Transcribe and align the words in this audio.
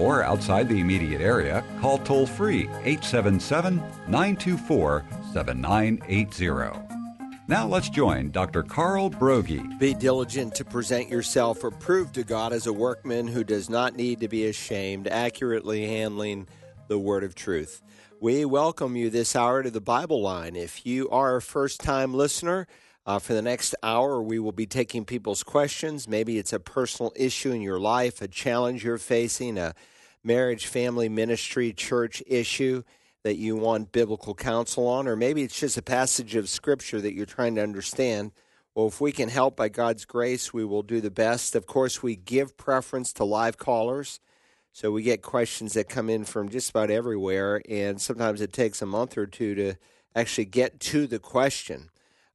or 0.00 0.24
outside 0.24 0.68
the 0.68 0.80
immediate 0.80 1.20
area, 1.20 1.62
call 1.80 1.98
toll 1.98 2.26
free 2.26 2.62
877 2.84 3.76
924 4.08 5.04
7980. 5.32 6.90
Now 7.46 7.66
let's 7.66 7.88
join 7.88 8.30
Dr. 8.30 8.62
Carl 8.62 9.10
Broggi. 9.10 9.78
Be 9.80 9.92
diligent 9.92 10.54
to 10.54 10.64
present 10.64 11.08
yourself 11.08 11.64
approved 11.64 12.14
to 12.14 12.22
God 12.22 12.52
as 12.52 12.68
a 12.68 12.72
workman 12.72 13.26
who 13.26 13.42
does 13.42 13.68
not 13.68 13.96
need 13.96 14.20
to 14.20 14.28
be 14.28 14.46
ashamed, 14.46 15.08
accurately 15.08 15.86
handling 15.86 16.46
the 16.86 16.98
word 16.98 17.24
of 17.24 17.34
truth. 17.34 17.82
We 18.20 18.44
welcome 18.44 18.94
you 18.94 19.10
this 19.10 19.34
hour 19.34 19.62
to 19.62 19.70
the 19.70 19.80
Bible 19.80 20.22
line. 20.22 20.54
If 20.54 20.86
you 20.86 21.08
are 21.10 21.36
a 21.36 21.42
first 21.42 21.80
time 21.80 22.14
listener, 22.14 22.68
uh, 23.10 23.18
for 23.18 23.34
the 23.34 23.42
next 23.42 23.74
hour, 23.82 24.22
we 24.22 24.38
will 24.38 24.52
be 24.52 24.66
taking 24.66 25.04
people's 25.04 25.42
questions. 25.42 26.06
Maybe 26.06 26.38
it's 26.38 26.52
a 26.52 26.60
personal 26.60 27.12
issue 27.16 27.50
in 27.50 27.60
your 27.60 27.80
life, 27.80 28.22
a 28.22 28.28
challenge 28.28 28.84
you're 28.84 28.98
facing, 28.98 29.58
a 29.58 29.74
marriage, 30.22 30.66
family, 30.66 31.08
ministry, 31.08 31.72
church 31.72 32.22
issue 32.28 32.84
that 33.24 33.34
you 33.34 33.56
want 33.56 33.90
biblical 33.90 34.32
counsel 34.32 34.86
on, 34.86 35.08
or 35.08 35.16
maybe 35.16 35.42
it's 35.42 35.58
just 35.58 35.76
a 35.76 35.82
passage 35.82 36.36
of 36.36 36.48
scripture 36.48 37.00
that 37.00 37.12
you're 37.12 37.26
trying 37.26 37.56
to 37.56 37.62
understand. 37.64 38.30
Well, 38.76 38.86
if 38.86 39.00
we 39.00 39.10
can 39.10 39.28
help 39.28 39.56
by 39.56 39.70
God's 39.70 40.04
grace, 40.04 40.54
we 40.54 40.64
will 40.64 40.84
do 40.84 41.00
the 41.00 41.10
best. 41.10 41.56
Of 41.56 41.66
course, 41.66 42.04
we 42.04 42.14
give 42.14 42.56
preference 42.56 43.12
to 43.14 43.24
live 43.24 43.58
callers. 43.58 44.20
So 44.72 44.92
we 44.92 45.02
get 45.02 45.20
questions 45.20 45.72
that 45.72 45.88
come 45.88 46.08
in 46.10 46.24
from 46.24 46.48
just 46.48 46.70
about 46.70 46.92
everywhere, 46.92 47.60
and 47.68 48.00
sometimes 48.00 48.40
it 48.40 48.52
takes 48.52 48.80
a 48.80 48.86
month 48.86 49.18
or 49.18 49.26
two 49.26 49.56
to 49.56 49.74
actually 50.14 50.44
get 50.44 50.78
to 50.78 51.08
the 51.08 51.18
question. 51.18 51.90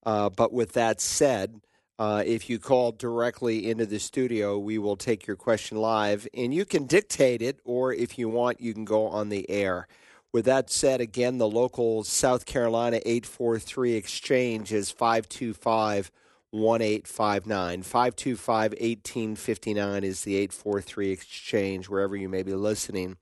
Uh, 0.06 0.30
but 0.30 0.54
with 0.54 0.74
that 0.74 1.02
said, 1.02 1.62
uh, 1.98 2.24
if 2.26 2.50
you 2.50 2.60
call 2.60 2.92
directly 2.92 3.70
into 3.70 3.86
the 3.86 4.00
studio, 4.00 4.58
we 4.58 4.78
will 4.78 4.98
take 4.98 5.26
your 5.26 5.38
question 5.38 5.78
live, 5.78 6.28
and 6.34 6.54
you 6.54 6.66
can 6.66 6.86
dictate 6.86 7.42
it, 7.42 7.60
or 7.64 7.94
if 7.94 8.18
you 8.18 8.28
want, 8.28 8.60
you 8.60 8.74
can 8.74 8.86
go 8.86 9.08
on 9.08 9.30
the 9.30 9.50
air. 9.50 9.88
With 10.34 10.46
that 10.46 10.70
said, 10.70 11.00
again, 11.00 11.38
the 11.38 11.48
local 11.48 12.04
South 12.04 12.46
Carolina 12.46 13.00
843 13.06 13.94
exchange 13.94 14.74
is 14.74 14.92
525 14.92 16.12
1859. 16.52 17.82
525 17.82 18.72
1859 18.72 20.04
is 20.04 20.24
the 20.24 20.36
843 20.36 21.12
exchange, 21.12 21.90
wherever 21.90 22.16
you 22.18 22.28
may 22.28 22.44
be 22.44 22.54
listening. 22.54 23.16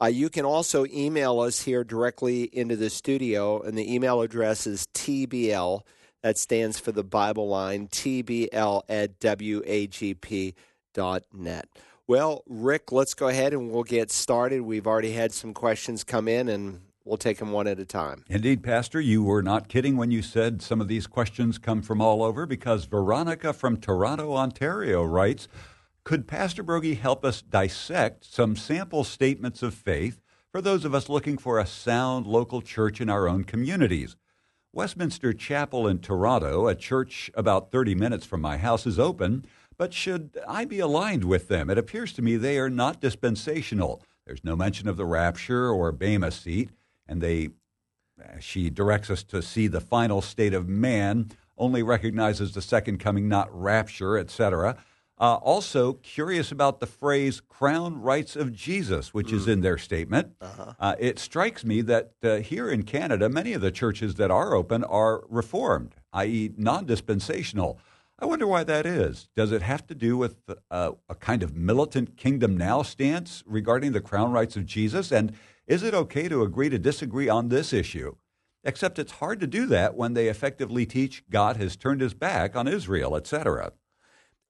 Uh, 0.00 0.06
you 0.06 0.30
can 0.30 0.44
also 0.44 0.86
email 0.86 1.40
us 1.40 1.62
here 1.62 1.84
directly 1.84 2.44
into 2.44 2.76
the 2.76 2.90
studio, 2.90 3.60
and 3.60 3.76
the 3.76 3.94
email 3.94 4.22
address 4.22 4.66
is 4.66 4.86
TBL. 4.94 5.82
That 6.24 6.38
stands 6.38 6.80
for 6.80 6.90
the 6.90 7.04
Bible 7.04 7.48
line, 7.48 7.86
TBL 7.88 8.84
at 8.88 9.20
WAGP.net. 9.20 10.54
Well, 12.06 12.42
Rick, 12.48 12.92
let's 12.92 13.12
go 13.12 13.28
ahead 13.28 13.52
and 13.52 13.70
we'll 13.70 13.82
get 13.82 14.10
started. 14.10 14.62
We've 14.62 14.86
already 14.86 15.12
had 15.12 15.32
some 15.32 15.52
questions 15.52 16.02
come 16.02 16.26
in, 16.26 16.48
and 16.48 16.80
we'll 17.04 17.18
take 17.18 17.36
them 17.36 17.52
one 17.52 17.66
at 17.66 17.78
a 17.78 17.84
time. 17.84 18.24
Indeed, 18.30 18.62
Pastor, 18.62 19.02
you 19.02 19.22
were 19.22 19.42
not 19.42 19.68
kidding 19.68 19.98
when 19.98 20.10
you 20.10 20.22
said 20.22 20.62
some 20.62 20.80
of 20.80 20.88
these 20.88 21.06
questions 21.06 21.58
come 21.58 21.82
from 21.82 22.00
all 22.00 22.22
over 22.22 22.46
because 22.46 22.86
Veronica 22.86 23.52
from 23.52 23.76
Toronto, 23.76 24.32
Ontario 24.32 25.04
writes 25.04 25.46
Could 26.04 26.26
Pastor 26.26 26.64
Broggi 26.64 26.98
help 26.98 27.22
us 27.22 27.42
dissect 27.42 28.24
some 28.24 28.56
sample 28.56 29.04
statements 29.04 29.62
of 29.62 29.74
faith 29.74 30.22
for 30.50 30.62
those 30.62 30.86
of 30.86 30.94
us 30.94 31.10
looking 31.10 31.36
for 31.36 31.58
a 31.58 31.66
sound 31.66 32.26
local 32.26 32.62
church 32.62 33.02
in 33.02 33.10
our 33.10 33.28
own 33.28 33.44
communities? 33.44 34.16
Westminster 34.74 35.32
Chapel 35.32 35.86
in 35.86 36.00
Toronto, 36.00 36.66
a 36.66 36.74
church 36.74 37.30
about 37.34 37.70
30 37.70 37.94
minutes 37.94 38.26
from 38.26 38.40
my 38.40 38.56
house, 38.58 38.86
is 38.86 38.98
open 38.98 39.46
but 39.76 39.92
should 39.92 40.38
I 40.46 40.64
be 40.64 40.78
aligned 40.78 41.24
with 41.24 41.48
them? 41.48 41.70
It 41.70 41.78
appears 41.78 42.12
to 42.14 42.22
me 42.22 42.36
they 42.36 42.58
are 42.58 42.70
not 42.70 43.00
dispensational. 43.00 44.02
There's 44.26 44.44
no 44.44 44.56
mention 44.56 44.88
of 44.88 44.96
the 44.96 45.04
rapture 45.04 45.68
or 45.68 45.92
Bema 45.92 46.30
seat, 46.30 46.70
and 47.06 47.20
they 47.20 47.50
she 48.38 48.70
directs 48.70 49.10
us 49.10 49.24
to 49.24 49.42
see 49.42 49.66
the 49.66 49.80
final 49.80 50.22
state 50.22 50.54
of 50.54 50.68
man, 50.68 51.32
only 51.58 51.82
recognizes 51.82 52.52
the 52.52 52.62
second 52.62 52.98
coming, 52.98 53.28
not 53.28 53.48
rapture, 53.52 54.16
etc. 54.16 54.76
Uh, 55.16 55.34
also, 55.34 55.92
curious 55.92 56.50
about 56.50 56.80
the 56.80 56.86
phrase 56.86 57.40
crown 57.40 58.00
rights 58.00 58.34
of 58.34 58.52
Jesus, 58.52 59.14
which 59.14 59.28
mm. 59.28 59.34
is 59.34 59.46
in 59.46 59.60
their 59.60 59.78
statement. 59.78 60.34
Uh-huh. 60.40 60.72
Uh, 60.78 60.96
it 60.98 61.20
strikes 61.20 61.64
me 61.64 61.82
that 61.82 62.12
uh, 62.24 62.36
here 62.36 62.68
in 62.68 62.82
Canada, 62.82 63.28
many 63.28 63.52
of 63.52 63.60
the 63.60 63.70
churches 63.70 64.16
that 64.16 64.32
are 64.32 64.54
open 64.54 64.82
are 64.82 65.22
reformed, 65.28 65.94
i.e., 66.12 66.52
non 66.56 66.84
dispensational. 66.84 67.78
I 68.18 68.26
wonder 68.26 68.46
why 68.46 68.64
that 68.64 68.86
is. 68.86 69.28
Does 69.36 69.52
it 69.52 69.62
have 69.62 69.86
to 69.88 69.94
do 69.94 70.16
with 70.16 70.36
uh, 70.70 70.92
a 71.08 71.14
kind 71.14 71.42
of 71.42 71.54
militant 71.54 72.16
kingdom 72.16 72.56
now 72.56 72.82
stance 72.82 73.44
regarding 73.46 73.92
the 73.92 74.00
crown 74.00 74.32
rights 74.32 74.56
of 74.56 74.66
Jesus? 74.66 75.12
And 75.12 75.34
is 75.66 75.82
it 75.82 75.94
okay 75.94 76.28
to 76.28 76.42
agree 76.42 76.68
to 76.68 76.78
disagree 76.78 77.28
on 77.28 77.48
this 77.48 77.72
issue? 77.72 78.16
Except 78.64 78.98
it's 78.98 79.12
hard 79.12 79.40
to 79.40 79.46
do 79.46 79.66
that 79.66 79.94
when 79.94 80.14
they 80.14 80.28
effectively 80.28 80.86
teach 80.86 81.22
God 81.28 81.56
has 81.56 81.76
turned 81.76 82.00
his 82.00 82.14
back 82.14 82.56
on 82.56 82.66
Israel, 82.66 83.14
etc. 83.14 83.72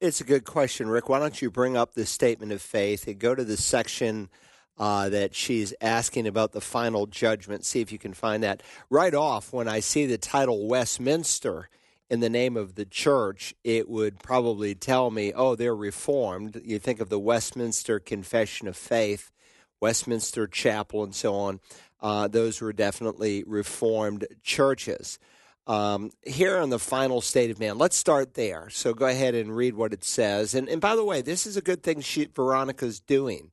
It's 0.04 0.20
a 0.20 0.24
good 0.24 0.44
question, 0.44 0.90
Rick. 0.90 1.08
Why 1.08 1.18
don't 1.18 1.40
you 1.40 1.50
bring 1.50 1.78
up 1.78 1.94
the 1.94 2.04
statement 2.04 2.52
of 2.52 2.60
faith 2.60 3.06
and 3.06 3.18
go 3.18 3.34
to 3.34 3.42
the 3.42 3.56
section 3.56 4.28
uh, 4.76 5.08
that 5.08 5.34
she's 5.34 5.72
asking 5.80 6.26
about 6.26 6.52
the 6.52 6.60
final 6.60 7.06
judgment? 7.06 7.64
See 7.64 7.80
if 7.80 7.90
you 7.90 7.98
can 7.98 8.12
find 8.12 8.42
that. 8.42 8.62
Right 8.90 9.14
off, 9.14 9.50
when 9.50 9.66
I 9.66 9.80
see 9.80 10.04
the 10.04 10.18
title 10.18 10.68
Westminster, 10.68 11.70
in 12.10 12.20
the 12.20 12.28
name 12.28 12.54
of 12.58 12.74
the 12.74 12.84
church, 12.84 13.54
it 13.64 13.88
would 13.88 14.18
probably 14.18 14.74
tell 14.74 15.10
me, 15.10 15.32
oh, 15.34 15.56
they're 15.56 15.74
reformed. 15.74 16.60
You 16.62 16.78
think 16.78 17.00
of 17.00 17.08
the 17.08 17.18
Westminster 17.18 17.98
Confession 17.98 18.68
of 18.68 18.76
Faith, 18.76 19.32
Westminster 19.80 20.46
Chapel, 20.46 21.02
and 21.02 21.14
so 21.14 21.34
on. 21.34 21.60
Uh, 22.02 22.28
those 22.28 22.60
were 22.60 22.74
definitely 22.74 23.42
reformed 23.46 24.26
churches. 24.42 25.18
Um, 25.66 26.10
here 26.22 26.58
on 26.58 26.70
the 26.70 26.78
final 26.78 27.20
state 27.20 27.50
of 27.50 27.58
man, 27.58 27.78
let's 27.78 27.96
start 27.96 28.34
there. 28.34 28.68
So 28.70 28.92
go 28.92 29.06
ahead 29.06 29.34
and 29.34 29.56
read 29.56 29.74
what 29.74 29.92
it 29.92 30.04
says. 30.04 30.54
And, 30.54 30.68
and 30.68 30.80
by 30.80 30.94
the 30.94 31.04
way, 31.04 31.22
this 31.22 31.46
is 31.46 31.56
a 31.56 31.62
good 31.62 31.82
thing 31.82 32.00
she, 32.00 32.26
Veronica's 32.26 33.00
doing. 33.00 33.50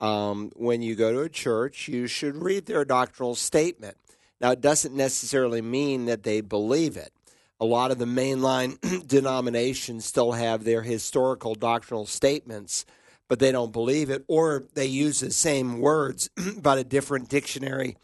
Um, 0.00 0.52
when 0.54 0.82
you 0.82 0.94
go 0.94 1.12
to 1.12 1.20
a 1.20 1.28
church, 1.30 1.88
you 1.88 2.06
should 2.06 2.36
read 2.36 2.66
their 2.66 2.84
doctrinal 2.84 3.34
statement. 3.34 3.96
Now, 4.38 4.50
it 4.50 4.60
doesn't 4.60 4.94
necessarily 4.94 5.62
mean 5.62 6.04
that 6.04 6.22
they 6.22 6.42
believe 6.42 6.98
it 6.98 7.12
a 7.58 7.64
lot 7.64 7.90
of 7.90 7.98
the 7.98 8.04
mainline 8.04 9.06
denominations 9.06 10.04
still 10.04 10.32
have 10.32 10.64
their 10.64 10.82
historical 10.82 11.54
doctrinal 11.54 12.06
statements, 12.06 12.84
but 13.28 13.38
they 13.38 13.50
don't 13.50 13.72
believe 13.72 14.10
it, 14.10 14.24
or 14.28 14.64
they 14.74 14.86
use 14.86 15.20
the 15.20 15.30
same 15.30 15.80
words 15.80 16.30
but 16.62 16.78
a 16.78 16.84
different 16.84 17.28
dictionary 17.28 17.96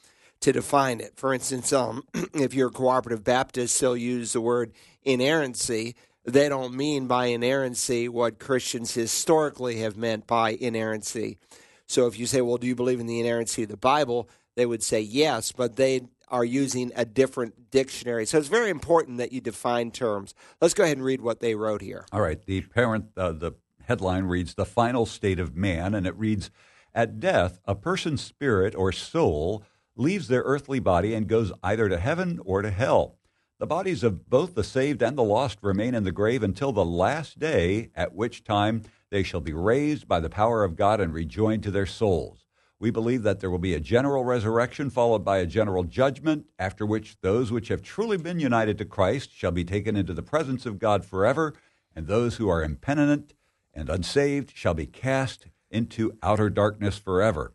to 0.42 0.52
define 0.52 1.00
it. 1.00 1.12
For 1.16 1.32
instance, 1.32 1.72
um, 1.72 2.04
if 2.34 2.54
you're 2.54 2.68
a 2.68 2.72
cooperative 2.72 3.24
Baptist, 3.24 3.80
they'll 3.80 3.96
use 3.96 4.32
the 4.32 4.40
word 4.40 4.72
inerrancy. 5.02 5.96
They 6.24 6.48
don't 6.48 6.74
mean 6.74 7.06
by 7.06 7.26
inerrancy 7.26 8.08
what 8.08 8.38
Christians 8.38 8.94
historically 8.94 9.78
have 9.78 9.96
meant 9.96 10.26
by 10.26 10.50
inerrancy. 10.50 11.38
So 11.86 12.06
if 12.06 12.18
you 12.18 12.26
say, 12.26 12.40
well, 12.40 12.58
do 12.58 12.66
you 12.66 12.74
believe 12.74 13.00
in 13.00 13.06
the 13.06 13.20
inerrancy 13.20 13.64
of 13.64 13.68
the 13.68 13.76
Bible? 13.76 14.28
They 14.54 14.66
would 14.66 14.82
say 14.82 15.00
yes, 15.00 15.52
but 15.52 15.76
they 15.76 16.02
are 16.28 16.44
using 16.44 16.90
a 16.96 17.04
different 17.04 17.70
dictionary. 17.70 18.26
So 18.26 18.38
it's 18.38 18.48
very 18.48 18.70
important 18.70 19.18
that 19.18 19.32
you 19.32 19.40
define 19.40 19.90
terms. 19.90 20.34
Let's 20.60 20.74
go 20.74 20.84
ahead 20.84 20.96
and 20.96 21.04
read 21.04 21.20
what 21.20 21.40
they 21.40 21.54
wrote 21.54 21.82
here. 21.82 22.06
All 22.12 22.20
right. 22.20 22.44
The 22.44 22.62
parent, 22.62 23.06
uh, 23.16 23.32
the 23.32 23.52
headline 23.84 24.24
reads 24.24 24.54
"The 24.54 24.64
Final 24.64 25.04
State 25.04 25.38
of 25.38 25.54
Man," 25.54 25.94
and 25.94 26.06
it 26.06 26.16
reads, 26.16 26.50
"At 26.94 27.20
death, 27.20 27.60
a 27.66 27.74
person's 27.74 28.22
spirit 28.22 28.74
or 28.74 28.92
soul 28.92 29.62
leaves 29.96 30.28
their 30.28 30.42
earthly 30.42 30.80
body 30.80 31.14
and 31.14 31.28
goes 31.28 31.52
either 31.62 31.88
to 31.88 31.98
heaven 31.98 32.40
or 32.44 32.62
to 32.62 32.70
hell." 32.70 33.18
The 33.58 33.66
bodies 33.66 34.02
of 34.02 34.28
both 34.28 34.54
the 34.54 34.64
saved 34.64 35.02
and 35.02 35.16
the 35.16 35.22
lost 35.22 35.58
remain 35.62 35.94
in 35.94 36.04
the 36.04 36.10
grave 36.10 36.42
until 36.42 36.72
the 36.72 36.84
last 36.84 37.38
day, 37.38 37.90
at 37.94 38.14
which 38.14 38.42
time 38.42 38.82
they 39.10 39.22
shall 39.22 39.40
be 39.40 39.52
raised 39.52 40.08
by 40.08 40.18
the 40.18 40.30
power 40.30 40.64
of 40.64 40.74
God 40.74 41.00
and 41.00 41.12
rejoined 41.12 41.62
to 41.62 41.70
their 41.70 41.86
souls. 41.86 42.46
We 42.80 42.90
believe 42.90 43.22
that 43.22 43.38
there 43.38 43.50
will 43.50 43.58
be 43.58 43.74
a 43.74 43.78
general 43.78 44.24
resurrection 44.24 44.90
followed 44.90 45.24
by 45.24 45.38
a 45.38 45.46
general 45.46 45.84
judgment, 45.84 46.46
after 46.58 46.84
which 46.84 47.20
those 47.20 47.52
which 47.52 47.68
have 47.68 47.82
truly 47.82 48.16
been 48.16 48.40
united 48.40 48.78
to 48.78 48.84
Christ 48.84 49.30
shall 49.32 49.52
be 49.52 49.64
taken 49.64 49.94
into 49.96 50.12
the 50.12 50.22
presence 50.24 50.66
of 50.66 50.80
God 50.80 51.04
forever, 51.04 51.54
and 51.94 52.08
those 52.08 52.38
who 52.38 52.48
are 52.48 52.64
impenitent 52.64 53.34
and 53.72 53.88
unsaved 53.88 54.50
shall 54.56 54.74
be 54.74 54.86
cast 54.86 55.46
into 55.70 56.18
outer 56.24 56.50
darkness 56.50 56.98
forever. 56.98 57.54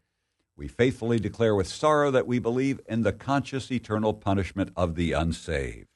We 0.58 0.68
faithfully 0.68 1.20
declare 1.20 1.56
with 1.56 1.68
sorrow 1.68 2.10
that 2.12 2.26
we 2.26 2.40
believe 2.40 2.82
in 2.88 3.04
the 3.04 3.14
conscious 3.14 3.72
eternal 3.72 4.14
punishment 4.14 4.72
of 4.76 4.96
the 4.96 5.12
unsaved. 5.14 5.88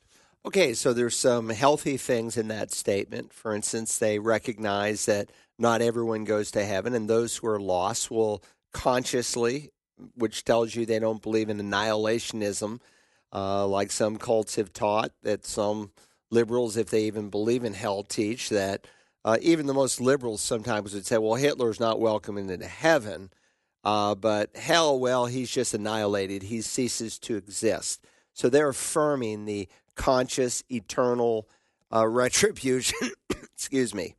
Okay, 0.45 0.73
so 0.73 0.93
there's 0.93 1.17
some 1.17 1.49
healthy 1.49 1.97
things 1.97 2.37
in 2.37 2.47
that 2.49 2.71
statement. 2.71 3.33
For 3.33 3.53
instance, 3.55 3.97
they 3.97 4.19
recognize 4.19 5.05
that 5.07 5.31
not 5.59 5.81
everyone 5.81 6.23
goes 6.23 6.51
to 6.51 6.63
heaven, 6.63 6.93
and 6.93 7.09
those 7.09 7.37
who 7.37 7.47
are 7.47 7.59
lost 7.59 8.09
will 8.09 8.43
consciously, 8.71 9.71
which 10.15 10.43
tells 10.43 10.75
you 10.75 10.85
they 10.85 10.99
don't 10.99 11.21
believe 11.21 11.49
in 11.49 11.59
annihilationism, 11.59 12.79
uh, 13.33 13.67
like 13.67 13.91
some 13.91 14.17
cults 14.17 14.55
have 14.55 14.73
taught, 14.73 15.11
that 15.23 15.45
some 15.45 15.91
liberals, 16.29 16.77
if 16.77 16.89
they 16.89 17.03
even 17.03 17.29
believe 17.29 17.63
in 17.63 17.73
hell, 17.73 18.03
teach 18.03 18.49
that 18.49 18.85
uh, 19.23 19.37
even 19.41 19.67
the 19.67 19.73
most 19.73 20.01
liberals 20.01 20.41
sometimes 20.41 20.93
would 20.93 21.05
say, 21.05 21.17
well, 21.17 21.35
Hitler's 21.35 21.79
not 21.79 21.99
welcome 21.99 22.37
into 22.37 22.65
heaven, 22.65 23.29
uh, 23.83 24.15
but 24.15 24.55
hell, 24.55 24.99
well, 24.99 25.25
he's 25.25 25.49
just 25.49 25.73
annihilated. 25.73 26.43
He 26.43 26.61
ceases 26.61 27.17
to 27.19 27.35
exist. 27.35 28.05
So 28.33 28.49
they're 28.49 28.69
affirming 28.69 29.45
the 29.45 29.67
conscious, 29.95 30.63
eternal 30.69 31.47
uh, 31.93 32.07
retribution, 32.07 33.11
excuse 33.29 33.93
me, 33.93 34.15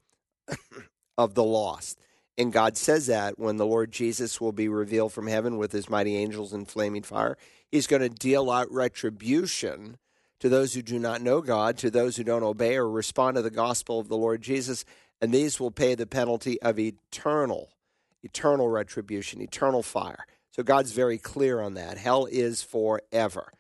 of 1.16 1.34
the 1.34 1.44
lost. 1.44 1.98
And 2.38 2.52
God 2.52 2.76
says 2.76 3.06
that 3.06 3.38
when 3.38 3.56
the 3.56 3.66
Lord 3.66 3.92
Jesus 3.92 4.40
will 4.40 4.52
be 4.52 4.68
revealed 4.68 5.12
from 5.12 5.26
heaven 5.26 5.58
with 5.58 5.72
his 5.72 5.90
mighty 5.90 6.16
angels 6.16 6.52
in 6.52 6.64
flaming 6.64 7.02
fire, 7.02 7.36
he's 7.70 7.86
going 7.86 8.02
to 8.02 8.08
deal 8.08 8.50
out 8.50 8.72
retribution 8.72 9.98
to 10.40 10.48
those 10.48 10.74
who 10.74 10.82
do 10.82 10.98
not 10.98 11.22
know 11.22 11.40
God, 11.40 11.76
to 11.78 11.90
those 11.90 12.16
who 12.16 12.24
don't 12.24 12.42
obey 12.42 12.76
or 12.76 12.90
respond 12.90 13.36
to 13.36 13.42
the 13.42 13.50
gospel 13.50 14.00
of 14.00 14.08
the 14.08 14.16
Lord 14.16 14.42
Jesus, 14.42 14.84
and 15.20 15.32
these 15.32 15.60
will 15.60 15.70
pay 15.70 15.94
the 15.94 16.06
penalty 16.06 16.60
of 16.62 16.80
eternal, 16.80 17.68
eternal 18.22 18.68
retribution, 18.68 19.40
eternal 19.40 19.82
fire. 19.82 20.26
So 20.50 20.62
God's 20.62 20.92
very 20.92 21.18
clear 21.18 21.60
on 21.60 21.74
that. 21.74 21.98
Hell 21.98 22.26
is 22.30 22.62
forever. 22.62 23.52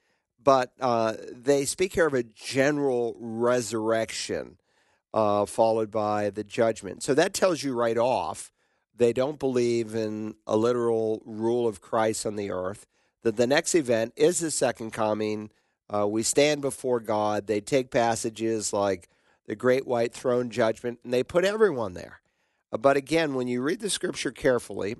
But 0.42 0.72
uh, 0.80 1.14
they 1.30 1.64
speak 1.64 1.94
here 1.94 2.06
of 2.06 2.14
a 2.14 2.22
general 2.22 3.16
resurrection 3.18 4.58
uh, 5.14 5.46
followed 5.46 5.90
by 5.90 6.30
the 6.30 6.44
judgment. 6.44 7.02
So 7.02 7.14
that 7.14 7.34
tells 7.34 7.62
you 7.62 7.74
right 7.74 7.98
off 7.98 8.50
they 8.94 9.12
don't 9.12 9.38
believe 9.38 9.94
in 9.94 10.34
a 10.46 10.56
literal 10.56 11.22
rule 11.24 11.66
of 11.66 11.80
Christ 11.80 12.26
on 12.26 12.36
the 12.36 12.50
earth, 12.50 12.86
that 13.22 13.36
the 13.36 13.46
next 13.46 13.74
event 13.74 14.12
is 14.16 14.40
the 14.40 14.50
second 14.50 14.92
coming 14.92 15.50
uh, 15.92 16.06
we 16.06 16.22
stand 16.22 16.62
before 16.62 17.00
God. 17.00 17.46
They 17.46 17.60
take 17.60 17.90
passages 17.90 18.72
like 18.72 19.08
the 19.46 19.54
great 19.54 19.86
white 19.86 20.12
throne 20.12 20.50
judgment 20.50 21.00
and 21.04 21.12
they 21.12 21.22
put 21.22 21.44
everyone 21.44 21.94
there. 21.94 22.21
Uh, 22.72 22.78
but 22.78 22.96
again, 22.96 23.34
when 23.34 23.48
you 23.48 23.60
read 23.62 23.80
the 23.80 23.90
scripture 23.90 24.30
carefully, 24.30 24.96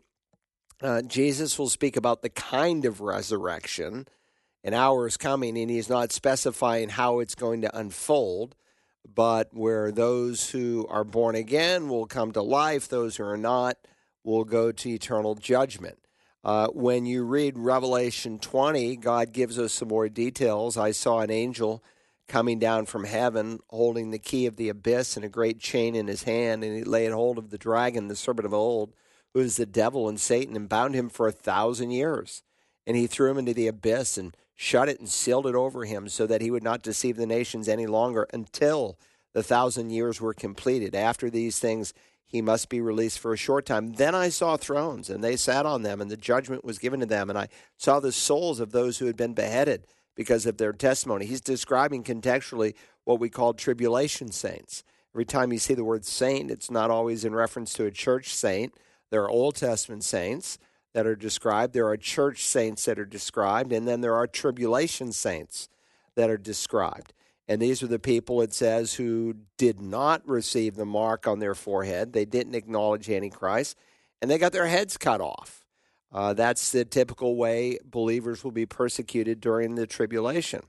uh, 0.82 1.02
Jesus 1.02 1.58
will 1.58 1.68
speak 1.68 1.96
about 1.96 2.22
the 2.22 2.28
kind 2.28 2.84
of 2.84 3.00
resurrection. 3.00 4.06
An 4.64 4.74
hour 4.74 5.06
is 5.06 5.16
coming, 5.16 5.56
and 5.58 5.70
he's 5.70 5.88
not 5.88 6.12
specifying 6.12 6.88
how 6.88 7.20
it's 7.20 7.34
going 7.34 7.62
to 7.62 7.76
unfold, 7.76 8.54
but 9.14 9.48
where 9.52 9.90
those 9.90 10.50
who 10.50 10.86
are 10.88 11.04
born 11.04 11.34
again 11.34 11.88
will 11.88 12.06
come 12.06 12.32
to 12.32 12.42
life, 12.42 12.88
those 12.88 13.16
who 13.16 13.24
are 13.24 13.36
not 13.36 13.76
will 14.24 14.44
go 14.44 14.70
to 14.70 14.90
eternal 14.90 15.34
judgment. 15.34 15.98
Uh, 16.44 16.68
when 16.68 17.06
you 17.06 17.24
read 17.24 17.56
Revelation 17.56 18.38
20, 18.38 18.96
God 18.96 19.32
gives 19.32 19.58
us 19.58 19.72
some 19.72 19.88
more 19.88 20.08
details. 20.08 20.76
I 20.76 20.90
saw 20.90 21.20
an 21.20 21.30
angel 21.30 21.82
coming 22.32 22.58
down 22.58 22.86
from 22.86 23.04
heaven 23.04 23.58
holding 23.68 24.10
the 24.10 24.18
key 24.18 24.46
of 24.46 24.56
the 24.56 24.70
abyss 24.70 25.16
and 25.16 25.24
a 25.24 25.28
great 25.28 25.60
chain 25.60 25.94
in 25.94 26.06
his 26.06 26.22
hand, 26.22 26.64
and 26.64 26.74
he 26.74 26.82
laid 26.82 27.12
hold 27.12 27.36
of 27.36 27.50
the 27.50 27.58
dragon, 27.58 28.08
the 28.08 28.16
serpent 28.16 28.46
of 28.46 28.54
old, 28.54 28.94
who 29.34 29.40
is 29.40 29.58
the 29.58 29.66
devil 29.66 30.08
and 30.08 30.18
Satan, 30.18 30.56
and 30.56 30.66
bound 30.66 30.94
him 30.94 31.10
for 31.10 31.28
a 31.28 31.32
thousand 31.32 31.90
years. 31.90 32.42
And 32.86 32.96
he 32.96 33.06
threw 33.06 33.30
him 33.30 33.36
into 33.36 33.52
the 33.52 33.66
abyss 33.66 34.16
and 34.16 34.34
shut 34.54 34.88
it 34.88 34.98
and 34.98 35.10
sealed 35.10 35.46
it 35.46 35.54
over 35.54 35.84
him 35.84 36.08
so 36.08 36.26
that 36.26 36.40
he 36.40 36.50
would 36.50 36.62
not 36.62 36.82
deceive 36.82 37.18
the 37.18 37.26
nations 37.26 37.68
any 37.68 37.86
longer 37.86 38.26
until 38.32 38.98
the 39.34 39.42
thousand 39.42 39.90
years 39.90 40.18
were 40.18 40.32
completed. 40.32 40.94
After 40.94 41.28
these 41.28 41.58
things, 41.58 41.92
he 42.24 42.40
must 42.40 42.70
be 42.70 42.80
released 42.80 43.18
for 43.18 43.34
a 43.34 43.36
short 43.36 43.66
time. 43.66 43.92
Then 43.92 44.14
I 44.14 44.30
saw 44.30 44.56
thrones, 44.56 45.10
and 45.10 45.22
they 45.22 45.36
sat 45.36 45.66
on 45.66 45.82
them, 45.82 46.00
and 46.00 46.10
the 46.10 46.16
judgment 46.16 46.64
was 46.64 46.78
given 46.78 47.00
to 47.00 47.06
them. 47.06 47.28
And 47.28 47.38
I 47.38 47.48
saw 47.76 48.00
the 48.00 48.10
souls 48.10 48.58
of 48.58 48.72
those 48.72 48.96
who 48.96 49.06
had 49.06 49.18
been 49.18 49.34
beheaded 49.34 49.86
because 50.14 50.46
of 50.46 50.56
their 50.56 50.72
testimony. 50.72 51.26
He's 51.26 51.40
describing 51.40 52.04
contextually 52.04 52.74
what 53.04 53.20
we 53.20 53.28
call 53.28 53.54
tribulation 53.54 54.30
saints. 54.30 54.84
Every 55.14 55.24
time 55.24 55.52
you 55.52 55.58
see 55.58 55.74
the 55.74 55.84
word 55.84 56.04
saint, 56.04 56.50
it's 56.50 56.70
not 56.70 56.90
always 56.90 57.24
in 57.24 57.34
reference 57.34 57.72
to 57.74 57.84
a 57.84 57.90
church 57.90 58.34
saint. 58.34 58.74
There 59.10 59.22
are 59.22 59.30
Old 59.30 59.56
Testament 59.56 60.04
saints 60.04 60.58
that 60.94 61.06
are 61.06 61.16
described, 61.16 61.72
there 61.72 61.88
are 61.88 61.96
church 61.96 62.44
saints 62.44 62.84
that 62.84 62.98
are 62.98 63.06
described, 63.06 63.72
and 63.72 63.88
then 63.88 64.02
there 64.02 64.14
are 64.14 64.26
tribulation 64.26 65.12
saints 65.12 65.68
that 66.16 66.30
are 66.30 66.36
described. 66.36 67.14
And 67.48 67.60
these 67.60 67.82
are 67.82 67.86
the 67.86 67.98
people, 67.98 68.40
it 68.40 68.52
says, 68.52 68.94
who 68.94 69.36
did 69.56 69.80
not 69.80 70.26
receive 70.26 70.76
the 70.76 70.84
mark 70.84 71.26
on 71.26 71.38
their 71.38 71.54
forehead. 71.54 72.12
They 72.12 72.24
didn't 72.24 72.54
acknowledge 72.54 73.10
Antichrist, 73.10 73.76
and 74.20 74.30
they 74.30 74.38
got 74.38 74.52
their 74.52 74.66
heads 74.66 74.96
cut 74.96 75.20
off. 75.20 75.61
Uh, 76.12 76.34
that's 76.34 76.72
the 76.72 76.84
typical 76.84 77.36
way 77.36 77.78
believers 77.84 78.44
will 78.44 78.50
be 78.50 78.66
persecuted 78.66 79.40
during 79.40 79.74
the 79.74 79.86
tribulation. 79.86 80.60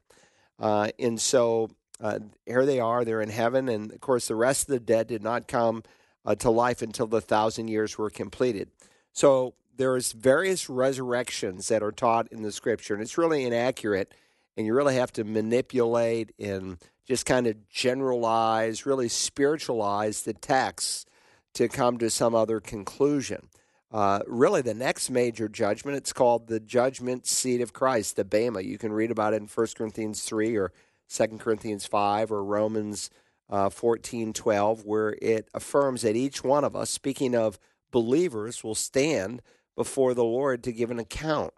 Uh, 0.60 0.90
and 0.98 1.20
so 1.20 1.70
uh, 2.00 2.20
here 2.46 2.66
they 2.66 2.80
are, 2.80 3.04
they're 3.04 3.22
in 3.22 3.30
heaven, 3.30 3.68
and 3.68 3.92
of 3.92 4.00
course, 4.00 4.28
the 4.28 4.36
rest 4.36 4.64
of 4.64 4.74
the 4.74 4.80
dead 4.80 5.08
did 5.08 5.22
not 5.22 5.48
come 5.48 5.84
uh, 6.26 6.36
to 6.36 6.50
life 6.50 6.82
until 6.82 7.08
the 7.08 7.22
thousand 7.22 7.68
years 7.68 7.98
were 7.98 8.10
completed. 8.10 8.70
So 9.12 9.56
there's 9.76 10.14
various 10.14 10.70
resurrections 10.70 11.68
that 11.68 11.84
are 11.84 11.92
taught 11.92 12.32
in 12.32 12.42
the 12.42 12.52
scripture, 12.52 12.94
and 12.94 13.04
it's 13.04 13.18
really 13.18 13.44
inaccurate 13.44 14.14
and 14.56 14.66
you 14.66 14.74
really 14.74 14.96
have 14.96 15.12
to 15.14 15.24
manipulate 15.24 16.32
and 16.40 16.78
just 17.08 17.26
kind 17.26 17.48
of 17.48 17.70
generalize, 17.70 18.86
really 18.86 19.10
spiritualize 19.10 20.22
the 20.22 20.34
text 20.34 21.10
to 21.54 21.68
come 21.68 21.98
to 21.98 22.10
some 22.10 22.34
other 22.34 22.60
conclusion. 22.60 23.50
Uh, 23.94 24.22
really, 24.28 24.62
the 24.62 24.74
next 24.74 25.12
major 25.12 25.48
judgment, 25.48 25.96
it's 25.96 26.12
called 26.12 26.48
the 26.48 26.60
judgment 26.60 27.28
seat 27.28 27.62
of 27.62 27.74
Christ, 27.74 28.16
the 28.16 28.26
Bema. 28.26 28.62
You 28.62 28.80
can 28.80 28.92
read 28.92 29.12
about 29.12 29.34
it 29.34 29.42
in 29.42 29.48
1 29.48 29.68
Corinthians 29.78 30.24
3 30.24 30.58
or 30.58 30.72
2 31.10 31.28
Corinthians 31.38 31.86
5 31.86 32.32
or 32.32 32.44
Romans 32.44 33.12
uh, 33.50 33.70
14 33.70 34.34
12, 34.34 34.84
where 34.84 35.16
it 35.22 35.48
affirms 35.54 36.02
that 36.02 36.16
each 36.16 36.44
one 36.44 36.64
of 36.64 36.76
us, 36.76 36.90
speaking 36.90 37.36
of 37.36 37.60
believers, 37.92 38.64
will 38.64 38.74
stand 38.74 39.44
before 39.76 40.16
the 40.16 40.24
Lord 40.24 40.64
to 40.64 40.72
give 40.72 40.90
an 40.90 41.00
account 41.00 41.54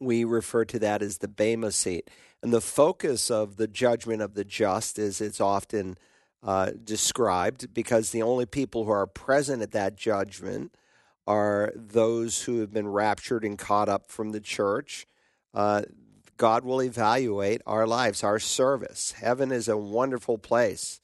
we 0.00 0.24
refer 0.24 0.64
to 0.64 0.78
that 0.78 1.02
as 1.02 1.18
the 1.18 1.28
Bema 1.28 1.70
seat. 1.70 2.10
And 2.42 2.52
the 2.52 2.62
focus 2.62 3.30
of 3.30 3.56
the 3.56 3.68
judgment 3.68 4.22
of 4.22 4.34
the 4.34 4.44
just 4.44 4.98
is 4.98 5.20
it's 5.20 5.40
often 5.40 5.98
uh, 6.42 6.70
described 6.82 7.72
because 7.74 8.10
the 8.10 8.22
only 8.22 8.46
people 8.46 8.86
who 8.86 8.90
are 8.90 9.06
present 9.06 9.62
at 9.62 9.72
that 9.72 9.96
judgment 9.96 10.74
are 11.30 11.72
those 11.76 12.42
who 12.42 12.58
have 12.58 12.72
been 12.72 12.88
raptured 12.88 13.44
and 13.44 13.56
caught 13.56 13.88
up 13.88 14.10
from 14.10 14.30
the 14.30 14.40
church. 14.40 15.06
Uh, 15.54 15.82
God 16.36 16.64
will 16.64 16.82
evaluate 16.82 17.62
our 17.66 17.86
lives, 17.86 18.24
our 18.24 18.40
service. 18.40 19.12
Heaven 19.12 19.52
is 19.52 19.68
a 19.68 19.76
wonderful 19.76 20.38
place 20.38 21.00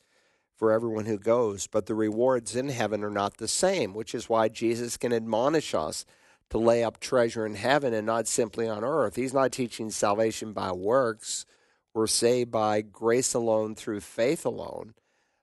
for 0.57 0.73
everyone 0.73 1.05
who 1.05 1.17
goes, 1.17 1.69
but 1.69 1.87
the 1.87 1.95
rewards 1.95 2.57
in 2.57 2.71
heaven 2.71 3.05
are 3.05 3.11
not 3.11 3.37
the 3.37 3.47
same, 3.47 3.95
which 3.95 4.17
is 4.17 4.29
why 4.29 4.49
Jesus 4.49 4.97
can 4.97 5.13
admonish 5.13 5.75
us 5.75 6.05
to 6.51 6.59
lay 6.59 6.83
up 6.83 6.99
treasure 6.99 7.47
in 7.47 7.55
heaven 7.55 7.95
and 7.95 8.05
not 8.05 8.27
simply 8.27 8.69
on 8.69 8.83
earth. 8.83 9.15
He's 9.15 9.35
not 9.35 9.53
teaching 9.53 9.91
salvation 9.91 10.53
by 10.53 10.73
works. 10.73 11.47
We're 11.95 12.09
saved 12.09 12.51
by 12.51 12.81
grace 12.81 13.33
alone 13.33 13.77
through 13.77 14.01
faith 14.01 14.45
alone. 14.45 14.95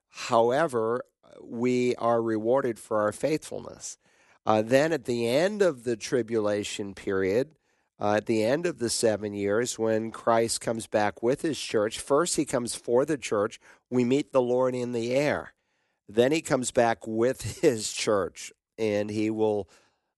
However, 0.10 1.06
we 1.42 1.96
are 1.96 2.22
rewarded 2.22 2.80
for 2.80 3.00
our 3.00 3.14
faithfulness. 3.14 3.98
Uh, 4.46 4.62
then 4.62 4.92
at 4.92 5.06
the 5.06 5.28
end 5.28 5.62
of 5.62 5.84
the 5.84 5.96
tribulation 5.96 6.94
period, 6.94 7.56
uh, 8.00 8.16
at 8.16 8.26
the 8.26 8.44
end 8.44 8.66
of 8.66 8.80
the 8.80 8.90
seven 8.90 9.34
years, 9.34 9.80
when 9.80 10.12
Christ 10.12 10.60
comes 10.60 10.88
back 10.88 11.24
with 11.24 11.42
his 11.42 11.60
church, 11.60 12.00
first 12.00 12.36
he 12.36 12.46
comes 12.46 12.76
for 12.76 13.06
the 13.06 13.18
church. 13.18 13.60
We 13.90 14.04
meet 14.04 14.32
the 14.32 14.42
Lord 14.42 14.76
in 14.76 14.92
the 14.92 15.14
air. 15.16 15.54
Then 16.10 16.32
he 16.32 16.42
comes 16.42 16.72
back 16.72 17.08
with 17.08 17.60
his 17.62 17.94
church, 17.94 18.52
and 18.78 19.10
he 19.10 19.30
will 19.30 19.70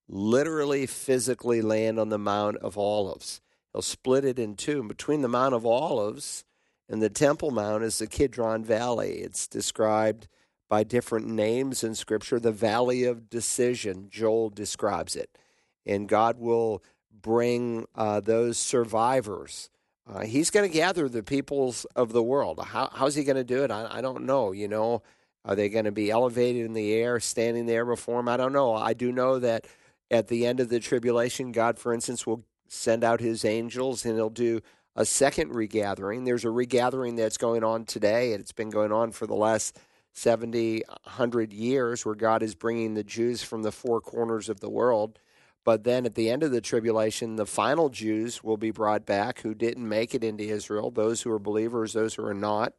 literally 0.08 0.86
physically 0.86 1.62
land 1.62 2.00
on 2.00 2.10
the 2.10 2.18
Mount 2.18 2.58
of 2.58 2.78
Olives. 2.78 3.42
He'll 3.74 3.82
split 3.82 4.26
it 4.26 4.40
in 4.40 4.56
two. 4.56 4.84
Between 4.84 5.22
the 5.22 5.28
Mount 5.28 5.54
of 5.54 5.66
Olives 5.66 6.46
and 6.90 7.02
the 7.02 7.10
Temple 7.10 7.52
Mount 7.52 7.84
is 7.84 8.00
the 8.00 8.08
Kidron 8.08 8.64
Valley. 8.64 9.18
It's 9.18 9.48
described 9.48 10.28
by 10.68 10.84
different 10.84 11.28
names 11.28 11.84
in 11.84 11.96
Scripture. 11.96 12.40
The 12.40 12.52
Valley 12.52 13.04
of 13.04 13.30
Decision, 13.30 14.08
Joel 14.10 14.50
describes 14.50 15.16
it. 15.16 15.38
And 15.86 16.10
God 16.10 16.40
will 16.40 16.84
bring 17.12 17.86
uh, 17.96 18.20
those 18.20 18.58
survivors. 18.58 19.70
Uh, 20.08 20.22
he's 20.22 20.52
going 20.52 20.70
to 20.70 20.74
gather 20.74 21.10
the 21.10 21.24
peoples 21.24 21.86
of 21.96 22.12
the 22.12 22.24
world. 22.24 22.60
How, 22.60 22.90
how's 22.94 23.16
he 23.16 23.24
going 23.24 23.36
to 23.36 23.44
do 23.44 23.64
it? 23.64 23.72
I, 23.72 23.98
I 23.98 24.02
don't 24.02 24.26
know. 24.26 24.52
You 24.52 24.68
know, 24.68 25.02
are 25.44 25.56
they 25.56 25.70
going 25.70 25.86
to 25.86 25.92
be 25.92 26.12
elevated 26.12 26.66
in 26.66 26.74
the 26.74 26.94
air, 26.94 27.20
standing 27.20 27.66
there 27.66 27.86
before 27.86 28.20
him? 28.20 28.30
I 28.30 28.38
don't 28.38 28.54
know. 28.54 28.74
I 28.74 28.94
do 28.94 29.12
know 29.12 29.40
that 29.40 29.66
At 30.12 30.28
the 30.28 30.46
end 30.46 30.60
of 30.60 30.70
the 30.70 30.80
tribulation, 30.80 31.52
God, 31.52 31.80
for 31.80 31.94
instance, 31.94 32.28
will 32.28 32.44
send 32.68 33.04
out 33.04 33.20
his 33.22 33.44
angels 33.44 34.06
and 34.06 34.16
he'll 34.16 34.30
do 34.30 34.62
a 34.96 35.06
second 35.06 35.56
regathering. 35.56 36.26
There's 36.26 36.46
a 36.46 36.52
regathering 36.52 37.16
that's 37.16 37.38
going 37.38 37.64
on 37.64 37.86
today, 37.86 38.34
and 38.34 38.40
it's 38.40 38.52
been 38.52 38.70
going 38.70 38.92
on 38.92 39.12
for 39.12 39.26
the 39.28 39.36
last 39.36 39.80
70, 40.16 40.84
100 40.88 41.54
years, 41.54 42.06
where 42.06 42.16
God 42.16 42.42
is 42.42 42.56
bringing 42.56 42.94
the 42.94 43.04
Jews 43.04 43.44
from 43.44 43.64
the 43.64 43.72
four 43.72 44.02
corners 44.02 44.50
of 44.50 44.62
the 44.62 44.70
world. 44.70 45.20
But 45.64 45.84
then 45.84 46.06
at 46.06 46.16
the 46.16 46.30
end 46.30 46.44
of 46.44 46.52
the 46.52 46.62
tribulation, 46.62 47.36
the 47.36 47.46
final 47.46 47.90
Jews 47.90 48.44
will 48.44 48.58
be 48.58 48.72
brought 48.72 49.06
back 49.06 49.42
who 49.42 49.54
didn't 49.54 49.88
make 49.88 50.16
it 50.16 50.24
into 50.24 50.44
Israel, 50.44 50.92
those 50.92 51.22
who 51.22 51.32
are 51.32 51.40
believers, 51.40 51.94
those 51.94 52.16
who 52.16 52.26
are 52.26 52.36
not. 52.36 52.74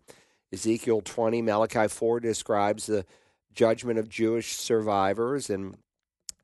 Ezekiel 0.52 1.02
20, 1.02 1.42
Malachi 1.42 1.88
4 1.88 2.20
describes 2.20 2.86
the 2.86 3.04
judgment 3.52 3.98
of 3.98 4.08
Jewish 4.08 4.54
survivors. 4.54 5.50
And 5.50 5.76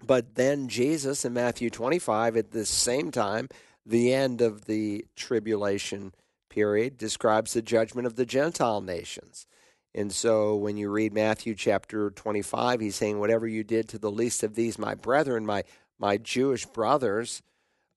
but 0.04 0.34
then 0.34 0.68
Jesus 0.68 1.25
in 1.25 1.32
Matthew 1.32 1.70
25 1.70 2.37
at 2.37 2.50
the 2.50 2.66
same 2.66 3.12
time 3.12 3.49
the 3.87 4.12
end 4.12 4.40
of 4.40 4.64
the 4.64 5.06
tribulation 5.16 6.12
period 6.49 6.99
describes 6.99 7.52
the 7.52 7.62
judgment 7.62 8.06
of 8.06 8.16
the 8.16 8.26
Gentile 8.26 8.80
nations. 8.80 9.46
And 9.94 10.12
so 10.12 10.56
when 10.56 10.76
you 10.76 10.90
read 10.90 11.12
Matthew 11.12 11.54
chapter 11.54 12.11
25, 12.11 12.80
he's 12.80 12.96
saying, 12.96 13.18
Whatever 13.18 13.46
you 13.46 13.62
did 13.62 13.88
to 13.90 13.99
the 13.99 14.11
least 14.11 14.42
of 14.42 14.54
these, 14.54 14.78
my 14.78 14.94
brethren, 14.94 15.44
my, 15.44 15.64
my 15.99 16.16
Jewish 16.16 16.64
brothers, 16.66 17.42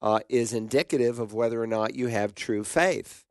uh, 0.02 0.20
is 0.30 0.54
indicative 0.54 1.20
of 1.20 1.34
whether 1.34 1.62
or 1.62 1.68
not 1.68 1.96
you 1.96 2.08
have 2.08 2.36
true 2.36 2.64
faith. 2.64 3.26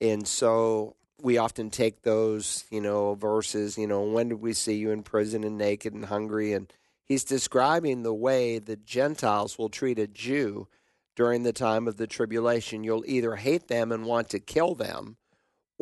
And 0.00 0.26
so 0.26 0.96
we 1.22 1.38
often 1.38 1.70
take 1.70 2.02
those, 2.02 2.64
you 2.70 2.80
know, 2.80 3.14
verses, 3.14 3.78
you 3.78 3.86
know, 3.86 4.02
when 4.02 4.28
did 4.28 4.42
we 4.42 4.52
see 4.52 4.74
you 4.74 4.90
in 4.90 5.04
prison 5.04 5.44
and 5.44 5.56
naked 5.56 5.94
and 5.94 6.06
hungry? 6.06 6.52
And 6.52 6.70
he's 7.04 7.24
describing 7.24 8.02
the 8.02 8.12
way 8.12 8.58
the 8.58 8.76
Gentiles 8.76 9.56
will 9.56 9.68
treat 9.68 10.00
a 10.00 10.08
Jew 10.08 10.66
during 11.14 11.44
the 11.44 11.52
time 11.52 11.86
of 11.86 11.96
the 11.96 12.08
tribulation. 12.08 12.82
You'll 12.82 13.04
either 13.06 13.36
hate 13.36 13.68
them 13.68 13.92
and 13.92 14.04
want 14.04 14.28
to 14.30 14.40
kill 14.40 14.74
them, 14.74 15.16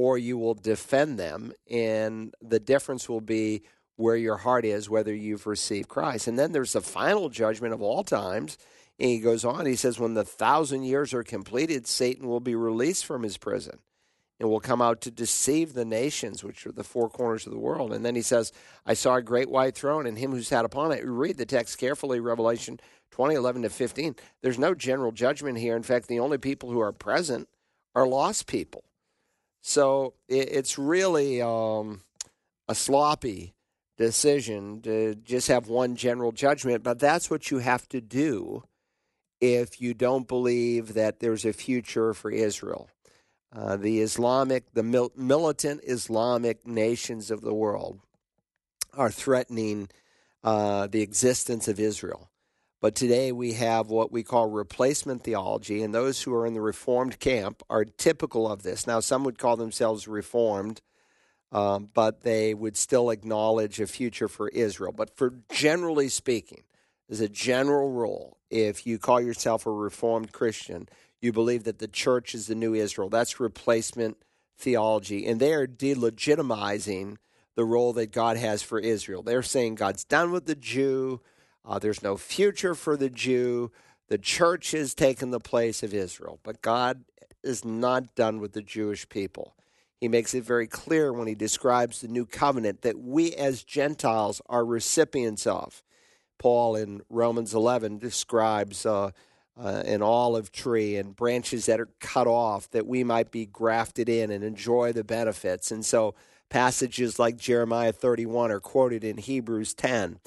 or 0.01 0.17
you 0.17 0.39
will 0.39 0.55
defend 0.55 1.19
them. 1.19 1.53
And 1.71 2.35
the 2.41 2.59
difference 2.59 3.07
will 3.07 3.21
be 3.21 3.65
where 3.97 4.17
your 4.17 4.39
heart 4.39 4.65
is, 4.65 4.89
whether 4.89 5.15
you've 5.15 5.47
received 5.47 5.91
Christ. 5.91 6.27
And 6.27 6.39
then 6.39 6.53
there's 6.53 6.73
the 6.73 6.81
final 6.81 7.29
judgment 7.29 7.75
of 7.75 7.83
all 7.83 8.03
times. 8.03 8.57
And 8.99 9.11
he 9.11 9.21
goes 9.21 9.45
on, 9.45 9.67
he 9.67 9.77
says, 9.77 10.01
When 10.01 10.15
the 10.15 10.25
thousand 10.25 10.85
years 10.85 11.13
are 11.13 11.23
completed, 11.23 11.87
Satan 11.87 12.29
will 12.29 12.41
be 12.41 12.55
released 12.55 13.05
from 13.05 13.23
his 13.23 13.37
prison 13.37 13.81
and 14.39 14.49
will 14.49 14.59
come 14.59 14.81
out 14.81 15.03
to 15.03 15.11
deceive 15.11 15.75
the 15.75 15.85
nations, 15.85 16.43
which 16.43 16.67
are 16.67 16.73
the 16.73 16.83
four 16.83 17.11
corners 17.11 17.47
of 17.47 17.53
the 17.53 17.59
world. 17.59 17.93
And 17.93 18.03
then 18.03 18.15
he 18.15 18.23
says, 18.23 18.55
I 18.87 18.95
saw 18.95 19.17
a 19.17 19.23
great 19.23 19.51
white 19.51 19.75
throne 19.75 20.07
and 20.07 20.17
him 20.17 20.31
who 20.31 20.41
sat 20.41 20.65
upon 20.65 20.93
it. 20.93 21.05
Read 21.05 21.37
the 21.37 21.45
text 21.45 21.77
carefully, 21.77 22.21
Revelation 22.21 22.81
2011 23.11 23.63
to 23.63 23.69
15. 23.69 24.17
There's 24.41 24.59
no 24.59 24.75
general 24.75 25.13
judgment 25.13 25.59
here. 25.59 25.77
In 25.77 25.83
fact, 25.83 26.09
the 26.09 26.21
only 26.21 26.39
people 26.39 26.71
who 26.71 26.81
are 26.81 26.91
present 26.91 27.51
are 27.95 28.09
lost 28.09 28.47
people. 28.47 28.85
So 29.63 30.15
it's 30.29 30.79
really 30.79 31.43
um, 31.43 32.01
a 32.69 32.75
sloppy 32.75 33.55
decision 33.99 34.81
to 34.81 35.15
just 35.17 35.49
have 35.49 35.69
one 35.69 35.95
general 35.97 36.33
judgment, 36.33 36.83
but 36.83 36.99
that's 36.99 37.31
what 37.31 37.51
you 37.51 37.59
have 37.59 37.87
to 37.91 38.01
do 38.01 38.65
if 39.41 39.81
you 39.81 39.93
don't 39.93 40.27
believe 40.27 40.95
that 40.95 41.21
there's 41.21 41.45
a 41.45 41.53
future 41.53 42.15
for 42.15 42.31
Israel. 42.31 42.89
Uh, 43.55 43.77
the 43.77 44.01
Islamic, 44.01 44.73
the 44.73 44.83
mil- 44.83 45.13
militant 45.17 45.81
Islamic 45.85 46.67
nations 46.67 47.31
of 47.31 47.41
the 47.41 47.55
world 47.55 48.01
are 48.95 49.11
threatening 49.11 49.89
uh, 50.43 50.87
the 50.87 51.03
existence 51.03 51.69
of 51.69 51.79
Israel. 51.79 52.30
But 52.81 52.95
today 52.95 53.31
we 53.31 53.53
have 53.55 53.89
what 53.89 54.11
we 54.11 54.23
call 54.23 54.49
replacement 54.49 55.23
theology, 55.23 55.83
and 55.83 55.95
those 55.95 56.23
who 56.23 56.35
are 56.35 56.47
in 56.47 56.55
the 56.55 56.63
Reformed 56.63 57.19
camp 57.19 57.63
are 57.69 57.85
typical 57.85 58.51
of 58.51 58.63
this. 58.63 58.87
Now, 58.87 59.01
some 59.01 59.23
would 59.25 59.39
call 59.39 59.57
themselves 59.57 60.09
Reformed, 60.09 60.81
um, 61.53 61.91
but 61.93 62.23
they 62.23 62.55
would 62.55 62.79
still 62.79 63.11
acknowledge 63.11 63.81
a 63.81 63.87
future 63.87 64.29
for 64.29 64.49
Israel. 64.49 64.93
But 64.93 65.15
for 65.15 65.35
generally 65.53 66.09
speaking, 66.09 66.63
as 67.11 67.21
a 67.21 67.29
general 67.29 67.91
rule, 67.91 68.39
if 68.49 68.87
you 68.87 68.99
call 68.99 69.21
yourself 69.21 69.67
a 69.67 69.71
Reformed 69.71 70.33
Christian, 70.33 70.89
you 71.21 71.33
believe 71.33 71.65
that 71.65 71.81
the 71.81 71.89
church 71.89 72.35
is 72.35 72.47
the 72.47 72.55
new 72.55 72.73
Israel. 72.73 73.11
That's 73.11 73.41
replacement 73.41 74.17
theology, 74.57 75.27
and 75.27 75.39
they 75.39 75.53
are 75.53 75.67
delegitimizing 75.67 77.17
the 77.57 77.65
role 77.65 77.93
that 77.93 78.13
God 78.13 78.39
has 78.39 78.63
for 78.63 78.79
Israel. 78.79 79.23
They're 79.23 79.43
saying 79.43 79.75
God's 79.75 80.05
done 80.05 80.33
with 80.33 80.47
the 80.47 80.55
Jew 80.55 81.21
uh, 81.65 81.79
there's 81.79 82.03
no 82.03 82.17
future 82.17 82.75
for 82.75 82.97
the 82.97 83.11
Jew. 83.11 83.71
The 84.09 84.19
church 84.19 84.73
has 84.73 84.95
taken 84.95 85.31
the 85.31 85.41
place 85.41 85.83
of 85.83 85.95
Israel, 85.95 86.41
but 86.43 86.63
God 86.63 87.05
is 87.43 87.65
not 87.65 88.15
done 88.15 88.41
with 88.41 88.53
the 88.53 88.63
Jewish 88.63 89.09
people. 89.09 89.55
He 90.01 90.09
makes 90.09 90.35
it 90.35 90.45
very 90.45 90.67
clear 90.67 91.13
when 91.13 91.29
he 91.29 91.35
describes 91.35 92.01
the 92.01 92.09
new 92.09 92.25
covenant 92.25 92.83
that 92.83 92.99
we 92.99 93.35
as 93.35 93.63
Gentiles 93.63 94.41
are 94.49 94.65
recipients 94.65 95.47
of. 95.47 95.83
Paul 96.39 96.75
in 96.75 97.03
Romans 97.11 97.53
11 97.53 97.99
describes 97.99 98.87
uh, 98.87 99.11
uh, 99.63 99.83
an 99.85 100.01
olive 100.01 100.51
tree 100.51 100.97
and 100.97 101.15
branches 101.15 101.67
that 101.67 101.81
are 101.81 101.91
cut 102.01 102.27
off 102.27 102.71
that 102.71 102.87
we 102.87 103.05
might 103.05 103.31
be 103.31 103.45
grafted 103.45 104.09
in 104.09 104.31
and 104.31 104.43
enjoy 104.43 104.93
the 104.93 105.05
benefits. 105.05 105.71
And 105.71 105.85
so 105.85 106.15
passages 106.49 107.19
like 107.19 107.37
Jeremiah 107.37 107.93
31 107.93 108.51
are 108.51 108.61
quoted 108.61 109.05
in 109.05 109.19
Hebrews 109.19 109.75
10 109.75 110.19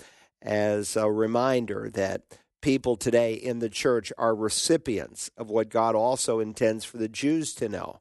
as 0.43 0.95
a 0.95 1.09
reminder 1.09 1.89
that 1.93 2.21
people 2.61 2.95
today 2.95 3.33
in 3.33 3.59
the 3.59 3.69
church 3.69 4.11
are 4.17 4.35
recipients 4.35 5.31
of 5.37 5.49
what 5.49 5.69
God 5.69 5.95
also 5.95 6.39
intends 6.39 6.85
for 6.85 6.97
the 6.97 7.09
Jews 7.09 7.53
to 7.55 7.69
know. 7.69 7.99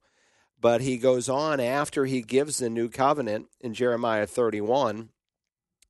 But 0.61 0.81
he 0.81 0.99
goes 0.99 1.29
on 1.29 1.59
after 1.59 2.05
he 2.05 2.23
gives 2.23 2.59
the 2.59 2.71
new 2.71 2.89
covenant 2.89 3.49
in 3.61 3.75
Jeremiah 3.75 4.27
31, 4.27 5.09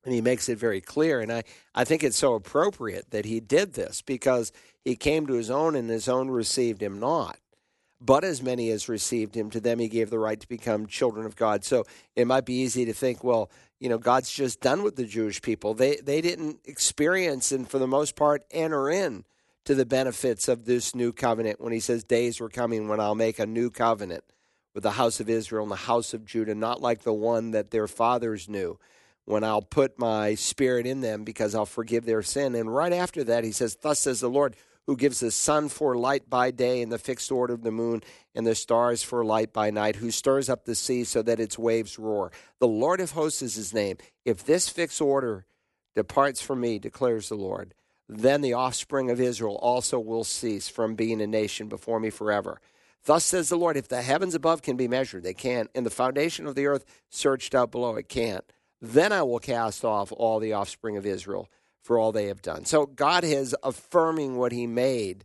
and 0.04 0.14
he 0.14 0.20
makes 0.20 0.48
it 0.48 0.58
very 0.58 0.80
clear. 0.80 1.20
And 1.20 1.30
I, 1.30 1.42
I 1.74 1.84
think 1.84 2.02
it's 2.02 2.16
so 2.16 2.34
appropriate 2.34 3.10
that 3.10 3.26
he 3.26 3.40
did 3.40 3.74
this 3.74 4.00
because 4.00 4.52
he 4.82 4.96
came 4.96 5.26
to 5.26 5.34
his 5.34 5.50
own, 5.50 5.76
and 5.76 5.90
his 5.90 6.08
own 6.08 6.30
received 6.30 6.82
him 6.82 6.98
not. 6.98 7.38
But 8.00 8.24
as 8.24 8.42
many 8.42 8.70
as 8.70 8.88
received 8.88 9.36
him, 9.36 9.50
to 9.50 9.60
them 9.60 9.78
he 9.78 9.88
gave 9.88 10.10
the 10.10 10.18
right 10.18 10.40
to 10.40 10.48
become 10.48 10.86
children 10.86 11.24
of 11.24 11.36
God. 11.36 11.64
So 11.64 11.84
it 12.16 12.26
might 12.26 12.46
be 12.46 12.54
easy 12.54 12.84
to 12.86 12.94
think, 12.94 13.22
well, 13.22 13.50
you 13.82 13.88
know, 13.88 13.98
God's 13.98 14.30
just 14.30 14.60
done 14.60 14.84
with 14.84 14.94
the 14.94 15.04
Jewish 15.04 15.42
people. 15.42 15.74
They 15.74 15.96
they 15.96 16.20
didn't 16.20 16.60
experience 16.66 17.50
and 17.50 17.68
for 17.68 17.80
the 17.80 17.88
most 17.88 18.14
part 18.14 18.44
enter 18.52 18.88
in 18.88 19.24
to 19.64 19.74
the 19.74 19.84
benefits 19.84 20.46
of 20.46 20.66
this 20.66 20.94
new 20.94 21.12
covenant 21.12 21.60
when 21.60 21.72
he 21.72 21.80
says 21.80 22.04
days 22.04 22.38
were 22.38 22.48
coming 22.48 22.86
when 22.86 23.00
I'll 23.00 23.16
make 23.16 23.40
a 23.40 23.46
new 23.46 23.70
covenant 23.70 24.22
with 24.72 24.84
the 24.84 24.92
house 24.92 25.18
of 25.18 25.28
Israel 25.28 25.64
and 25.64 25.72
the 25.72 25.76
house 25.76 26.14
of 26.14 26.24
Judah, 26.24 26.54
not 26.54 26.80
like 26.80 27.02
the 27.02 27.12
one 27.12 27.50
that 27.50 27.72
their 27.72 27.88
fathers 27.88 28.48
knew, 28.48 28.78
when 29.24 29.42
I'll 29.42 29.62
put 29.62 29.98
my 29.98 30.36
spirit 30.36 30.86
in 30.86 31.00
them 31.00 31.24
because 31.24 31.52
I'll 31.52 31.66
forgive 31.66 32.04
their 32.04 32.22
sin. 32.22 32.54
And 32.54 32.72
right 32.72 32.92
after 32.92 33.24
that, 33.24 33.42
he 33.42 33.50
says, 33.50 33.76
Thus 33.82 33.98
says 33.98 34.20
the 34.20 34.30
Lord, 34.30 34.54
who 34.86 34.96
gives 34.96 35.20
the 35.20 35.30
sun 35.30 35.68
for 35.68 35.96
light 35.96 36.28
by 36.28 36.50
day 36.50 36.82
and 36.82 36.90
the 36.90 36.98
fixed 36.98 37.30
order 37.30 37.54
of 37.54 37.62
the 37.62 37.70
moon 37.70 38.02
and 38.34 38.46
the 38.46 38.54
stars 38.54 39.02
for 39.02 39.24
light 39.24 39.52
by 39.52 39.70
night, 39.70 39.96
who 39.96 40.10
stirs 40.10 40.48
up 40.48 40.64
the 40.64 40.74
sea 40.74 41.04
so 41.04 41.22
that 41.22 41.40
its 41.40 41.58
waves 41.58 41.98
roar. 41.98 42.32
The 42.58 42.68
Lord 42.68 43.00
of 43.00 43.12
hosts 43.12 43.42
is 43.42 43.54
his 43.54 43.72
name. 43.72 43.98
If 44.24 44.44
this 44.44 44.68
fixed 44.68 45.00
order 45.00 45.46
departs 45.94 46.40
from 46.40 46.60
me, 46.60 46.78
declares 46.78 47.28
the 47.28 47.36
Lord, 47.36 47.74
then 48.08 48.40
the 48.40 48.54
offspring 48.54 49.10
of 49.10 49.20
Israel 49.20 49.56
also 49.62 49.98
will 49.98 50.24
cease 50.24 50.68
from 50.68 50.94
being 50.94 51.20
a 51.20 51.26
nation 51.26 51.68
before 51.68 52.00
me 52.00 52.10
forever. 52.10 52.60
Thus 53.04 53.24
says 53.24 53.48
the 53.48 53.56
Lord, 53.56 53.76
if 53.76 53.88
the 53.88 54.02
heavens 54.02 54.34
above 54.34 54.62
can 54.62 54.76
be 54.76 54.88
measured, 54.88 55.22
they 55.22 55.34
can't, 55.34 55.70
and 55.74 55.84
the 55.84 55.90
foundation 55.90 56.46
of 56.46 56.54
the 56.54 56.66
earth 56.66 56.84
searched 57.08 57.54
out 57.54 57.72
below, 57.72 57.96
it 57.96 58.08
can't. 58.08 58.44
Then 58.80 59.12
I 59.12 59.22
will 59.22 59.38
cast 59.38 59.84
off 59.84 60.12
all 60.12 60.38
the 60.40 60.52
offspring 60.52 60.96
of 60.96 61.06
Israel 61.06 61.48
for 61.82 61.98
all 61.98 62.12
they 62.12 62.26
have 62.26 62.42
done. 62.42 62.64
So 62.64 62.86
God 62.86 63.24
is 63.24 63.54
affirming 63.62 64.36
what 64.36 64.52
He 64.52 64.66
made, 64.66 65.24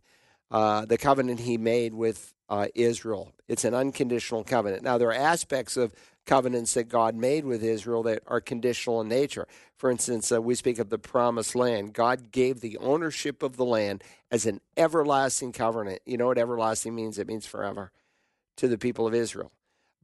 uh, 0.50 0.84
the 0.84 0.98
covenant 0.98 1.40
He 1.40 1.56
made 1.56 1.94
with 1.94 2.34
uh, 2.48 2.66
Israel. 2.74 3.32
It's 3.46 3.64
an 3.64 3.74
unconditional 3.74 4.44
covenant. 4.44 4.82
Now, 4.82 4.98
there 4.98 5.08
are 5.08 5.14
aspects 5.14 5.76
of 5.76 5.94
covenants 6.26 6.74
that 6.74 6.84
God 6.84 7.14
made 7.14 7.44
with 7.44 7.62
Israel 7.62 8.02
that 8.02 8.22
are 8.26 8.40
conditional 8.40 9.00
in 9.00 9.08
nature. 9.08 9.46
For 9.76 9.90
instance, 9.90 10.30
uh, 10.30 10.42
we 10.42 10.54
speak 10.54 10.78
of 10.78 10.90
the 10.90 10.98
promised 10.98 11.54
land. 11.54 11.94
God 11.94 12.30
gave 12.30 12.60
the 12.60 12.76
ownership 12.78 13.42
of 13.42 13.56
the 13.56 13.64
land 13.64 14.04
as 14.30 14.44
an 14.44 14.60
everlasting 14.76 15.52
covenant. 15.52 16.00
You 16.04 16.18
know 16.18 16.26
what 16.26 16.38
everlasting 16.38 16.94
means? 16.94 17.18
It 17.18 17.26
means 17.26 17.46
forever 17.46 17.92
to 18.56 18.68
the 18.68 18.76
people 18.76 19.06
of 19.06 19.14
Israel. 19.14 19.52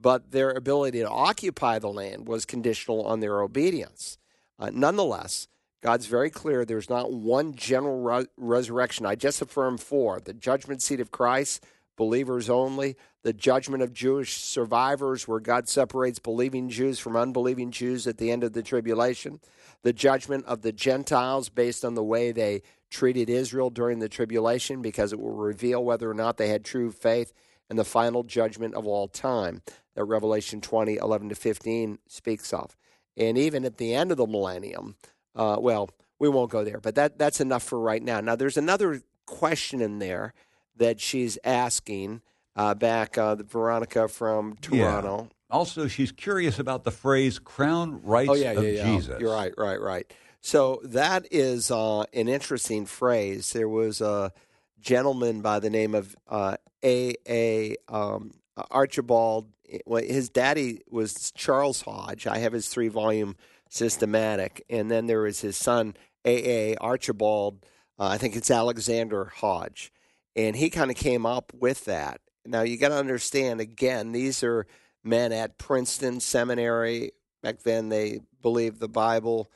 But 0.00 0.32
their 0.32 0.50
ability 0.50 1.00
to 1.00 1.08
occupy 1.08 1.78
the 1.78 1.88
land 1.88 2.26
was 2.26 2.44
conditional 2.44 3.04
on 3.04 3.20
their 3.20 3.42
obedience. 3.42 4.18
Uh, 4.58 4.70
nonetheless, 4.72 5.48
God's 5.84 6.06
very 6.06 6.30
clear 6.30 6.64
there's 6.64 6.88
not 6.88 7.12
one 7.12 7.54
general 7.54 8.00
re- 8.00 8.26
resurrection. 8.38 9.04
I 9.04 9.16
just 9.16 9.42
affirmed 9.42 9.82
four 9.82 10.18
the 10.18 10.32
judgment 10.32 10.80
seat 10.80 10.98
of 10.98 11.10
Christ, 11.10 11.62
believers 11.94 12.48
only, 12.48 12.96
the 13.22 13.34
judgment 13.34 13.82
of 13.82 13.92
Jewish 13.92 14.38
survivors, 14.38 15.28
where 15.28 15.40
God 15.40 15.68
separates 15.68 16.18
believing 16.18 16.70
Jews 16.70 16.98
from 16.98 17.16
unbelieving 17.16 17.70
Jews 17.70 18.06
at 18.06 18.16
the 18.16 18.30
end 18.30 18.44
of 18.44 18.54
the 18.54 18.62
tribulation, 18.62 19.40
the 19.82 19.92
judgment 19.92 20.46
of 20.46 20.62
the 20.62 20.72
Gentiles 20.72 21.50
based 21.50 21.84
on 21.84 21.94
the 21.94 22.02
way 22.02 22.32
they 22.32 22.62
treated 22.88 23.28
Israel 23.28 23.68
during 23.68 23.98
the 23.98 24.08
tribulation 24.08 24.80
because 24.80 25.12
it 25.12 25.20
will 25.20 25.34
reveal 25.34 25.84
whether 25.84 26.10
or 26.10 26.14
not 26.14 26.38
they 26.38 26.48
had 26.48 26.64
true 26.64 26.92
faith 26.92 27.34
and 27.68 27.78
the 27.78 27.84
final 27.84 28.22
judgment 28.22 28.74
of 28.74 28.86
all 28.86 29.06
time 29.06 29.60
that 29.94 30.04
Revelation 30.04 30.62
20, 30.62 30.96
11 30.96 31.28
to 31.28 31.34
15 31.34 31.98
speaks 32.08 32.54
of. 32.54 32.74
And 33.18 33.36
even 33.38 33.64
at 33.64 33.76
the 33.76 33.94
end 33.94 34.10
of 34.10 34.16
the 34.16 34.26
millennium, 34.26 34.96
uh, 35.34 35.56
well, 35.60 35.90
we 36.18 36.28
won't 36.28 36.50
go 36.50 36.64
there, 36.64 36.80
but 36.80 36.94
that, 36.94 37.18
that's 37.18 37.40
enough 37.40 37.62
for 37.62 37.78
right 37.78 38.02
now. 38.02 38.20
Now, 38.20 38.36
there's 38.36 38.56
another 38.56 39.02
question 39.26 39.80
in 39.80 39.98
there 39.98 40.34
that 40.76 41.00
she's 41.00 41.38
asking 41.44 42.22
uh, 42.56 42.74
back, 42.74 43.18
uh, 43.18 43.36
Veronica 43.36 44.08
from 44.08 44.56
Toronto. 44.60 45.28
Yeah. 45.28 45.34
Also, 45.50 45.86
she's 45.86 46.12
curious 46.12 46.58
about 46.58 46.84
the 46.84 46.90
phrase 46.90 47.38
crown 47.38 48.02
rights 48.02 48.30
oh, 48.30 48.34
yeah, 48.34 48.52
of 48.52 48.64
yeah, 48.64 48.84
Jesus. 48.84 49.20
You're 49.20 49.32
right, 49.32 49.52
right, 49.56 49.80
right. 49.80 50.12
So 50.40 50.80
that 50.84 51.26
is 51.30 51.70
uh, 51.70 52.02
an 52.12 52.28
interesting 52.28 52.86
phrase. 52.86 53.52
There 53.52 53.68
was 53.68 54.00
a 54.00 54.32
gentleman 54.80 55.40
by 55.40 55.58
the 55.58 55.70
name 55.70 55.94
of 55.94 56.14
uh, 56.28 56.56
A. 56.84 57.14
A. 57.28 57.76
Um, 57.88 58.32
Archibald. 58.70 59.48
His 59.86 60.28
daddy 60.28 60.82
was 60.90 61.32
Charles 61.32 61.80
Hodge. 61.82 62.26
I 62.26 62.38
have 62.38 62.52
his 62.52 62.68
three 62.68 62.88
volume 62.88 63.36
systematic, 63.68 64.64
and 64.68 64.90
then 64.90 65.06
there 65.06 65.22
was 65.22 65.40
his 65.40 65.56
son 65.56 65.94
A. 66.24 66.72
A. 66.72 66.76
Archibald. 66.76 67.64
Uh, 67.98 68.08
I 68.08 68.18
think 68.18 68.36
it's 68.36 68.50
Alexander 68.50 69.26
Hodge, 69.36 69.92
and 70.34 70.56
he 70.56 70.70
kind 70.70 70.90
of 70.90 70.96
came 70.96 71.26
up 71.26 71.52
with 71.54 71.84
that. 71.84 72.20
Now 72.46 72.62
you 72.62 72.76
got 72.76 72.88
to 72.88 72.96
understand 72.96 73.60
again, 73.60 74.12
these 74.12 74.42
are 74.42 74.66
men 75.02 75.32
at 75.32 75.58
Princeton 75.58 76.20
Seminary. 76.20 77.12
Back 77.42 77.62
then, 77.62 77.90
they 77.90 78.20
believed 78.42 78.80
the 78.80 78.88
Bible. 78.88 79.50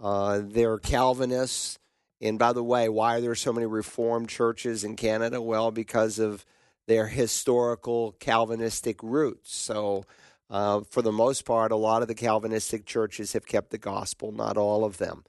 Uh, 0.00 0.40
they're 0.42 0.78
Calvinists. 0.78 1.78
And 2.20 2.38
by 2.38 2.52
the 2.52 2.62
way, 2.62 2.88
why 2.88 3.16
are 3.16 3.20
there 3.20 3.34
so 3.34 3.52
many 3.52 3.66
Reformed 3.66 4.28
churches 4.28 4.84
in 4.84 4.94
Canada? 4.94 5.42
Well, 5.42 5.72
because 5.72 6.20
of 6.20 6.44
their 6.86 7.08
historical 7.08 8.12
Calvinistic 8.20 9.02
roots. 9.02 9.54
So, 9.54 10.04
uh, 10.52 10.82
for 10.90 11.00
the 11.00 11.10
most 11.10 11.46
part, 11.46 11.72
a 11.72 11.76
lot 11.76 12.02
of 12.02 12.08
the 12.08 12.14
Calvinistic 12.14 12.84
churches 12.84 13.32
have 13.32 13.46
kept 13.46 13.70
the 13.70 13.78
gospel, 13.78 14.32
not 14.32 14.58
all 14.58 14.84
of 14.84 14.98
them. 14.98 15.24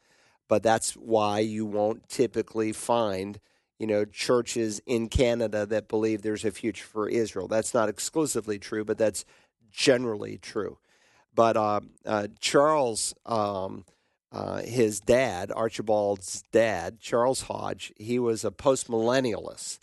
But 0.49 0.63
that's 0.63 0.97
why 0.97 1.39
you 1.39 1.65
won't 1.65 2.09
typically 2.09 2.73
find, 2.73 3.39
you 3.79 3.87
know, 3.87 4.03
churches 4.03 4.81
in 4.85 5.07
Canada 5.07 5.65
that 5.65 5.87
believe 5.87 6.21
there's 6.21 6.43
a 6.43 6.51
future 6.51 6.85
for 6.85 7.07
Israel. 7.07 7.47
That's 7.47 7.73
not 7.73 7.87
exclusively 7.87 8.59
true, 8.59 8.83
but 8.83 8.97
that's 8.97 9.23
generally 9.71 10.37
true. 10.37 10.77
But 11.33 11.55
uh, 11.55 11.79
uh, 12.05 12.27
Charles, 12.41 13.13
um, 13.25 13.85
uh, 14.29 14.57
his 14.63 14.99
dad, 14.99 15.53
Archibald's 15.55 16.43
dad, 16.51 16.99
Charles 16.99 17.43
Hodge, 17.43 17.93
he 17.95 18.19
was 18.19 18.43
a 18.43 18.51
postmillennialist. 18.51 19.79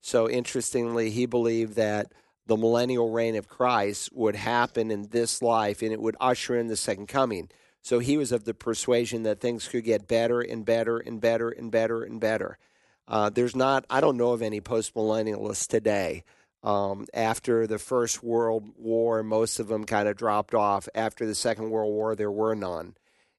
So 0.00 0.30
interestingly, 0.30 1.10
he 1.10 1.26
believed 1.26 1.74
that 1.74 2.12
the 2.46 2.56
millennial 2.56 3.10
reign 3.10 3.36
of 3.36 3.48
Christ 3.48 4.10
would 4.12 4.36
happen 4.36 4.90
in 4.90 5.08
this 5.08 5.40
life 5.40 5.82
and 5.82 5.92
it 5.92 6.00
would 6.00 6.16
usher 6.20 6.56
in 6.56 6.68
the 6.68 6.76
second 6.76 7.06
coming. 7.06 7.48
So 7.82 7.98
he 7.98 8.16
was 8.16 8.32
of 8.32 8.44
the 8.44 8.54
persuasion 8.54 9.22
that 9.24 9.40
things 9.40 9.68
could 9.68 9.84
get 9.84 10.08
better 10.08 10.40
and 10.40 10.64
better 10.64 10.98
and 10.98 11.20
better 11.20 11.50
and 11.50 11.70
better 11.70 12.02
and 12.02 12.20
better. 12.20 12.58
Uh, 13.06 13.30
there's 13.30 13.54
not, 13.54 13.84
I 13.90 14.00
don't 14.00 14.16
know 14.16 14.32
of 14.32 14.42
any 14.42 14.60
postmillennialists 14.60 15.68
today 15.68 16.24
um, 16.64 17.06
after 17.12 17.66
the 17.66 17.78
First 17.78 18.22
World 18.22 18.70
War, 18.78 19.22
most 19.22 19.60
of 19.60 19.68
them 19.68 19.84
kind 19.84 20.08
of 20.08 20.16
dropped 20.16 20.54
off. 20.54 20.88
After 20.94 21.26
the 21.26 21.34
Second 21.34 21.70
World 21.70 21.92
War, 21.92 22.16
there 22.16 22.30
were 22.30 22.54
none. 22.54 22.94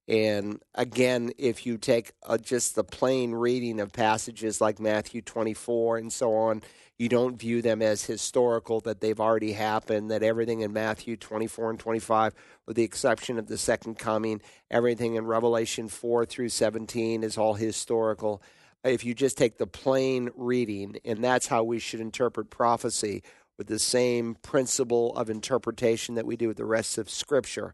And 0.08 0.62
again, 0.76 1.32
if 1.38 1.66
you 1.66 1.78
take 1.78 2.14
uh, 2.24 2.38
just 2.38 2.76
the 2.76 2.84
plain 2.84 3.32
reading 3.32 3.80
of 3.80 3.92
passages 3.92 4.62
like 4.62 4.80
Matthew 4.80 5.22
24 5.22 5.98
and 5.98 6.14
so 6.14 6.36
on, 6.36 6.62
you 6.98 7.10
don't 7.10 7.38
view 7.38 7.62
them 7.62 7.82
as 7.82 8.06
historical, 8.06 8.80
that 8.82 9.02
they've 9.02 9.20
already 9.20 9.52
happened, 9.52 10.12
that 10.12 10.24
everything 10.24 10.62
in 10.62 10.72
Matthew 10.72 11.18
24 11.18 11.72
and 11.72 11.80
25, 11.80 12.34
with 12.66 12.78
the 12.78 12.84
exception 12.84 13.38
of 13.38 13.48
the 13.48 13.58
second 13.58 13.98
coming, 13.98 14.42
everything 14.72 15.16
in 15.16 15.26
Revelation 15.26 15.90
4 15.90 16.26
through 16.26 16.50
17 16.50 17.24
is 17.24 17.38
all 17.38 17.56
historical. 17.56 18.42
If 18.84 19.04
you 19.04 19.14
just 19.14 19.38
take 19.38 19.58
the 19.58 19.68
plain 19.68 20.30
reading, 20.36 20.98
and 21.04 21.24
that's 21.24 21.48
how 21.48 21.64
we 21.64 21.80
should 21.80 22.00
interpret 22.00 22.50
prophecy 22.50 23.24
with 23.58 23.68
the 23.68 23.80
same 23.80 24.36
principle 24.36 25.16
of 25.16 25.30
interpretation 25.30 26.16
that 26.16 26.26
we 26.26 26.38
do 26.38 26.48
with 26.48 26.58
the 26.58 26.66
rest 26.66 26.98
of 26.98 27.10
Scripture, 27.10 27.74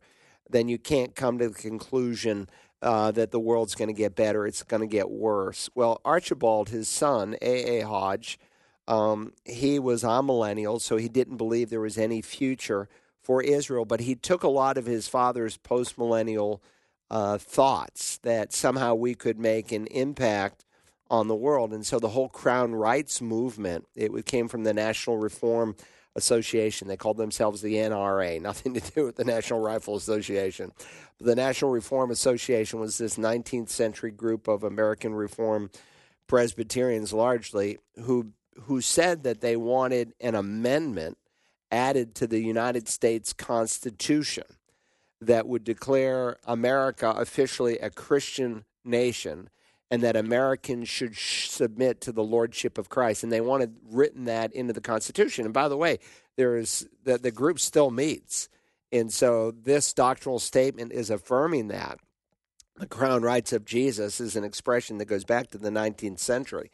then 0.52 0.68
you 0.68 0.78
can't 0.78 1.16
come 1.16 1.38
to 1.40 1.50
the 1.50 1.56
conclusion 1.56 2.50
uh, 2.82 3.12
that 3.12 3.32
the 3.32 3.40
world's 3.40 3.76
going 3.76 3.90
to 3.90 3.94
get 3.94 4.16
better. 4.16 4.48
It's 4.48 4.64
going 4.64 4.82
to 4.82 4.88
get 4.88 5.10
worse. 5.10 5.70
Well, 5.76 6.02
Archibald, 6.04 6.70
his 6.70 6.88
son, 6.88 7.36
A. 7.42 7.80
A. 7.80 7.88
Hodge, 7.88 8.40
um, 8.88 9.34
he 9.46 9.80
was 9.80 10.04
amillennial, 10.04 10.82
so 10.82 10.98
he 10.98 11.08
didn't 11.08 11.38
believe 11.38 11.70
there 11.70 11.80
was 11.80 11.98
any 11.98 12.22
future 12.22 12.90
for 13.22 13.44
Israel, 13.44 13.86
but 13.86 14.02
he 14.02 14.16
took 14.16 14.44
a 14.44 14.50
lot 14.50 14.78
of 14.78 14.86
his 14.86 15.08
father's 15.08 15.58
postmillennial 15.58 16.60
uh, 17.10 17.38
thoughts 17.38 18.18
that 18.20 18.52
somehow 18.52 18.96
we 18.96 19.14
could 19.14 19.38
make 19.38 19.72
an 19.72 19.86
impact 19.88 20.66
on 21.10 21.28
the 21.28 21.36
world. 21.36 21.74
And 21.74 21.86
so 21.86 22.00
the 22.00 22.10
whole 22.10 22.30
Crown 22.30 22.74
Rights 22.74 23.22
movement, 23.22 23.86
it 23.96 24.26
came 24.26 24.48
from 24.48 24.64
the 24.64 24.74
National 24.74 25.18
Reform 25.18 25.76
Association. 26.16 26.88
They 26.88 26.98
called 26.98 27.18
themselves 27.18 27.62
the 27.62 27.76
NRA, 27.76 28.42
nothing 28.42 28.74
to 28.74 28.92
do 28.92 29.06
with 29.06 29.16
the 29.16 29.26
National 29.26 29.60
Rifle 29.60 29.96
Association. 29.96 30.72
The 31.20 31.36
National 31.36 31.72
Reform 31.72 32.12
Association 32.12 32.80
was 32.80 32.98
this 32.98 33.18
19th 33.18 33.70
century 33.70 34.12
group 34.12 34.48
of 34.48 34.64
American 34.64 35.14
Reform 35.14 35.70
Presbyterians 36.28 37.12
largely 37.12 37.78
who 38.04 38.32
who 38.64 38.82
said 38.82 39.24
that 39.24 39.42
they 39.42 39.56
wanted 39.56 40.14
an 40.20 40.36
amendment 40.36 41.18
added 41.72 42.16
to 42.16 42.28
the 42.28 42.40
United 42.40 42.88
States 42.88 43.34
Constitution 43.34 44.44
that 45.22 45.48
would 45.48 45.64
declare 45.64 46.38
America 46.46 47.10
officially 47.12 47.78
a 47.80 47.90
Christian 47.90 48.66
nation 48.84 49.50
and 49.92 50.02
that 50.04 50.16
Americans 50.16 50.88
should 50.88 51.16
sh- 51.16 51.50
submit 51.50 52.00
to 52.02 52.14
the 52.14 52.24
lordship 52.24 52.78
of 52.78 52.88
Christ. 52.88 53.24
And 53.24 53.32
they 53.32 53.42
wanted 53.42 53.76
written 53.90 54.26
that 54.26 54.54
into 54.54 54.72
the 54.72 54.82
Constitution. 54.82 55.44
And 55.44 55.54
by 55.54 55.68
the 55.68 55.76
way, 55.76 56.00
there 56.38 56.56
is 56.56 56.88
the, 57.04 57.18
the 57.18 57.30
group 57.30 57.60
still 57.60 57.92
meets. 57.92 58.48
And 58.94 59.12
so 59.12 59.52
this 59.52 59.94
doctrinal 59.94 60.40
statement 60.40 60.94
is 60.94 61.10
affirming 61.10 61.68
that. 61.68 62.00
The 62.78 62.88
crown 62.88 63.22
rights 63.22 63.52
of 63.52 63.66
Jesus 63.66 64.22
is 64.22 64.38
an 64.38 64.46
expression 64.46 64.98
that 64.98 65.06
goes 65.06 65.26
back 65.26 65.52
to 65.52 65.58
the 65.58 65.70
19th 65.70 66.20
century 66.20 66.72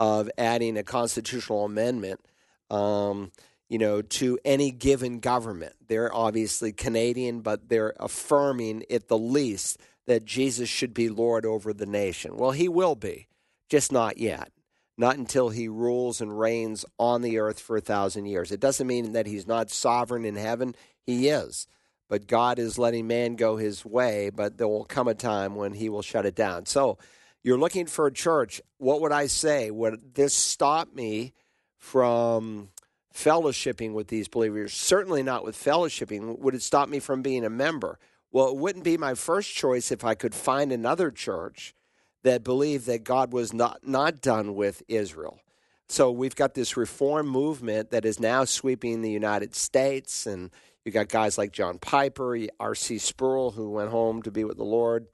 of 0.00 0.28
adding 0.36 0.76
a 0.76 0.82
constitutional 0.82 1.64
amendment. 1.64 2.20
Um, 2.68 3.30
you 3.68 3.78
know, 3.78 4.00
to 4.00 4.38
any 4.44 4.70
given 4.70 5.18
government. 5.18 5.74
They're 5.88 6.14
obviously 6.14 6.72
Canadian, 6.72 7.40
but 7.40 7.68
they're 7.68 7.94
affirming 7.98 8.84
at 8.90 9.08
the 9.08 9.18
least 9.18 9.80
that 10.06 10.24
Jesus 10.24 10.68
should 10.68 10.94
be 10.94 11.08
Lord 11.08 11.44
over 11.44 11.72
the 11.72 11.86
nation. 11.86 12.36
Well, 12.36 12.52
he 12.52 12.68
will 12.68 12.94
be, 12.94 13.28
just 13.68 13.92
not 13.92 14.18
yet. 14.18 14.50
Not 14.98 15.18
until 15.18 15.50
he 15.50 15.68
rules 15.68 16.22
and 16.22 16.38
reigns 16.38 16.86
on 16.98 17.20
the 17.20 17.38
earth 17.38 17.60
for 17.60 17.76
a 17.76 17.82
thousand 17.82 18.26
years. 18.26 18.50
It 18.50 18.60
doesn't 18.60 18.86
mean 18.86 19.12
that 19.12 19.26
he's 19.26 19.46
not 19.46 19.70
sovereign 19.70 20.24
in 20.24 20.36
heaven. 20.36 20.74
He 21.04 21.28
is. 21.28 21.66
But 22.08 22.26
God 22.26 22.58
is 22.58 22.78
letting 22.78 23.06
man 23.06 23.36
go 23.36 23.56
his 23.56 23.84
way, 23.84 24.30
but 24.30 24.56
there 24.56 24.68
will 24.68 24.84
come 24.84 25.08
a 25.08 25.14
time 25.14 25.54
when 25.54 25.72
he 25.74 25.88
will 25.88 26.02
shut 26.02 26.24
it 26.24 26.34
down. 26.34 26.64
So 26.64 26.98
you're 27.42 27.58
looking 27.58 27.86
for 27.86 28.06
a 28.06 28.12
church. 28.12 28.62
What 28.78 29.00
would 29.00 29.12
I 29.12 29.26
say? 29.26 29.70
Would 29.70 30.14
this 30.14 30.32
stop 30.34 30.94
me 30.94 31.32
from 31.76 32.70
fellowshipping 33.14 33.92
with 33.92 34.08
these 34.08 34.28
believers? 34.28 34.72
Certainly 34.72 35.24
not 35.24 35.44
with 35.44 35.56
fellowshipping. 35.56 36.38
Would 36.38 36.54
it 36.54 36.62
stop 36.62 36.88
me 36.88 37.00
from 37.00 37.22
being 37.22 37.44
a 37.44 37.50
member? 37.50 37.98
Well, 38.36 38.48
it 38.48 38.56
wouldn't 38.56 38.84
be 38.84 38.98
my 38.98 39.14
first 39.14 39.54
choice 39.54 39.90
if 39.90 40.04
I 40.04 40.14
could 40.14 40.34
find 40.34 40.70
another 40.70 41.10
church 41.10 41.74
that 42.22 42.44
believed 42.44 42.84
that 42.84 43.02
God 43.02 43.32
was 43.32 43.54
not, 43.54 43.88
not 43.88 44.20
done 44.20 44.54
with 44.54 44.82
Israel. 44.88 45.40
So 45.88 46.10
we've 46.10 46.36
got 46.36 46.52
this 46.52 46.76
reform 46.76 47.28
movement 47.28 47.92
that 47.92 48.04
is 48.04 48.20
now 48.20 48.44
sweeping 48.44 49.00
the 49.00 49.10
United 49.10 49.54
States, 49.54 50.26
and 50.26 50.50
you 50.84 50.92
got 50.92 51.08
guys 51.08 51.38
like 51.38 51.50
John 51.50 51.78
Piper, 51.78 52.38
R.C. 52.60 52.98
Sproul, 52.98 53.52
who 53.52 53.70
went 53.70 53.88
home 53.88 54.20
to 54.20 54.30
be 54.30 54.44
with 54.44 54.58
the 54.58 54.64
Lord 54.64 55.06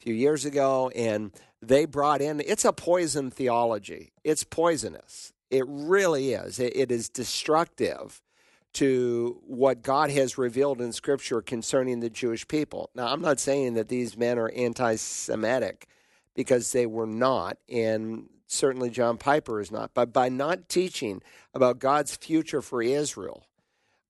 a 0.00 0.02
few 0.02 0.14
years 0.14 0.44
ago, 0.44 0.90
and 0.96 1.30
they 1.62 1.84
brought 1.84 2.20
in 2.20 2.40
it's 2.40 2.64
a 2.64 2.72
poison 2.72 3.30
theology. 3.30 4.10
It's 4.24 4.42
poisonous. 4.42 5.32
It 5.48 5.64
really 5.68 6.32
is. 6.32 6.58
it, 6.58 6.72
it 6.74 6.90
is 6.90 7.08
destructive 7.08 8.20
to 8.74 9.40
what 9.46 9.82
God 9.82 10.10
has 10.10 10.36
revealed 10.36 10.80
in 10.80 10.92
Scripture 10.92 11.40
concerning 11.40 12.00
the 12.00 12.10
Jewish 12.10 12.46
people. 12.46 12.90
Now, 12.94 13.06
I'm 13.06 13.22
not 13.22 13.40
saying 13.40 13.74
that 13.74 13.88
these 13.88 14.16
men 14.16 14.38
are 14.38 14.50
anti 14.50 14.96
Semitic 14.96 15.88
because 16.34 16.72
they 16.72 16.86
were 16.86 17.06
not, 17.06 17.58
and 17.68 18.28
certainly 18.46 18.90
John 18.90 19.16
Piper 19.16 19.60
is 19.60 19.70
not, 19.70 19.94
but 19.94 20.12
by 20.12 20.28
not 20.28 20.68
teaching 20.68 21.22
about 21.54 21.78
God's 21.78 22.16
future 22.16 22.60
for 22.60 22.82
Israel, 22.82 23.46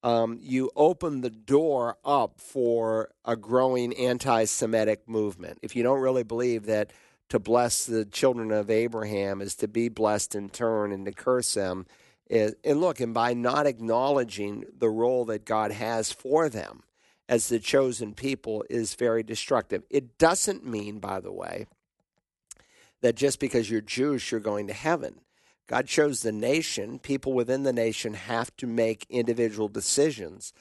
um, 0.02 0.38
you 0.42 0.70
open 0.76 1.20
the 1.20 1.30
door 1.30 1.96
up 2.04 2.40
for 2.40 3.10
a 3.24 3.36
growing 3.36 3.94
anti 3.94 4.44
Semitic 4.44 5.08
movement. 5.08 5.58
If 5.62 5.76
you 5.76 5.82
don't 5.82 6.00
really 6.00 6.24
believe 6.24 6.66
that 6.66 6.90
to 7.30 7.38
bless 7.38 7.84
the 7.86 8.04
children 8.04 8.50
of 8.50 8.70
Abraham 8.70 9.40
is 9.40 9.54
to 9.56 9.68
be 9.68 9.88
blessed 9.88 10.34
in 10.34 10.50
turn 10.50 10.92
and 10.92 11.06
to 11.06 11.12
curse 11.12 11.54
them. 11.54 11.86
And 12.30 12.80
look, 12.80 13.00
and 13.00 13.12
by 13.12 13.34
not 13.34 13.66
acknowledging 13.66 14.64
the 14.76 14.88
role 14.88 15.24
that 15.26 15.44
God 15.44 15.72
has 15.72 16.10
for 16.10 16.48
them 16.48 16.82
as 17.28 17.48
the 17.48 17.58
chosen 17.58 18.14
people 18.14 18.64
is 18.68 18.94
very 18.94 19.22
destructive. 19.22 19.82
It 19.90 20.18
doesn't 20.18 20.66
mean, 20.66 20.98
by 20.98 21.20
the 21.20 21.32
way, 21.32 21.66
that 23.02 23.14
just 23.14 23.40
because 23.40 23.70
you're 23.70 23.80
Jewish, 23.80 24.30
you're 24.30 24.40
going 24.40 24.66
to 24.68 24.72
heaven. 24.72 25.20
God 25.66 25.86
chose 25.86 26.20
the 26.20 26.32
nation. 26.32 26.98
People 26.98 27.32
within 27.32 27.62
the 27.62 27.72
nation 27.72 28.14
have 28.14 28.54
to 28.56 28.66
make 28.66 29.06
individual 29.08 29.68
decisions 29.68 30.52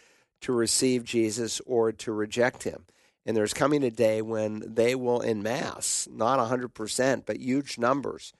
to 0.42 0.54
receive 0.54 1.04
Jesus 1.04 1.62
or 1.66 1.92
to 1.92 2.12
reject 2.12 2.64
him. 2.64 2.86
And 3.26 3.36
there's 3.36 3.54
coming 3.54 3.84
a 3.84 3.92
day 3.92 4.22
when 4.22 4.64
they 4.66 4.96
will, 4.96 5.22
in 5.22 5.42
mass, 5.42 6.08
not 6.12 6.40
100%, 6.40 7.24
but 7.26 7.40
huge 7.40 7.78
numbers, 7.78 8.34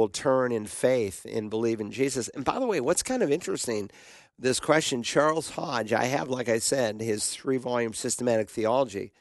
will 0.00 0.08
turn 0.08 0.50
in 0.50 0.64
faith 0.64 1.26
and 1.30 1.50
believe 1.50 1.78
in 1.78 1.92
Jesus. 1.92 2.28
And 2.28 2.42
by 2.42 2.58
the 2.58 2.66
way, 2.66 2.80
what's 2.80 3.02
kind 3.02 3.22
of 3.22 3.30
interesting, 3.30 3.90
this 4.38 4.58
question, 4.58 5.02
Charles 5.02 5.50
Hodge, 5.50 5.92
I 5.92 6.04
have, 6.04 6.30
like 6.30 6.48
I 6.48 6.58
said, 6.58 7.02
his 7.02 7.28
three 7.28 7.58
volume 7.58 7.92
systematic 7.92 8.48
theology, 8.48 9.12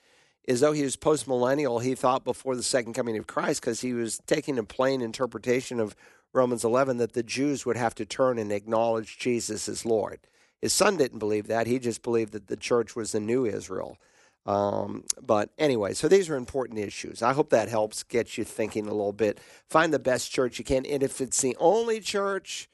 is 0.45 0.61
though 0.61 0.71
he 0.71 0.83
was 0.83 0.95
postmillennial, 0.95 1.83
he 1.83 1.95
thought 1.95 2.23
before 2.23 2.55
the 2.55 2.63
second 2.63 2.93
coming 2.93 3.17
of 3.17 3.27
Christ 3.27 3.59
because 3.59 3.81
he 3.81 3.91
was 3.91 4.19
taking 4.25 4.57
a 4.57 4.63
plain 4.63 5.01
interpretation 5.01 5.81
of 5.81 5.97
Romans 6.31 6.63
11 6.63 6.95
that 6.97 7.11
the 7.11 7.23
Jews 7.23 7.65
would 7.65 7.75
have 7.75 7.93
to 7.95 8.05
turn 8.05 8.39
and 8.39 8.51
acknowledge 8.51 9.17
Jesus 9.17 9.67
as 9.67 9.85
Lord. 9.85 10.21
His 10.61 10.71
son 10.71 10.95
didn't 10.95 11.19
believe 11.19 11.47
that. 11.47 11.67
He 11.67 11.77
just 11.77 12.01
believed 12.03 12.31
that 12.31 12.47
the 12.47 12.55
church 12.55 12.95
was 12.95 13.11
the 13.11 13.19
new 13.19 13.45
Israel. 13.45 13.97
Um, 14.45 15.03
but 15.21 15.49
anyway, 15.57 15.93
so 15.93 16.07
these 16.07 16.29
are 16.29 16.35
important 16.35 16.79
issues. 16.79 17.21
I 17.21 17.33
hope 17.33 17.49
that 17.49 17.69
helps 17.69 18.03
get 18.03 18.37
you 18.37 18.43
thinking 18.43 18.87
a 18.87 18.91
little 18.91 19.13
bit. 19.13 19.39
Find 19.69 19.93
the 19.93 19.99
best 19.99 20.31
church 20.31 20.57
you 20.57 20.65
can. 20.65 20.85
And 20.85 21.03
if 21.03 21.21
it's 21.21 21.41
the 21.41 21.55
only 21.59 21.99
church 21.99 22.69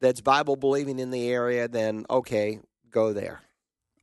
that's 0.00 0.20
Bible 0.20 0.56
believing 0.56 0.98
in 0.98 1.10
the 1.10 1.28
area, 1.30 1.68
then 1.68 2.06
okay, 2.10 2.60
go 2.90 3.12
there. 3.12 3.42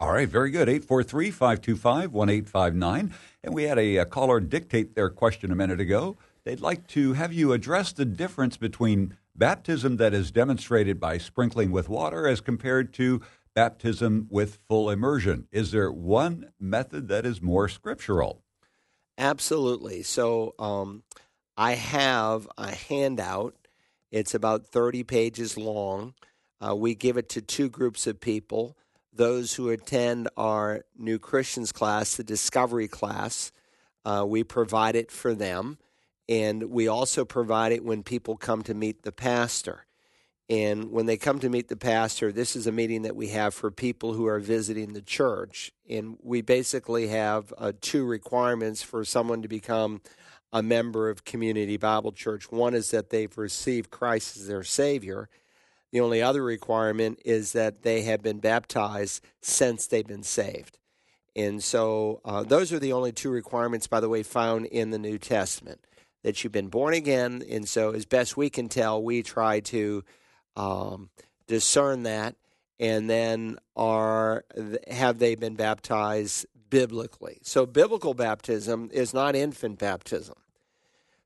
All 0.02 0.14
right, 0.14 0.30
very 0.30 0.50
good. 0.50 0.70
843 0.70 1.30
525 1.30 2.14
1859. 2.14 3.14
And 3.44 3.54
we 3.54 3.64
had 3.64 3.78
a, 3.78 3.98
a 3.98 4.06
caller 4.06 4.40
dictate 4.40 4.96
their 4.96 5.10
question 5.10 5.52
a 5.52 5.56
minute 5.56 5.82
ago. 5.82 6.16
They'd 6.46 6.62
like 6.62 6.88
to 6.88 7.14
have 7.14 7.34
you 7.34 7.52
address 7.52 7.92
the 7.92 8.06
difference 8.06 8.56
between 8.56 9.18
baptism 9.36 9.98
that 9.98 10.14
is 10.14 10.32
demonstrated 10.32 11.00
by 11.00 11.18
sprinkling 11.18 11.72
with 11.72 11.90
water 11.90 12.28
as 12.28 12.40
compared 12.40 12.94
to 12.94 13.22
baptism 13.60 14.26
with 14.30 14.58
full 14.70 14.90
immersion. 14.90 15.46
Is 15.52 15.72
there 15.72 15.92
one 15.92 16.50
method 16.62 17.10
that 17.10 17.26
is 17.26 17.42
more 17.42 17.68
scriptural? 17.68 18.42
Absolutely. 19.18 20.02
So 20.02 20.56
um, 20.58 21.04
I 21.58 21.74
have 21.74 22.48
a 22.58 22.74
handout. 22.74 23.56
It's 24.14 24.34
about 24.34 24.68
30 24.68 25.04
pages 25.04 25.58
long. 25.58 26.14
Uh, 26.66 26.74
we 26.74 26.96
give 26.96 27.18
it 27.18 27.28
to 27.30 27.42
two 27.42 27.68
groups 27.68 28.08
of 28.08 28.22
people 28.22 28.78
those 29.12 29.56
who 29.56 29.68
attend 29.68 30.30
our 30.38 30.86
New 30.98 31.20
Christians 31.20 31.74
class, 31.74 32.16
the 32.16 32.24
Discovery 32.24 32.88
class. 32.88 33.52
Uh, 34.06 34.24
we 34.26 34.46
provide 34.46 34.96
it 34.96 35.12
for 35.12 35.36
them. 35.36 35.78
And 36.30 36.70
we 36.70 36.88
also 36.88 37.26
provide 37.26 37.74
it 37.74 37.84
when 37.84 38.04
people 38.04 38.38
come 38.38 38.64
to 38.64 38.74
meet 38.74 39.02
the 39.02 39.12
pastor. 39.12 39.86
And 40.50 40.92
when 40.92 41.06
they 41.06 41.18
come 41.18 41.40
to 41.40 41.50
meet 41.50 41.68
the 41.68 41.78
pastor, 41.78 42.32
this 42.32 42.56
is 42.56 42.66
a 42.66 42.72
meeting 42.72 43.04
that 43.04 43.16
we 43.16 43.28
have 43.28 43.54
for 43.54 43.70
people 43.70 44.14
who 44.14 44.26
are 44.26 44.40
visiting 44.40 44.94
the 44.94 45.02
church. 45.02 45.72
And 45.88 46.18
we 46.24 46.42
basically 46.42 47.08
have 47.10 47.54
uh, 47.58 47.74
two 47.82 48.04
requirements 48.04 48.82
for 48.82 49.06
someone 49.06 49.44
to 49.44 49.48
become 49.48 50.02
a 50.52 50.64
member 50.64 51.10
of 51.10 51.24
Community 51.24 51.78
Bible 51.78 52.12
Church. 52.12 52.52
One 52.52 52.74
is 52.74 52.90
that 52.90 53.12
they've 53.12 53.38
received 53.38 53.92
Christ 53.92 54.38
as 54.38 54.48
their 54.48 54.64
Savior. 54.64 55.30
The 55.92 56.00
only 56.00 56.22
other 56.22 56.44
requirement 56.44 57.20
is 57.24 57.52
that 57.54 57.84
they 57.84 58.02
have 58.04 58.24
been 58.24 58.40
baptized 58.40 59.24
since 59.42 59.86
they've 59.86 60.06
been 60.06 60.24
saved. 60.24 60.80
And 61.36 61.64
so 61.64 62.22
uh, 62.26 62.42
those 62.42 62.74
are 62.74 62.80
the 62.80 62.94
only 62.94 63.12
two 63.12 63.30
requirements, 63.30 63.86
by 63.86 64.00
the 64.00 64.10
way, 64.10 64.24
found 64.24 64.66
in 64.66 64.90
the 64.90 64.98
New 64.98 65.20
Testament 65.20 65.80
that 66.24 66.44
you've 66.44 66.54
been 66.54 66.68
born 66.70 66.96
again. 66.96 67.44
And 67.50 67.70
so, 67.70 67.92
as 67.92 68.06
best 68.06 68.36
we 68.36 68.50
can 68.50 68.68
tell, 68.68 69.02
we 69.02 69.24
try 69.24 69.60
to 69.62 70.04
um, 70.60 71.10
discern 71.48 72.04
that. 72.04 72.36
And 72.80 73.10
then, 73.10 73.58
are 73.76 74.46
have 74.90 75.20
they 75.20 75.36
been 75.36 75.56
baptized 75.56 76.46
biblically? 76.70 77.40
So, 77.42 77.66
biblical 77.66 78.14
baptism 78.14 78.90
is 78.94 79.14
not 79.14 79.36
infant 79.36 79.80
baptism. 79.80 80.36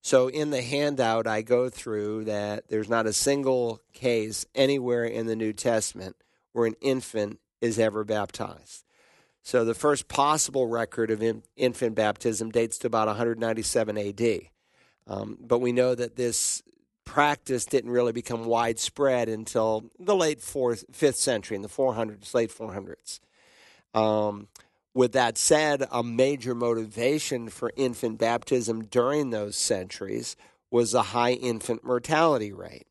So, 0.02 0.30
in 0.30 0.50
the 0.50 0.64
handout, 0.64 1.28
I 1.28 1.44
go 1.44 1.70
through 1.70 2.24
that 2.26 2.70
there's 2.70 2.90
not 2.90 3.06
a 3.06 3.14
single 3.14 3.82
case 3.94 4.48
anywhere 4.56 5.06
in 5.06 5.28
the 5.28 5.36
New 5.36 5.54
Testament 5.54 6.16
where 6.54 6.66
an 6.66 6.76
infant 6.82 7.40
is 7.62 7.78
ever 7.78 8.04
baptized. 8.04 8.84
So, 9.44 9.64
the 9.64 9.76
first 9.76 10.08
possible 10.08 10.66
record 10.66 11.12
of 11.12 11.22
infant 11.56 11.94
baptism 11.94 12.50
dates 12.50 12.80
to 12.80 12.88
about 12.88 13.08
197 13.08 13.98
AD. 13.98 14.42
Um, 15.06 15.38
but 15.40 15.60
we 15.60 15.72
know 15.72 15.94
that 15.94 16.16
this 16.16 16.64
practice 17.14 17.66
didn't 17.66 17.92
really 17.92 18.12
become 18.12 18.46
widespread 18.46 19.30
until 19.30 19.84
the 20.00 20.16
late 20.16 20.42
fourth, 20.42 20.84
fifth 20.92 21.18
century, 21.18 21.56
in 21.56 21.62
the 21.62 21.70
400s, 21.70 22.34
late 22.34 22.50
400s. 22.50 23.20
Um, 23.94 24.48
with 24.96 25.12
that 25.12 25.38
said, 25.38 25.86
a 25.92 26.02
major 26.02 26.56
motivation 26.56 27.50
for 27.50 27.72
infant 27.76 28.18
baptism 28.18 28.86
during 28.86 29.30
those 29.30 29.56
centuries 29.56 30.36
was 30.72 30.94
the 30.94 31.04
high 31.04 31.34
infant 31.34 31.84
mortality 31.84 32.52
rate. 32.52 32.88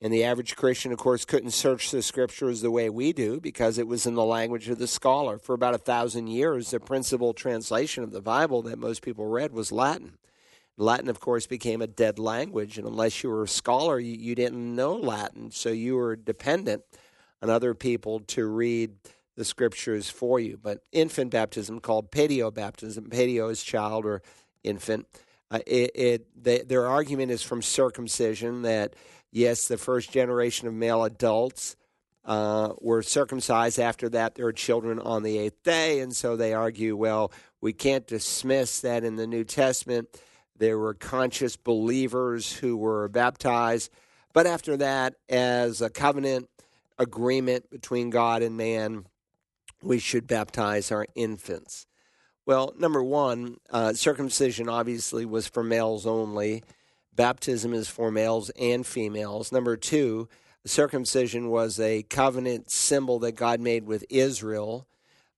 And 0.00 0.12
the 0.12 0.22
average 0.22 0.54
Christian, 0.54 0.92
of 0.92 0.98
course, 0.98 1.24
couldn't 1.24 1.50
search 1.50 1.90
the 1.90 2.02
scriptures 2.02 2.60
the 2.60 2.70
way 2.70 2.88
we 2.88 3.12
do 3.12 3.40
because 3.40 3.78
it 3.78 3.88
was 3.88 4.06
in 4.06 4.14
the 4.14 4.24
language 4.24 4.68
of 4.68 4.78
the 4.78 4.86
scholar. 4.86 5.38
For 5.38 5.54
about 5.56 5.74
a 5.74 5.78
thousand 5.78 6.28
years, 6.28 6.70
the 6.70 6.78
principal 6.78 7.34
translation 7.34 8.04
of 8.04 8.12
the 8.12 8.22
Bible 8.22 8.62
that 8.62 8.78
most 8.78 9.02
people 9.02 9.26
read 9.26 9.50
was 9.50 9.72
Latin. 9.72 10.18
Latin, 10.78 11.08
of 11.08 11.20
course, 11.20 11.46
became 11.46 11.80
a 11.80 11.86
dead 11.86 12.18
language, 12.18 12.76
and 12.76 12.86
unless 12.86 13.22
you 13.22 13.30
were 13.30 13.44
a 13.44 13.48
scholar, 13.48 13.98
you, 13.98 14.14
you 14.14 14.34
didn't 14.34 14.74
know 14.74 14.94
Latin, 14.94 15.50
so 15.50 15.70
you 15.70 15.96
were 15.96 16.16
dependent 16.16 16.82
on 17.42 17.48
other 17.48 17.74
people 17.74 18.20
to 18.20 18.46
read 18.46 18.92
the 19.36 19.44
scriptures 19.44 20.10
for 20.10 20.38
you. 20.38 20.58
But 20.62 20.82
infant 20.92 21.30
baptism, 21.30 21.80
called 21.80 22.10
paedio 22.10 22.50
baptism, 22.50 23.08
is 23.12 23.62
child 23.62 24.04
or 24.04 24.22
infant. 24.64 25.06
Uh, 25.50 25.60
it, 25.66 25.90
it 25.94 26.26
they, 26.42 26.58
their 26.62 26.86
argument 26.86 27.30
is 27.30 27.42
from 27.42 27.62
circumcision 27.62 28.62
that 28.62 28.94
yes, 29.30 29.68
the 29.68 29.78
first 29.78 30.10
generation 30.10 30.66
of 30.66 30.74
male 30.74 31.04
adults 31.04 31.76
uh, 32.24 32.72
were 32.80 33.02
circumcised. 33.02 33.78
After 33.78 34.08
that, 34.08 34.34
there 34.34 34.46
are 34.46 34.52
children 34.52 34.98
on 34.98 35.22
the 35.22 35.38
eighth 35.38 35.62
day, 35.62 36.00
and 36.00 36.14
so 36.14 36.36
they 36.36 36.52
argue, 36.52 36.96
well, 36.96 37.32
we 37.60 37.72
can't 37.72 38.06
dismiss 38.06 38.80
that 38.80 39.04
in 39.04 39.16
the 39.16 39.26
New 39.26 39.44
Testament 39.44 40.08
there 40.58 40.78
were 40.78 40.94
conscious 40.94 41.56
believers 41.56 42.52
who 42.52 42.76
were 42.76 43.08
baptized. 43.08 43.90
But 44.32 44.46
after 44.46 44.76
that, 44.78 45.14
as 45.28 45.80
a 45.80 45.90
covenant 45.90 46.48
agreement 46.98 47.70
between 47.70 48.10
God 48.10 48.42
and 48.42 48.56
man, 48.56 49.06
we 49.82 49.98
should 49.98 50.26
baptize 50.26 50.90
our 50.90 51.06
infants. 51.14 51.86
Well, 52.44 52.74
number 52.78 53.02
one, 53.02 53.56
uh, 53.70 53.94
circumcision 53.94 54.68
obviously 54.68 55.24
was 55.24 55.48
for 55.48 55.62
males 55.62 56.06
only. 56.06 56.62
Baptism 57.14 57.72
is 57.72 57.88
for 57.88 58.10
males 58.10 58.50
and 58.50 58.86
females. 58.86 59.50
Number 59.50 59.76
two, 59.76 60.28
circumcision 60.64 61.48
was 61.48 61.80
a 61.80 62.02
covenant 62.04 62.70
symbol 62.70 63.18
that 63.20 63.32
God 63.32 63.60
made 63.60 63.86
with 63.86 64.04
Israel. 64.10 64.86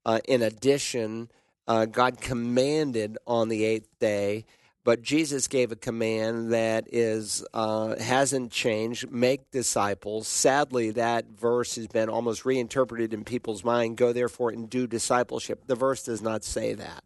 Uh, 0.05 0.21
in 0.27 0.43
addition, 0.43 1.31
uh, 1.67 1.87
God 1.87 2.21
commanded 2.21 3.17
on 3.27 3.49
the 3.49 3.65
eighth 3.65 3.99
day 3.99 4.45
but 4.89 5.03
Jesus 5.03 5.49
gave 5.49 5.71
a 5.71 5.77
command 5.77 6.51
that 6.55 6.87
is 6.91 7.45
uh, 7.53 7.95
hasn't 7.97 8.51
changed: 8.51 9.11
make 9.11 9.51
disciples. 9.51 10.27
Sadly, 10.27 10.93
that 10.93 11.27
verse 11.29 11.77
has 11.77 11.89
been 11.89 12.09
almost 12.09 12.47
reinterpreted 12.47 13.13
in 13.13 13.23
people's 13.23 13.63
mind. 13.63 13.99
Go 13.99 14.15
therefore 14.15 14.49
and 14.49 14.71
do 14.71 14.87
discipleship. 14.87 15.67
The 15.67 15.75
verse 15.75 16.05
does 16.05 16.23
not 16.23 16.43
say 16.43 16.73
that. 16.73 17.05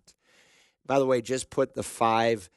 By 0.86 1.00
the 1.00 1.06
way, 1.06 1.22
just 1.22 1.50
put 1.50 1.74
the 1.74 1.82
five 1.82 2.48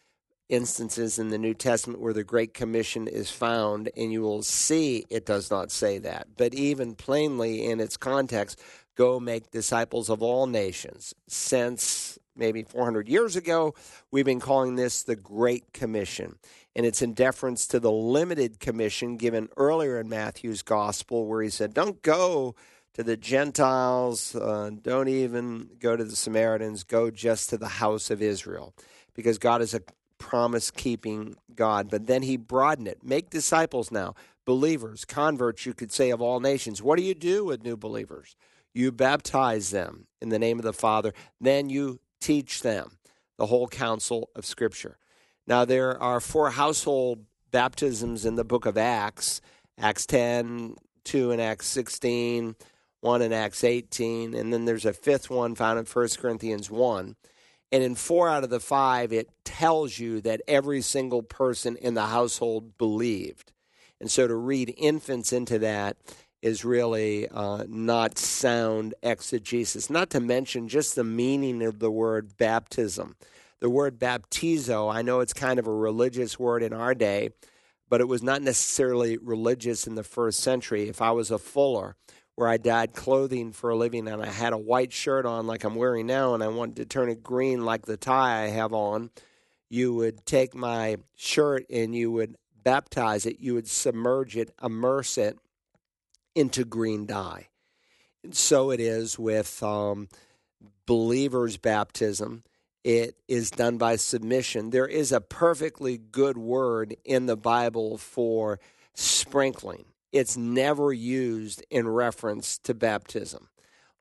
instances 0.48 1.18
in 1.18 1.30
the 1.30 1.40
New 1.40 1.56
Testament 1.56 2.02
where 2.02 2.14
the 2.14 2.24
Great 2.24 2.54
Commission 2.54 3.08
is 3.08 3.32
found, 3.32 3.90
and 3.98 4.14
you 4.14 4.22
will 4.22 4.44
see 4.44 5.08
it 5.10 5.26
does 5.26 5.50
not 5.50 5.72
say 5.72 5.98
that. 5.98 6.28
But 6.38 6.54
even 6.54 6.94
plainly 6.94 7.66
in 7.66 7.80
its 7.80 7.98
context, 7.98 8.62
go 8.94 9.20
make 9.20 9.50
disciples 9.50 10.08
of 10.12 10.22
all 10.22 10.46
nations. 10.46 11.16
Since 11.28 12.20
maybe 12.36 12.64
400 12.64 13.08
years 13.08 13.36
ago, 13.36 13.74
we've 14.12 14.26
been 14.26 14.40
calling 14.40 14.76
this 14.76 15.04
the 15.04 15.16
Great 15.16 15.74
Commission. 15.74 16.38
And 16.76 16.86
it's 16.86 17.02
in 17.02 17.14
deference 17.14 17.68
to 17.68 17.80
the 17.80 17.92
limited 17.92 18.60
commission 18.60 19.18
given 19.18 19.50
earlier 19.56 20.00
in 20.00 20.10
Matthew's 20.10 20.62
gospel, 20.62 21.26
where 21.26 21.42
he 21.42 21.50
said, 21.50 21.74
Don't 21.74 22.02
go 22.02 22.56
to 22.94 23.04
the 23.04 23.18
Gentiles, 23.18 24.36
uh, 24.36 24.72
don't 24.82 25.08
even 25.08 25.70
go 25.80 25.96
to 25.96 26.04
the 26.04 26.16
Samaritans, 26.16 26.84
go 26.84 27.10
just 27.12 27.50
to 27.50 27.58
the 27.58 27.68
house 27.68 28.10
of 28.10 28.22
Israel. 28.22 28.74
Because 29.14 29.38
God 29.38 29.62
is 29.62 29.74
a 29.74 29.82
promise 30.18 30.72
keeping 30.72 31.36
God. 31.54 31.90
But 31.90 32.08
then 32.08 32.24
he 32.24 32.38
broadened 32.38 32.88
it. 32.88 33.04
Make 33.04 33.30
disciples 33.30 33.92
now, 33.92 34.16
believers, 34.46 35.06
converts, 35.06 35.66
you 35.66 35.74
could 35.74 35.92
say, 35.92 36.10
of 36.10 36.22
all 36.22 36.40
nations. 36.40 36.82
What 36.82 36.98
do 36.98 37.04
you 37.04 37.14
do 37.14 37.46
with 37.46 37.64
new 37.64 37.78
believers? 37.78 38.36
You 38.74 38.92
baptize 38.92 39.70
them 39.70 40.08
in 40.22 40.30
the 40.30 40.40
name 40.40 40.60
of 40.60 40.66
the 40.66 40.74
Father, 40.74 41.14
then 41.40 41.70
you 41.70 42.00
teach 42.20 42.62
them 42.62 42.98
the 43.38 43.48
whole 43.48 43.68
counsel 43.68 44.30
of 44.36 44.46
Scripture. 44.46 44.98
Now, 45.48 45.66
there 45.66 46.02
are 46.02 46.20
four 46.20 46.52
household 46.52 47.26
baptisms 47.52 48.26
in 48.26 48.36
the 48.36 48.44
book 48.44 48.66
of 48.66 48.78
Acts 48.78 49.42
Acts 49.78 50.06
10, 50.06 50.76
2 51.04 51.32
in 51.32 51.40
Acts 51.40 51.68
16, 51.68 52.56
1 53.02 53.22
in 53.22 53.34
Acts 53.34 53.64
18, 53.64 54.34
and 54.34 54.54
then 54.54 54.66
there's 54.66 54.86
a 54.86 54.94
fifth 54.94 55.30
one 55.30 55.54
found 55.54 55.78
in 55.78 55.86
1 55.86 56.08
Corinthians 56.18 56.72
1. 56.72 57.16
And 57.72 57.84
in 57.84 57.96
four 57.96 58.30
out 58.30 58.44
of 58.44 58.50
the 58.50 58.60
five, 58.60 59.12
it 59.12 59.30
tells 59.44 60.00
you 60.00 60.22
that 60.22 60.42
every 60.48 60.82
single 60.82 61.24
person 61.24 61.76
in 61.76 61.94
the 61.94 62.06
household 62.06 62.78
believed. 62.78 63.52
And 64.00 64.10
so 64.10 64.28
to 64.28 64.36
read 64.36 64.74
infants 64.78 65.34
into 65.34 65.60
that 65.60 65.98
is 66.46 66.64
really 66.64 67.28
uh, 67.30 67.64
not 67.68 68.20
sound 68.20 68.94
exegesis, 69.02 69.90
not 69.90 70.12
to 70.12 70.20
mention 70.20 70.68
just 70.68 70.96
the 70.96 71.04
meaning 71.04 71.64
of 71.64 71.80
the 71.80 71.90
word 71.90 72.38
baptism. 72.38 73.16
The 73.62 73.70
word 73.70 73.98
baptizo, 73.98 74.94
I 74.94 75.02
know 75.02 75.22
it's 75.22 75.34
kind 75.34 75.58
of 75.58 75.66
a 75.66 75.74
religious 75.74 76.38
word 76.38 76.62
in 76.62 76.72
our 76.72 76.94
day, 76.94 77.32
but 77.90 78.00
it 78.00 78.08
was 78.08 78.22
not 78.22 78.44
necessarily 78.44 79.18
religious 79.18 79.88
in 79.88 79.96
the 79.96 80.04
first 80.04 80.40
century. 80.40 80.88
If 80.88 81.02
I 81.02 81.10
was 81.10 81.32
a 81.32 81.40
fuller, 81.40 81.96
where 82.36 82.48
I 82.48 82.58
dyed 82.58 82.94
clothing 82.94 83.52
for 83.52 83.72
a 83.72 83.76
living 83.76 84.08
and 84.08 84.22
I 84.22 84.28
had 84.28 84.54
a 84.54 84.58
white 84.58 84.94
shirt 84.94 85.26
on 85.26 85.48
like 85.48 85.64
I'm 85.64 85.74
wearing 85.74 86.06
now 86.06 86.36
and 86.36 86.44
I 86.44 86.50
wanted 86.50 86.76
to 86.76 86.86
turn 86.86 87.10
it 87.10 87.24
green 87.24 87.66
like 87.66 87.88
the 87.88 87.98
tie 87.98 88.44
I 88.44 88.48
have 88.50 88.72
on, 88.72 89.10
you 89.68 89.96
would 89.96 90.28
take 90.28 90.54
my 90.54 90.98
shirt 91.16 91.66
and 91.72 91.96
you 91.96 92.12
would 92.12 92.36
baptize 92.62 93.26
it, 93.26 93.40
you 93.40 93.56
would 93.56 93.68
submerge 93.68 94.38
it, 94.38 94.54
immerse 94.62 95.18
it 95.18 95.40
into 96.36 96.66
green 96.66 97.06
dye. 97.06 97.48
And 98.24 98.36
so 98.36 98.72
it 98.72 98.80
is 98.80 99.18
with 99.18 99.64
um, 99.64 100.10
believers' 100.86 101.58
baptism. 101.58 102.44
It 102.84 103.16
is 103.28 103.50
done 103.50 103.78
by 103.78 103.96
submission. 103.96 104.70
There 104.70 104.88
is 104.88 105.12
a 105.12 105.22
perfectly 105.22 105.98
good 105.98 106.38
word 106.38 106.96
in 107.04 107.26
the 107.26 107.38
Bible 107.38 107.98
for 107.98 108.60
sprinkling 108.94 109.86
it's 110.16 110.38
never 110.38 110.94
used 110.94 111.62
in 111.70 111.90
reference 111.90 112.58
to 112.60 112.74
baptism. 112.74 113.50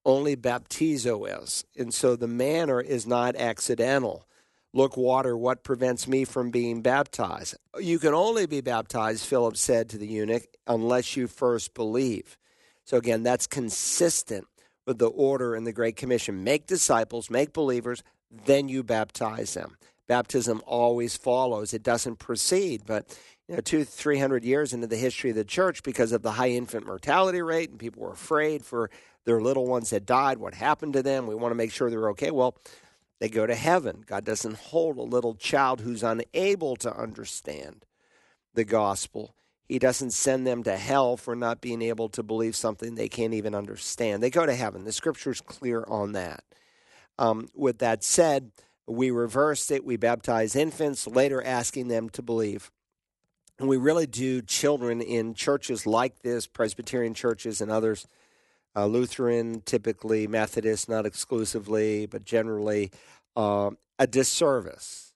Only 0.04 0.36
baptizo 0.36 1.42
is. 1.42 1.64
And 1.76 1.92
so 1.92 2.14
the 2.14 2.28
manner 2.28 2.80
is 2.80 3.04
not 3.04 3.34
accidental. 3.34 4.28
Look, 4.76 4.96
water, 4.96 5.36
what 5.36 5.62
prevents 5.62 6.08
me 6.08 6.24
from 6.24 6.50
being 6.50 6.82
baptized? 6.82 7.54
You 7.78 8.00
can 8.00 8.12
only 8.12 8.46
be 8.46 8.60
baptized, 8.60 9.24
Philip 9.24 9.56
said 9.56 9.88
to 9.90 9.98
the 9.98 10.06
eunuch, 10.06 10.48
unless 10.66 11.16
you 11.16 11.28
first 11.28 11.74
believe. 11.74 12.36
So 12.84 12.96
again, 12.96 13.22
that's 13.22 13.46
consistent 13.46 14.48
with 14.84 14.98
the 14.98 15.06
order 15.06 15.54
in 15.54 15.62
the 15.62 15.72
Great 15.72 15.94
Commission 15.94 16.42
make 16.42 16.66
disciples, 16.66 17.30
make 17.30 17.52
believers, 17.52 18.02
then 18.46 18.68
you 18.68 18.82
baptize 18.82 19.54
them. 19.54 19.76
Baptism 20.08 20.60
always 20.66 21.16
follows, 21.16 21.72
it 21.72 21.84
doesn't 21.84 22.18
precede, 22.18 22.82
but 22.84 23.16
you 23.46 23.54
know, 23.54 23.60
two, 23.60 23.84
three 23.84 24.18
hundred 24.18 24.44
years 24.44 24.72
into 24.72 24.88
the 24.88 24.96
history 24.96 25.30
of 25.30 25.36
the 25.36 25.44
church 25.44 25.84
because 25.84 26.10
of 26.10 26.22
the 26.22 26.32
high 26.32 26.50
infant 26.50 26.84
mortality 26.84 27.42
rate, 27.42 27.70
and 27.70 27.78
people 27.78 28.02
were 28.02 28.12
afraid 28.12 28.64
for 28.64 28.90
their 29.24 29.40
little 29.40 29.66
ones 29.66 29.90
that 29.90 30.04
died. 30.04 30.38
What 30.38 30.54
happened 30.54 30.94
to 30.94 31.02
them? 31.02 31.28
We 31.28 31.36
want 31.36 31.52
to 31.52 31.56
make 31.56 31.70
sure 31.70 31.90
they're 31.90 32.10
okay. 32.10 32.32
Well, 32.32 32.56
they 33.20 33.28
go 33.28 33.46
to 33.46 33.54
heaven. 33.54 34.04
God 34.06 34.24
doesn't 34.24 34.56
hold 34.56 34.98
a 34.98 35.02
little 35.02 35.34
child 35.34 35.80
who's 35.80 36.02
unable 36.02 36.76
to 36.76 36.94
understand 36.94 37.84
the 38.54 38.64
gospel. 38.64 39.34
He 39.66 39.78
doesn't 39.78 40.10
send 40.10 40.46
them 40.46 40.62
to 40.64 40.76
hell 40.76 41.16
for 41.16 41.34
not 41.34 41.60
being 41.60 41.80
able 41.80 42.08
to 42.10 42.22
believe 42.22 42.54
something 42.54 42.94
they 42.94 43.08
can't 43.08 43.34
even 43.34 43.54
understand. 43.54 44.22
They 44.22 44.30
go 44.30 44.44
to 44.44 44.54
heaven. 44.54 44.84
The 44.84 44.92
scripture's 44.92 45.40
clear 45.40 45.84
on 45.88 46.12
that. 46.12 46.44
Um, 47.18 47.48
with 47.54 47.78
that 47.78 48.04
said, 48.04 48.50
we 48.86 49.10
reversed 49.10 49.70
it. 49.70 49.84
We 49.84 49.96
baptize 49.96 50.54
infants, 50.54 51.06
later 51.06 51.42
asking 51.42 51.88
them 51.88 52.10
to 52.10 52.22
believe. 52.22 52.70
And 53.58 53.68
we 53.68 53.76
really 53.76 54.06
do 54.06 54.42
children 54.42 55.00
in 55.00 55.34
churches 55.34 55.86
like 55.86 56.20
this, 56.22 56.46
Presbyterian 56.46 57.14
churches 57.14 57.60
and 57.60 57.70
others, 57.70 58.06
uh, 58.76 58.86
Lutheran, 58.86 59.62
typically 59.62 60.26
Methodist, 60.26 60.88
not 60.88 61.06
exclusively, 61.06 62.06
but 62.06 62.24
generally, 62.24 62.90
uh, 63.36 63.70
a 63.98 64.06
disservice. 64.06 65.12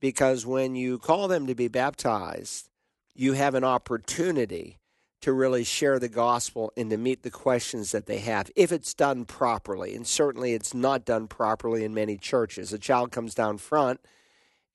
Because 0.00 0.44
when 0.44 0.74
you 0.74 0.98
call 0.98 1.28
them 1.28 1.46
to 1.46 1.54
be 1.54 1.68
baptized, 1.68 2.68
you 3.14 3.34
have 3.34 3.54
an 3.54 3.64
opportunity 3.64 4.78
to 5.20 5.32
really 5.32 5.62
share 5.62 6.00
the 6.00 6.08
gospel 6.08 6.72
and 6.76 6.90
to 6.90 6.96
meet 6.96 7.22
the 7.22 7.30
questions 7.30 7.92
that 7.92 8.06
they 8.06 8.18
have 8.18 8.50
if 8.56 8.72
it's 8.72 8.92
done 8.92 9.24
properly. 9.24 9.94
And 9.94 10.06
certainly 10.06 10.52
it's 10.52 10.74
not 10.74 11.04
done 11.04 11.28
properly 11.28 11.84
in 11.84 11.94
many 11.94 12.16
churches. 12.16 12.72
A 12.72 12.78
child 12.78 13.12
comes 13.12 13.34
down 13.34 13.58
front 13.58 14.00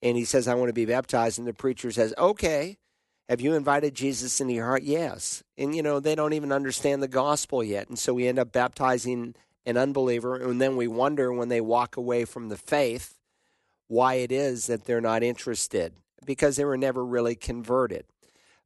and 0.02 0.16
he 0.16 0.24
says, 0.24 0.48
I 0.48 0.54
want 0.54 0.70
to 0.70 0.74
be 0.74 0.86
baptized. 0.86 1.38
And 1.38 1.46
the 1.46 1.52
preacher 1.52 1.90
says, 1.90 2.14
Okay, 2.16 2.78
have 3.28 3.40
you 3.40 3.54
invited 3.54 3.94
Jesus 3.94 4.40
into 4.40 4.54
your 4.54 4.66
heart? 4.66 4.82
Yes. 4.82 5.42
And, 5.56 5.74
you 5.74 5.82
know, 5.82 6.00
they 6.00 6.14
don't 6.14 6.32
even 6.32 6.52
understand 6.52 7.02
the 7.02 7.08
gospel 7.08 7.62
yet. 7.62 7.88
And 7.88 7.98
so 7.98 8.14
we 8.14 8.26
end 8.26 8.38
up 8.38 8.52
baptizing 8.52 9.34
an 9.66 9.76
unbeliever. 9.76 10.36
And 10.36 10.60
then 10.60 10.76
we 10.76 10.88
wonder 10.88 11.32
when 11.32 11.48
they 11.48 11.60
walk 11.60 11.96
away 11.96 12.24
from 12.24 12.48
the 12.48 12.56
faith 12.56 13.18
why 13.86 14.14
it 14.14 14.32
is 14.32 14.66
that 14.66 14.84
they're 14.84 15.00
not 15.00 15.22
interested 15.22 15.92
because 16.24 16.56
they 16.56 16.64
were 16.64 16.76
never 16.76 17.04
really 17.04 17.34
converted. 17.34 18.04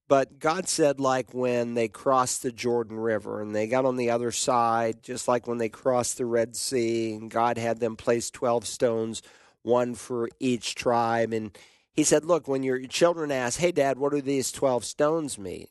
But 0.08 0.38
God 0.38 0.68
said, 0.68 1.00
like 1.00 1.32
when 1.32 1.74
they 1.74 1.88
crossed 1.88 2.42
the 2.42 2.52
Jordan 2.52 2.98
River 2.98 3.40
and 3.40 3.54
they 3.54 3.66
got 3.66 3.84
on 3.84 3.96
the 3.96 4.10
other 4.10 4.30
side, 4.30 5.02
just 5.02 5.26
like 5.26 5.46
when 5.46 5.58
they 5.58 5.68
crossed 5.68 6.18
the 6.18 6.26
Red 6.26 6.54
Sea, 6.54 7.14
and 7.14 7.30
God 7.30 7.56
had 7.56 7.80
them 7.80 7.96
place 7.96 8.30
12 8.30 8.66
stones, 8.66 9.22
one 9.62 9.94
for 9.94 10.28
each 10.38 10.74
tribe. 10.74 11.32
And 11.32 11.56
he 11.92 12.04
said, 12.04 12.24
Look, 12.24 12.48
when 12.48 12.62
your 12.62 12.86
children 12.86 13.30
ask, 13.30 13.58
Hey, 13.58 13.72
Dad, 13.72 13.98
what 13.98 14.12
do 14.12 14.20
these 14.20 14.52
12 14.52 14.84
stones 14.84 15.38
mean? 15.38 15.66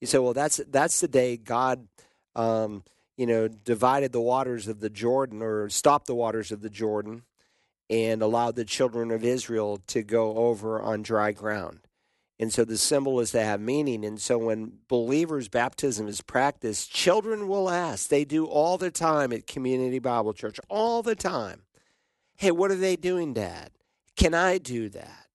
You 0.00 0.06
say, 0.06 0.18
Well, 0.18 0.34
that's, 0.34 0.60
that's 0.68 1.00
the 1.00 1.08
day 1.08 1.36
God, 1.36 1.88
um, 2.34 2.84
you 3.16 3.26
know, 3.26 3.48
divided 3.48 4.12
the 4.12 4.20
waters 4.20 4.68
of 4.68 4.80
the 4.80 4.90
Jordan 4.90 5.42
or 5.42 5.68
stopped 5.68 6.06
the 6.06 6.14
waters 6.14 6.52
of 6.52 6.60
the 6.60 6.70
Jordan 6.70 7.22
and 7.88 8.20
allowed 8.20 8.56
the 8.56 8.64
children 8.64 9.10
of 9.10 9.24
Israel 9.24 9.80
to 9.86 10.02
go 10.02 10.36
over 10.36 10.80
on 10.80 11.02
dry 11.02 11.32
ground. 11.32 11.80
And 12.38 12.52
so 12.52 12.64
the 12.64 12.76
symbol 12.76 13.20
is 13.20 13.30
to 13.30 13.42
have 13.42 13.60
meaning. 13.60 14.04
And 14.04 14.20
so 14.20 14.36
when 14.36 14.80
believers' 14.88 15.48
baptism 15.48 16.06
is 16.06 16.20
practiced, 16.20 16.92
children 16.92 17.48
will 17.48 17.70
ask. 17.70 18.08
They 18.08 18.24
do 18.24 18.44
all 18.44 18.76
the 18.76 18.90
time 18.90 19.32
at 19.32 19.46
Community 19.46 19.98
Bible 19.98 20.34
Church, 20.34 20.60
all 20.68 21.02
the 21.02 21.14
time. 21.14 21.62
Hey, 22.36 22.50
what 22.50 22.70
are 22.70 22.76
they 22.76 22.96
doing, 22.96 23.32
Dad? 23.32 23.70
Can 24.16 24.34
I 24.34 24.58
do 24.58 24.90
that? 24.90 25.25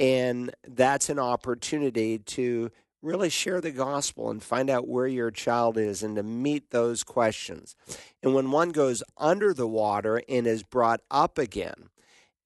And 0.00 0.50
that's 0.66 1.10
an 1.10 1.18
opportunity 1.18 2.18
to 2.18 2.70
really 3.02 3.28
share 3.28 3.60
the 3.60 3.70
gospel 3.70 4.30
and 4.30 4.42
find 4.42 4.70
out 4.70 4.88
where 4.88 5.06
your 5.06 5.30
child 5.30 5.76
is 5.76 6.02
and 6.02 6.16
to 6.16 6.22
meet 6.22 6.70
those 6.70 7.04
questions. 7.04 7.76
And 8.22 8.34
when 8.34 8.50
one 8.50 8.70
goes 8.70 9.02
under 9.18 9.52
the 9.52 9.68
water 9.68 10.22
and 10.26 10.46
is 10.46 10.62
brought 10.62 11.00
up 11.10 11.36
again, 11.36 11.90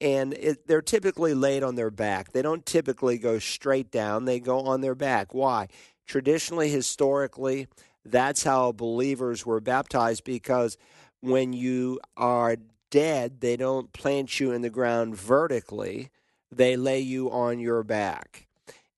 and 0.00 0.34
it, 0.34 0.66
they're 0.66 0.82
typically 0.82 1.32
laid 1.32 1.62
on 1.62 1.76
their 1.76 1.92
back. 1.92 2.32
They 2.32 2.42
don't 2.42 2.66
typically 2.66 3.18
go 3.18 3.38
straight 3.38 3.90
down, 3.90 4.24
they 4.24 4.40
go 4.40 4.60
on 4.60 4.80
their 4.80 4.96
back. 4.96 5.32
Why? 5.32 5.68
Traditionally, 6.06 6.68
historically, 6.68 7.68
that's 8.04 8.42
how 8.42 8.72
believers 8.72 9.46
were 9.46 9.60
baptized 9.60 10.24
because 10.24 10.76
when 11.20 11.52
you 11.52 12.00
are 12.16 12.56
dead, 12.90 13.40
they 13.40 13.56
don't 13.56 13.92
plant 13.92 14.40
you 14.40 14.52
in 14.52 14.62
the 14.62 14.70
ground 14.70 15.16
vertically 15.16 16.10
they 16.56 16.76
lay 16.76 17.00
you 17.00 17.30
on 17.30 17.58
your 17.58 17.82
back. 17.82 18.46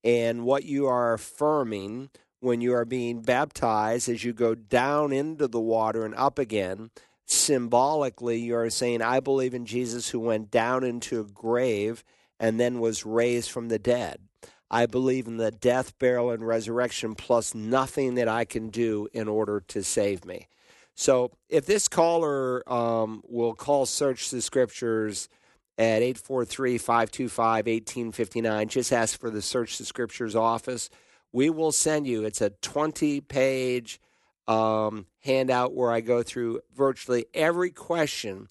And 0.05 0.45
what 0.45 0.65
you 0.65 0.87
are 0.87 1.15
affirming 1.15 2.11
when 2.41 2.61
you 2.61 2.75
are 2.75 2.85
being 2.85 3.23
baptized 3.23 4.09
as 4.09 4.25
you 4.25 4.33
go 4.33 4.55
down 4.55 5.13
into 5.13 5.49
the 5.49 5.61
water 5.61 6.05
and 6.05 6.15
up 6.15 6.39
again, 6.39 6.91
symbolically, 7.25 8.39
you 8.39 8.55
are 8.55 8.71
saying, 8.71 9.03
I 9.03 9.21
believe 9.21 9.55
in 9.55 9.67
Jesus 9.67 10.11
who 10.11 10.21
went 10.21 10.51
down 10.51 10.85
into 10.85 11.21
a 11.21 11.25
grave 11.25 12.05
and 12.39 12.61
then 12.61 12.79
was 12.79 13.07
raised 13.07 13.51
from 13.51 13.69
the 13.69 13.79
dead. 13.79 14.21
I 14.71 14.87
believe 14.87 15.27
in 15.27 15.37
the 15.37 15.51
death, 15.51 15.99
burial, 15.99 16.31
and 16.31 16.47
resurrection, 16.47 17.15
plus 17.15 17.55
nothing 17.55 18.15
that 18.17 18.29
I 18.29 18.45
can 18.45 18.69
do 18.69 19.09
in 19.13 19.29
order 19.29 19.61
to 19.69 19.83
save 19.83 20.25
me. 20.25 20.49
So, 20.95 21.33
if 21.49 21.67
this 21.67 21.89
caller 21.89 22.69
um, 22.73 23.23
will 23.29 23.55
call 23.55 23.87
Search 23.87 24.31
the 24.31 24.41
Scriptures 24.41 25.29
at 25.79 26.03
843 26.03 26.79
525 26.79 27.67
1859. 27.67 28.69
Just 28.69 28.93
ask 28.93 29.19
for 29.19 29.31
the 29.31 29.43
Search 29.43 29.79
the 29.79 29.85
Scriptures 29.85 30.35
office. 30.35 30.91
We 31.33 31.51
will 31.51 31.73
send 31.73 32.07
you, 32.07 32.25
it's 32.25 32.41
a 32.41 32.51
20 32.51 33.21
page 33.21 34.01
um, 34.49 35.07
handout 35.21 35.75
where 35.75 35.91
I 35.91 36.01
go 36.01 36.23
through 36.23 36.61
virtually 36.75 37.27
every 37.35 37.71
question 37.71 38.49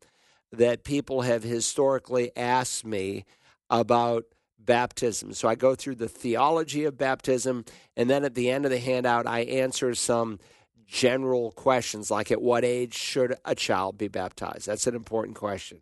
that 0.52 0.84
people 0.84 1.22
have 1.22 1.44
historically 1.44 2.32
asked 2.36 2.86
me 2.86 3.26
about 3.70 4.26
baptism. 4.60 5.34
So 5.34 5.48
I 5.48 5.56
go 5.56 5.76
through 5.76 5.96
the 5.96 6.10
theology 6.10 6.86
of 6.86 6.98
baptism, 6.98 7.66
and 7.96 8.10
then 8.10 8.24
at 8.24 8.36
the 8.36 8.50
end 8.50 8.66
of 8.66 8.72
the 8.72 8.80
handout, 8.80 9.28
I 9.28 9.42
answer 9.42 9.96
some 9.96 10.40
general 10.88 11.52
questions 11.52 12.12
like 12.12 12.32
at 12.32 12.42
what 12.42 12.64
age 12.64 12.94
should 12.94 13.36
a 13.44 13.56
child 13.56 13.98
be 13.98 14.08
baptized? 14.08 14.68
That's 14.68 14.88
an 14.88 14.96
important 14.96 15.36
question. 15.36 15.80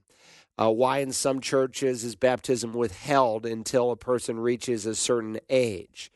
Uh, 0.60 0.72
why 0.72 1.00
in 1.00 1.12
some 1.12 1.39
churches 1.39 2.04
is 2.04 2.16
baptism 2.16 2.74
withheld 2.74 3.46
until 3.46 3.92
a 3.92 3.96
person 3.96 4.39
reaches 4.39 4.86
a 4.86 4.96
certain 4.96 5.39
age? 5.50 6.12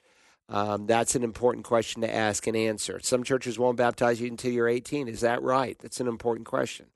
Um, 0.49 0.85
that's 0.85 1.15
an 1.15 1.23
important 1.23 1.65
question 1.65 2.01
to 2.01 2.13
ask 2.13 2.47
and 2.47 2.55
answer. 2.55 2.99
Some 3.01 3.23
churches 3.23 3.59
won't 3.59 3.77
baptize 3.77 4.21
you 4.21 4.27
until 4.27 4.51
you're 4.51 4.69
18. 4.69 5.07
Is 5.07 5.21
that 5.21 5.41
right? 5.41 5.77
That's 5.79 5.99
an 5.99 6.07
important 6.07 6.47
question. 6.47 6.87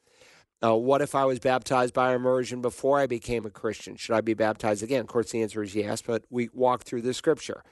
Uh, 0.64 0.76
what 0.76 1.02
if 1.02 1.16
I 1.16 1.26
was 1.26 1.40
baptized 1.40 1.94
by 1.94 2.14
immersion 2.14 2.62
before 2.62 3.00
I 3.00 3.08
became 3.08 3.46
a 3.46 3.50
Christian? 3.50 3.96
Should 3.96 4.14
I 4.14 4.22
be 4.22 4.36
baptized 4.36 4.84
again? 4.84 5.02
Of 5.02 5.08
course, 5.08 5.32
the 5.32 5.42
answer 5.42 5.64
is 5.64 5.76
yes, 5.76 6.04
but 6.04 6.24
we 6.30 6.50
walk 6.54 6.84
through 6.84 7.02
the 7.02 7.16
scripture. 7.16 7.64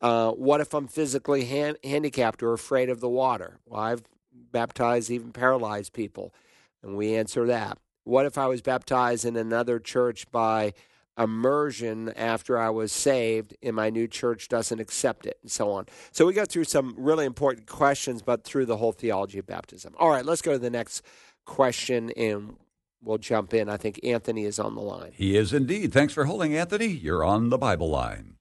Uh, 0.00 0.32
what 0.32 0.60
if 0.60 0.74
I'm 0.74 0.88
physically 0.88 1.44
hand, 1.44 1.78
handicapped 1.84 2.42
or 2.42 2.52
afraid 2.52 2.90
of 2.90 3.00
the 3.00 3.08
water? 3.08 3.60
Well, 3.64 3.80
I've 3.80 4.02
baptized 4.32 5.10
even 5.10 5.32
paralyzed 5.32 5.92
people, 5.92 6.34
and 6.82 6.96
we 6.96 7.14
answer 7.14 7.46
that. 7.46 7.78
What 8.04 8.26
if 8.26 8.38
I 8.38 8.46
was 8.46 8.62
baptized 8.62 9.24
in 9.24 9.36
another 9.36 9.78
church 9.78 10.30
by 10.30 10.74
immersion 11.18 12.10
after 12.10 12.58
I 12.58 12.70
was 12.70 12.92
saved 12.92 13.56
and 13.62 13.74
my 13.76 13.88
new 13.88 14.06
church 14.06 14.48
doesn't 14.48 14.78
accept 14.78 15.26
it, 15.26 15.38
and 15.42 15.50
so 15.50 15.70
on? 15.72 15.86
So 16.12 16.26
we 16.26 16.34
go 16.34 16.44
through 16.44 16.64
some 16.64 16.94
really 16.98 17.24
important 17.24 17.66
questions, 17.66 18.22
but 18.22 18.44
through 18.44 18.66
the 18.66 18.76
whole 18.76 18.92
theology 18.92 19.38
of 19.38 19.46
baptism. 19.46 19.94
All 19.98 20.10
right, 20.10 20.24
let's 20.24 20.42
go 20.42 20.52
to 20.52 20.58
the 20.58 20.70
next 20.70 21.02
question 21.46 22.10
and 22.16 22.56
we'll 23.02 23.18
jump 23.18 23.54
in. 23.54 23.68
I 23.68 23.76
think 23.76 24.00
Anthony 24.04 24.44
is 24.44 24.58
on 24.58 24.74
the 24.74 24.82
line. 24.82 25.12
He 25.14 25.36
is 25.36 25.52
indeed. 25.52 25.92
Thanks 25.92 26.12
for 26.12 26.24
holding, 26.24 26.56
Anthony. 26.56 26.86
You're 26.86 27.24
on 27.24 27.48
the 27.48 27.58
Bible 27.58 27.90
line. 27.90 28.34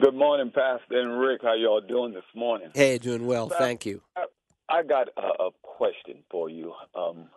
Good 0.00 0.14
morning, 0.14 0.52
Pastor 0.54 1.00
and 1.00 1.20
Rick. 1.20 1.40
How 1.42 1.54
y'all 1.54 1.80
doing 1.80 2.14
this 2.14 2.22
morning? 2.34 2.70
Hey, 2.74 2.98
doing 2.98 3.26
well. 3.26 3.48
Thank 3.48 3.84
you. 3.84 4.02
I, 4.16 4.24
I 4.68 4.82
got 4.84 5.08
a, 5.16 5.44
a, 5.44 5.50
question 5.62 6.22
for 6.30 6.48
you. 6.48 6.72
Um, 6.94 7.28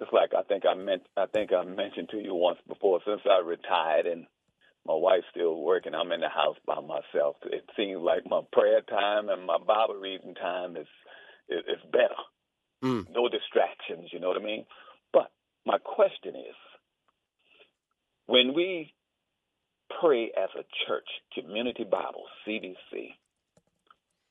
just 0.00 0.12
like 0.12 0.30
I 0.36 0.42
think 0.42 0.64
I 0.66 0.74
meant, 0.74 1.02
I 1.16 1.26
think 1.26 1.52
I 1.52 1.62
mentioned 1.64 2.08
to 2.10 2.16
you 2.16 2.34
once 2.34 2.58
before. 2.66 3.00
Since 3.06 3.20
I 3.30 3.40
retired 3.44 4.06
and 4.06 4.26
my 4.86 4.94
wife's 4.94 5.26
still 5.30 5.60
working, 5.60 5.94
I'm 5.94 6.10
in 6.10 6.20
the 6.20 6.28
house 6.28 6.56
by 6.66 6.80
myself. 6.80 7.36
It 7.44 7.68
seems 7.76 8.00
like 8.00 8.24
my 8.28 8.40
prayer 8.50 8.80
time 8.80 9.28
and 9.28 9.46
my 9.46 9.58
Bible 9.58 10.00
reading 10.00 10.34
time 10.34 10.76
is 10.76 10.88
is, 11.48 11.60
is 11.68 11.90
better. 11.92 12.20
Mm. 12.82 13.06
No 13.14 13.28
distractions, 13.28 14.08
you 14.10 14.20
know 14.20 14.28
what 14.28 14.40
I 14.40 14.44
mean? 14.44 14.64
But 15.12 15.30
my 15.66 15.76
question 15.76 16.34
is 16.34 16.56
when 18.24 18.54
we 18.54 18.94
pray 20.00 20.32
as 20.36 20.48
a 20.54 20.64
church, 20.86 21.08
Community 21.34 21.84
Bible, 21.84 22.24
CBC, 22.46 23.16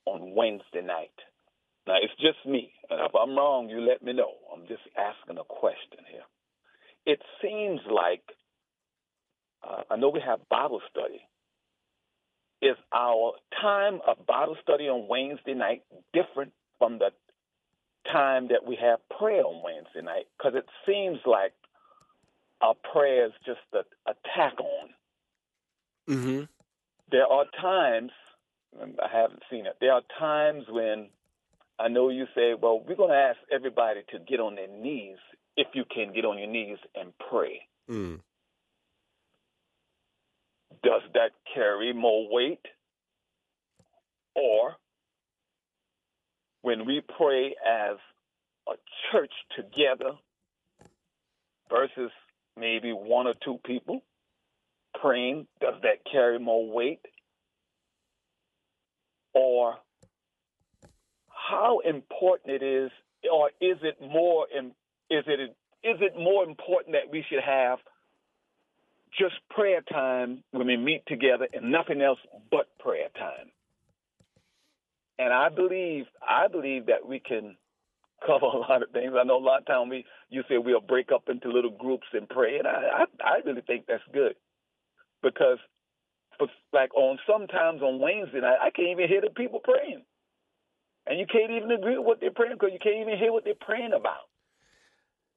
on 0.05 0.33
Wednesday 0.33 0.81
night, 0.81 1.13
now 1.89 1.95
it's 1.99 2.13
just 2.21 2.45
me, 2.45 2.71
and 2.91 2.99
if 3.01 3.15
I'm 3.15 3.35
wrong, 3.35 3.67
you 3.67 3.81
let 3.81 4.03
me 4.03 4.13
know. 4.13 4.33
I'm 4.53 4.67
just 4.67 4.83
asking 4.95 5.39
a 5.39 5.43
question 5.43 6.05
here. 6.11 6.21
It 7.05 7.19
seems 7.41 7.81
like 7.89 8.21
uh, 9.67 9.81
I 9.89 9.95
know 9.95 10.09
we 10.09 10.21
have 10.21 10.47
Bible 10.49 10.81
study. 10.91 11.21
Is 12.61 12.75
our 12.93 13.33
time 13.59 14.01
of 14.07 14.27
Bible 14.27 14.55
study 14.61 14.87
on 14.87 15.07
Wednesday 15.07 15.55
night 15.55 15.81
different 16.13 16.51
from 16.77 16.99
the 16.99 17.09
time 18.11 18.49
that 18.49 18.67
we 18.67 18.77
have 18.79 18.99
prayer 19.17 19.43
on 19.43 19.63
Wednesday 19.63 20.03
night 20.03 20.25
because 20.37 20.53
it 20.55 20.65
seems 20.85 21.17
like 21.25 21.53
our 22.61 22.75
prayer 22.93 23.25
is 23.25 23.31
just 23.45 23.59
a, 23.73 23.79
a 24.07 24.13
tack 24.35 24.59
on. 24.59 24.89
Mm-hmm. 26.07 26.43
There 27.11 27.25
are 27.25 27.45
times, 27.59 28.11
I 28.79 29.07
haven't 29.11 29.41
seen 29.49 29.65
it, 29.65 29.77
there 29.81 29.93
are 29.93 30.03
times 30.19 30.65
when 30.69 31.07
I 31.79 31.87
know 31.87 32.09
you 32.09 32.25
say, 32.35 32.53
well, 32.59 32.83
we're 32.85 32.95
going 32.95 33.11
to 33.11 33.15
ask 33.15 33.37
everybody 33.51 34.01
to 34.11 34.19
get 34.19 34.41
on 34.41 34.55
their 34.55 34.67
knees 34.67 35.17
if 35.55 35.67
you 35.73 35.85
can 35.93 36.13
get 36.13 36.25
on 36.25 36.37
your 36.37 36.49
knees 36.49 36.77
and 36.93 37.13
pray. 37.29 37.61
Mm. 37.89 38.19
Does 40.83 41.01
that 41.13 41.31
carry 41.53 41.93
more 41.93 42.27
weight? 42.29 42.65
Or 44.35 44.75
when 46.61 46.85
we 46.85 47.01
pray 47.17 47.55
as 47.65 47.97
a 48.67 48.73
church 49.11 49.31
together 49.55 50.11
versus 51.69 52.11
maybe 52.57 52.91
one 52.91 53.27
or 53.27 53.33
two 53.43 53.59
people 53.65 54.01
praying, 55.01 55.47
does 55.61 55.75
that 55.83 56.09
carry 56.11 56.39
more 56.39 56.69
weight? 56.69 57.01
Or 59.33 59.75
how 61.49 61.79
important 61.79 62.61
it 62.61 62.63
is, 62.63 62.91
or 63.31 63.49
is 63.59 63.77
it 63.81 63.97
more 64.01 64.45
is 64.53 65.23
it 65.27 65.55
is 65.83 65.97
it 66.01 66.13
more 66.17 66.43
important 66.43 66.93
that 66.93 67.11
we 67.11 67.25
should 67.29 67.41
have 67.43 67.79
just 69.17 69.35
prayer 69.49 69.81
time 69.81 70.43
when 70.51 70.67
we 70.67 70.77
meet 70.77 71.05
together 71.07 71.47
and 71.53 71.71
nothing 71.71 72.01
else 72.01 72.19
but 72.51 72.67
prayer 72.79 73.09
time? 73.17 73.51
And 75.17 75.33
I 75.33 75.49
believe 75.49 76.05
I 76.21 76.47
believe 76.47 76.85
that 76.87 77.07
we 77.07 77.19
can 77.19 77.55
cover 78.25 78.45
a 78.45 78.57
lot 78.57 78.83
of 78.83 78.91
things. 78.91 79.13
I 79.19 79.23
know 79.23 79.37
a 79.37 79.43
lot 79.43 79.61
of 79.61 79.65
times 79.65 79.89
we 79.89 80.05
you 80.29 80.43
say 80.47 80.57
we'll 80.57 80.81
break 80.81 81.11
up 81.13 81.29
into 81.29 81.49
little 81.51 81.71
groups 81.71 82.07
and 82.13 82.29
pray, 82.29 82.59
and 82.59 82.67
I 82.67 83.05
I, 83.05 83.05
I 83.23 83.37
really 83.45 83.61
think 83.61 83.85
that's 83.87 84.03
good 84.13 84.35
because 85.23 85.57
for, 86.37 86.47
like 86.73 86.93
on 86.95 87.17
sometimes 87.27 87.81
on 87.81 87.99
Wednesday 87.99 88.41
night 88.41 88.57
I 88.61 88.69
can't 88.69 88.89
even 88.89 89.07
hear 89.07 89.21
the 89.21 89.29
people 89.29 89.59
praying, 89.59 90.03
and 91.09 91.19
you 91.19 91.25
can't 91.25 91.51
even 91.51 91.71
agree 91.71 91.97
with 91.97 92.05
what 92.05 92.21
they're 92.21 92.31
praying 92.31 92.53
because 92.53 92.69
you 92.71 92.79
can't 92.79 93.01
even 93.01 93.17
hear 93.17 93.33
what 93.33 93.43
they're 93.43 93.55
praying 93.55 93.93
about. 93.93 94.29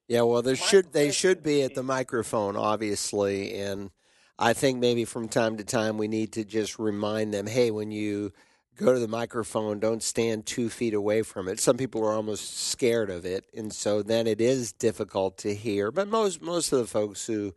Yeah, 0.07 0.23
well, 0.23 0.43
there 0.43 0.57
should 0.57 0.93
they 0.93 1.11
should 1.11 1.43
be 1.43 1.63
at 1.63 1.75
the 1.75 1.83
microphone, 1.83 2.57
obviously, 2.57 3.55
and 3.59 3.91
I 4.39 4.53
think 4.53 4.79
maybe 4.79 5.07
from 5.07 5.29
time 5.29 5.57
to 5.57 5.65
time 5.65 5.97
we 5.97 6.09
need 6.09 6.33
to 6.33 6.45
just 6.45 6.79
remind 6.79 7.33
them, 7.33 7.47
hey, 7.47 7.71
when 7.71 7.91
you 7.91 8.33
go 8.77 8.93
to 8.93 8.99
the 8.99 9.09
microphone, 9.09 9.79
don't 9.81 10.03
stand 10.03 10.45
two 10.45 10.69
feet 10.69 10.93
away 10.93 11.23
from 11.23 11.49
it. 11.49 11.61
Some 11.61 11.79
people 11.79 12.05
are 12.05 12.13
almost 12.13 12.69
scared 12.69 13.09
of 13.09 13.25
it, 13.25 13.47
and 13.57 13.73
so 13.73 14.03
then 14.03 14.27
it 14.27 14.41
is 14.41 14.73
difficult 14.73 15.39
to 15.39 15.55
hear. 15.55 15.91
But 15.91 16.09
most 16.09 16.43
most 16.43 16.73
of 16.73 16.81
the 16.81 16.87
folks 16.87 17.27
who 17.27 17.55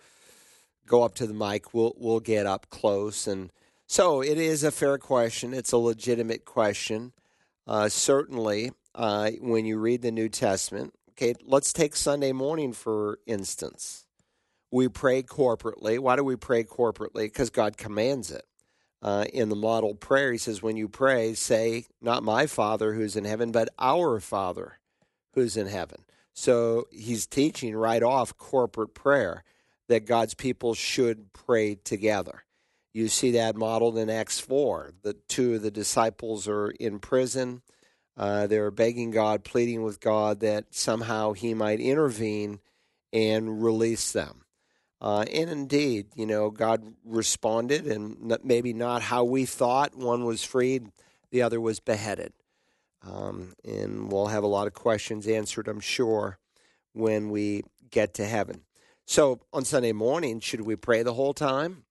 go 0.88 1.04
up 1.04 1.16
to 1.16 1.28
the 1.28 1.34
mic 1.34 1.74
will 1.74 1.94
will 1.98 2.22
get 2.22 2.46
up 2.46 2.70
close, 2.70 3.28
and 3.28 3.52
so 3.86 4.22
it 4.22 4.38
is 4.38 4.64
a 4.64 4.72
fair 4.72 4.98
question. 4.98 5.54
It's 5.54 5.74
a 5.74 5.78
legitimate 5.78 6.46
question. 6.46 7.12
Uh, 7.68 7.90
certainly, 7.90 8.72
uh, 8.94 9.32
when 9.42 9.66
you 9.66 9.78
read 9.78 10.02
the 10.02 10.12
New 10.12 10.30
Testament, 10.30 10.94
okay, 11.12 11.34
let's 11.44 11.74
take 11.74 11.96
Sunday 11.96 12.32
morning 12.32 12.74
for 12.74 13.20
instance. 13.26 14.06
We 14.72 14.88
pray 14.88 15.24
corporately. 15.24 16.00
Why 16.00 16.16
do 16.16 16.24
we 16.24 16.36
pray 16.36 16.64
corporately? 16.64 17.26
Because 17.26 17.50
God 17.50 17.78
commands 17.78 18.32
it 18.32 18.46
uh, 19.02 19.26
in 19.34 19.50
the 19.50 19.56
model 19.56 19.96
prayer. 19.96 20.32
He 20.32 20.38
says, 20.38 20.62
When 20.62 20.78
you 20.78 20.88
pray, 20.88 21.34
say, 21.34 21.86
Not 22.02 22.24
my 22.24 22.48
Father 22.48 22.94
who's 22.94 23.16
in 23.16 23.26
heaven, 23.26 23.52
but 23.52 23.70
our 23.80 24.20
Father 24.20 24.80
who's 25.34 25.58
in 25.58 25.68
heaven. 25.68 26.04
So 26.34 26.88
he's 26.92 27.28
teaching 27.28 27.76
right 27.76 28.04
off 28.04 28.36
corporate 28.38 28.94
prayer 28.94 29.44
that 29.88 30.06
God's 30.06 30.34
people 30.34 30.74
should 30.74 31.32
pray 31.34 31.76
together. 31.76 32.45
You 32.96 33.10
see 33.10 33.32
that 33.32 33.58
modeled 33.58 33.98
in 33.98 34.10
Acts 34.10 34.40
4. 34.40 34.94
The 35.02 35.18
two 35.28 35.56
of 35.56 35.62
the 35.62 35.70
disciples 35.70 36.48
are 36.48 36.70
in 36.70 37.00
prison. 37.00 37.62
Uh, 38.16 38.48
they're 38.48 38.72
begging 38.72 39.12
God, 39.12 39.44
pleading 39.44 39.84
with 39.84 40.00
God 40.00 40.40
that 40.40 40.74
somehow 40.74 41.34
he 41.34 41.54
might 41.54 41.82
intervene 41.82 42.62
and 43.12 43.62
release 43.62 44.14
them. 44.14 44.46
Uh, 45.02 45.26
and 45.34 45.50
indeed, 45.50 46.08
you 46.16 46.26
know, 46.26 46.50
God 46.50 46.96
responded, 47.04 47.86
and 47.86 48.38
maybe 48.46 48.72
not 48.72 49.02
how 49.02 49.26
we 49.26 49.46
thought. 49.46 49.94
One 49.98 50.24
was 50.24 50.46
freed, 50.46 50.88
the 51.32 51.42
other 51.42 51.60
was 51.60 51.82
beheaded. 51.82 52.32
Um, 53.06 53.56
and 53.66 54.10
we'll 54.10 54.28
have 54.28 54.44
a 54.46 54.48
lot 54.48 54.68
of 54.68 54.74
questions 54.74 55.28
answered, 55.28 55.68
I'm 55.68 55.82
sure, 55.82 56.40
when 56.94 57.30
we 57.30 57.64
get 57.92 58.14
to 58.14 58.26
heaven. 58.26 58.62
So 59.04 59.42
on 59.52 59.66
Sunday 59.66 59.92
morning, 59.92 60.40
should 60.40 60.62
we 60.62 60.78
pray 60.78 61.04
the 61.04 61.16
whole 61.16 61.34
time? 61.34 61.84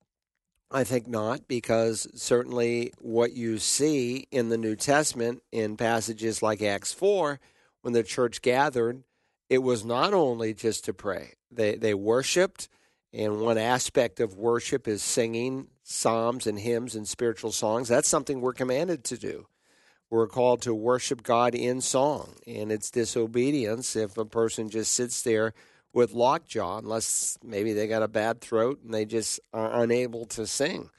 I 0.75 0.83
think 0.83 1.07
not, 1.07 1.47
because 1.47 2.09
certainly 2.21 2.93
what 2.99 3.33
you 3.33 3.59
see 3.59 4.27
in 4.33 4.49
the 4.49 4.59
New 4.59 4.75
Testament 4.75 5.41
in 5.53 5.77
passages 5.77 6.43
like 6.43 6.61
Acts 6.61 6.93
4, 6.93 7.39
when 7.83 7.95
the 7.95 8.03
church 8.03 8.43
gathered, 8.43 9.05
it 9.49 9.59
was 9.59 9.85
not 9.85 10.13
only 10.13 10.53
just 10.53 10.85
to 10.87 10.93
pray, 10.93 11.35
they, 11.49 11.77
they 11.77 11.95
worshiped 11.95 12.69
and 13.13 13.41
one 13.41 13.59
aspect 13.59 14.19
of 14.19 14.37
worship 14.37 14.89
is 14.89 15.01
singing 15.01 15.69
psalms 15.85 16.49
and 16.49 16.59
hymns 16.59 16.97
and 16.97 17.07
spiritual 17.07 17.53
songs. 17.53 17.87
That's 17.87 18.09
something 18.09 18.41
we're 18.41 18.53
commanded 18.53 19.05
to 19.05 19.17
do. 19.17 19.47
We're 20.11 20.27
called 20.27 20.63
to 20.63 20.75
worship 20.75 21.23
God 21.23 21.55
in 21.55 21.81
song, 21.81 22.35
and 22.49 22.73
it's 22.73 22.91
disobedience 22.91 23.95
if 23.95 24.19
a 24.19 24.25
person 24.25 24.69
just 24.69 24.93
sits 24.93 25.23
there 25.23 25.55
with 25.95 26.13
lockjaw 26.13 26.79
unless 26.79 27.39
maybe 27.43 27.73
they 27.73 27.87
got 27.87 28.03
a 28.03 28.09
bad 28.09 28.41
throat 28.41 28.81
and 28.85 28.93
they 28.93 29.07
just 29.07 29.41
are 29.55 29.81
unable 29.83 30.27
to 30.27 30.47
sing. 30.47 30.91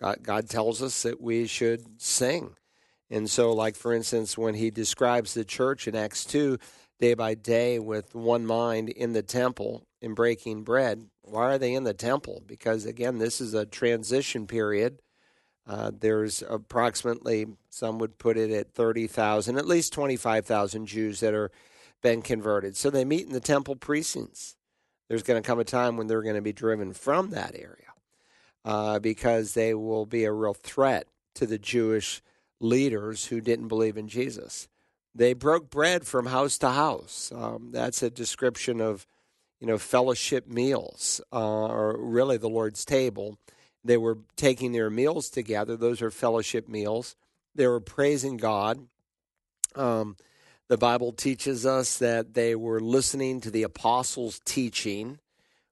God, 0.00 0.22
God 0.22 0.48
tells 0.48 0.82
us 0.82 1.02
that 1.02 1.20
we 1.20 1.46
should 1.46 2.00
sing. 2.00 2.54
And 3.10 3.28
so, 3.28 3.52
like 3.52 3.74
for 3.74 3.92
instance, 3.92 4.36
when 4.36 4.54
he 4.54 4.70
describes 4.70 5.34
the 5.34 5.44
church 5.44 5.88
in 5.88 5.96
Acts 5.96 6.24
2, 6.26 6.58
day 7.00 7.14
by 7.14 7.34
day 7.34 7.78
with 7.78 8.14
one 8.14 8.46
mind 8.46 8.90
in 8.90 9.14
the 9.14 9.22
temple 9.22 9.86
and 10.00 10.14
breaking 10.14 10.62
bread, 10.62 11.06
why 11.22 11.54
are 11.54 11.58
they 11.58 11.74
in 11.74 11.84
the 11.84 11.94
temple? 11.94 12.42
Because 12.46 12.84
again, 12.84 13.18
this 13.18 13.40
is 13.40 13.54
a 13.54 13.66
transition 13.66 14.46
period. 14.46 15.00
Uh, 15.66 15.90
there's 15.98 16.42
approximately, 16.42 17.46
some 17.70 17.98
would 17.98 18.18
put 18.18 18.36
it 18.36 18.50
at 18.50 18.74
30,000, 18.74 19.56
at 19.56 19.66
least 19.66 19.94
25,000 19.94 20.86
Jews 20.86 21.20
that 21.20 21.32
are 21.32 21.50
been 22.04 22.20
converted. 22.20 22.76
So 22.76 22.90
they 22.90 23.04
meet 23.04 23.26
in 23.26 23.32
the 23.32 23.40
temple 23.40 23.76
precincts. 23.76 24.56
There's 25.08 25.22
going 25.22 25.42
to 25.42 25.46
come 25.46 25.58
a 25.58 25.64
time 25.64 25.96
when 25.96 26.06
they're 26.06 26.22
going 26.22 26.34
to 26.34 26.42
be 26.42 26.52
driven 26.52 26.92
from 26.92 27.30
that 27.30 27.54
area 27.54 27.94
uh, 28.62 28.98
because 28.98 29.54
they 29.54 29.72
will 29.72 30.04
be 30.04 30.24
a 30.24 30.32
real 30.32 30.52
threat 30.52 31.08
to 31.36 31.46
the 31.46 31.58
Jewish 31.58 32.22
leaders 32.60 33.26
who 33.26 33.40
didn't 33.40 33.68
believe 33.68 33.96
in 33.96 34.06
Jesus. 34.06 34.68
They 35.14 35.32
broke 35.32 35.70
bread 35.70 36.06
from 36.06 36.26
house 36.26 36.58
to 36.58 36.70
house. 36.70 37.32
Um, 37.34 37.70
that's 37.72 38.02
a 38.02 38.10
description 38.10 38.82
of, 38.82 39.06
you 39.58 39.66
know, 39.66 39.78
fellowship 39.78 40.46
meals, 40.46 41.22
uh, 41.32 41.66
or 41.66 41.96
really 41.98 42.36
the 42.36 42.50
Lord's 42.50 42.84
table. 42.84 43.38
They 43.82 43.96
were 43.96 44.18
taking 44.36 44.72
their 44.72 44.90
meals 44.90 45.30
together. 45.30 45.74
Those 45.74 46.02
are 46.02 46.10
fellowship 46.10 46.68
meals. 46.68 47.16
They 47.54 47.66
were 47.66 47.80
praising 47.80 48.36
God. 48.36 48.88
Um, 49.74 50.16
the 50.68 50.78
Bible 50.78 51.12
teaches 51.12 51.66
us 51.66 51.98
that 51.98 52.34
they 52.34 52.54
were 52.54 52.80
listening 52.80 53.40
to 53.42 53.50
the 53.50 53.62
apostles' 53.62 54.40
teaching, 54.44 55.18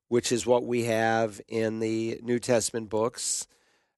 which 0.08 0.30
is 0.30 0.46
what 0.46 0.64
we 0.64 0.84
have 0.84 1.40
in 1.48 1.80
the 1.80 2.20
New 2.22 2.38
Testament 2.38 2.90
books. 2.90 3.46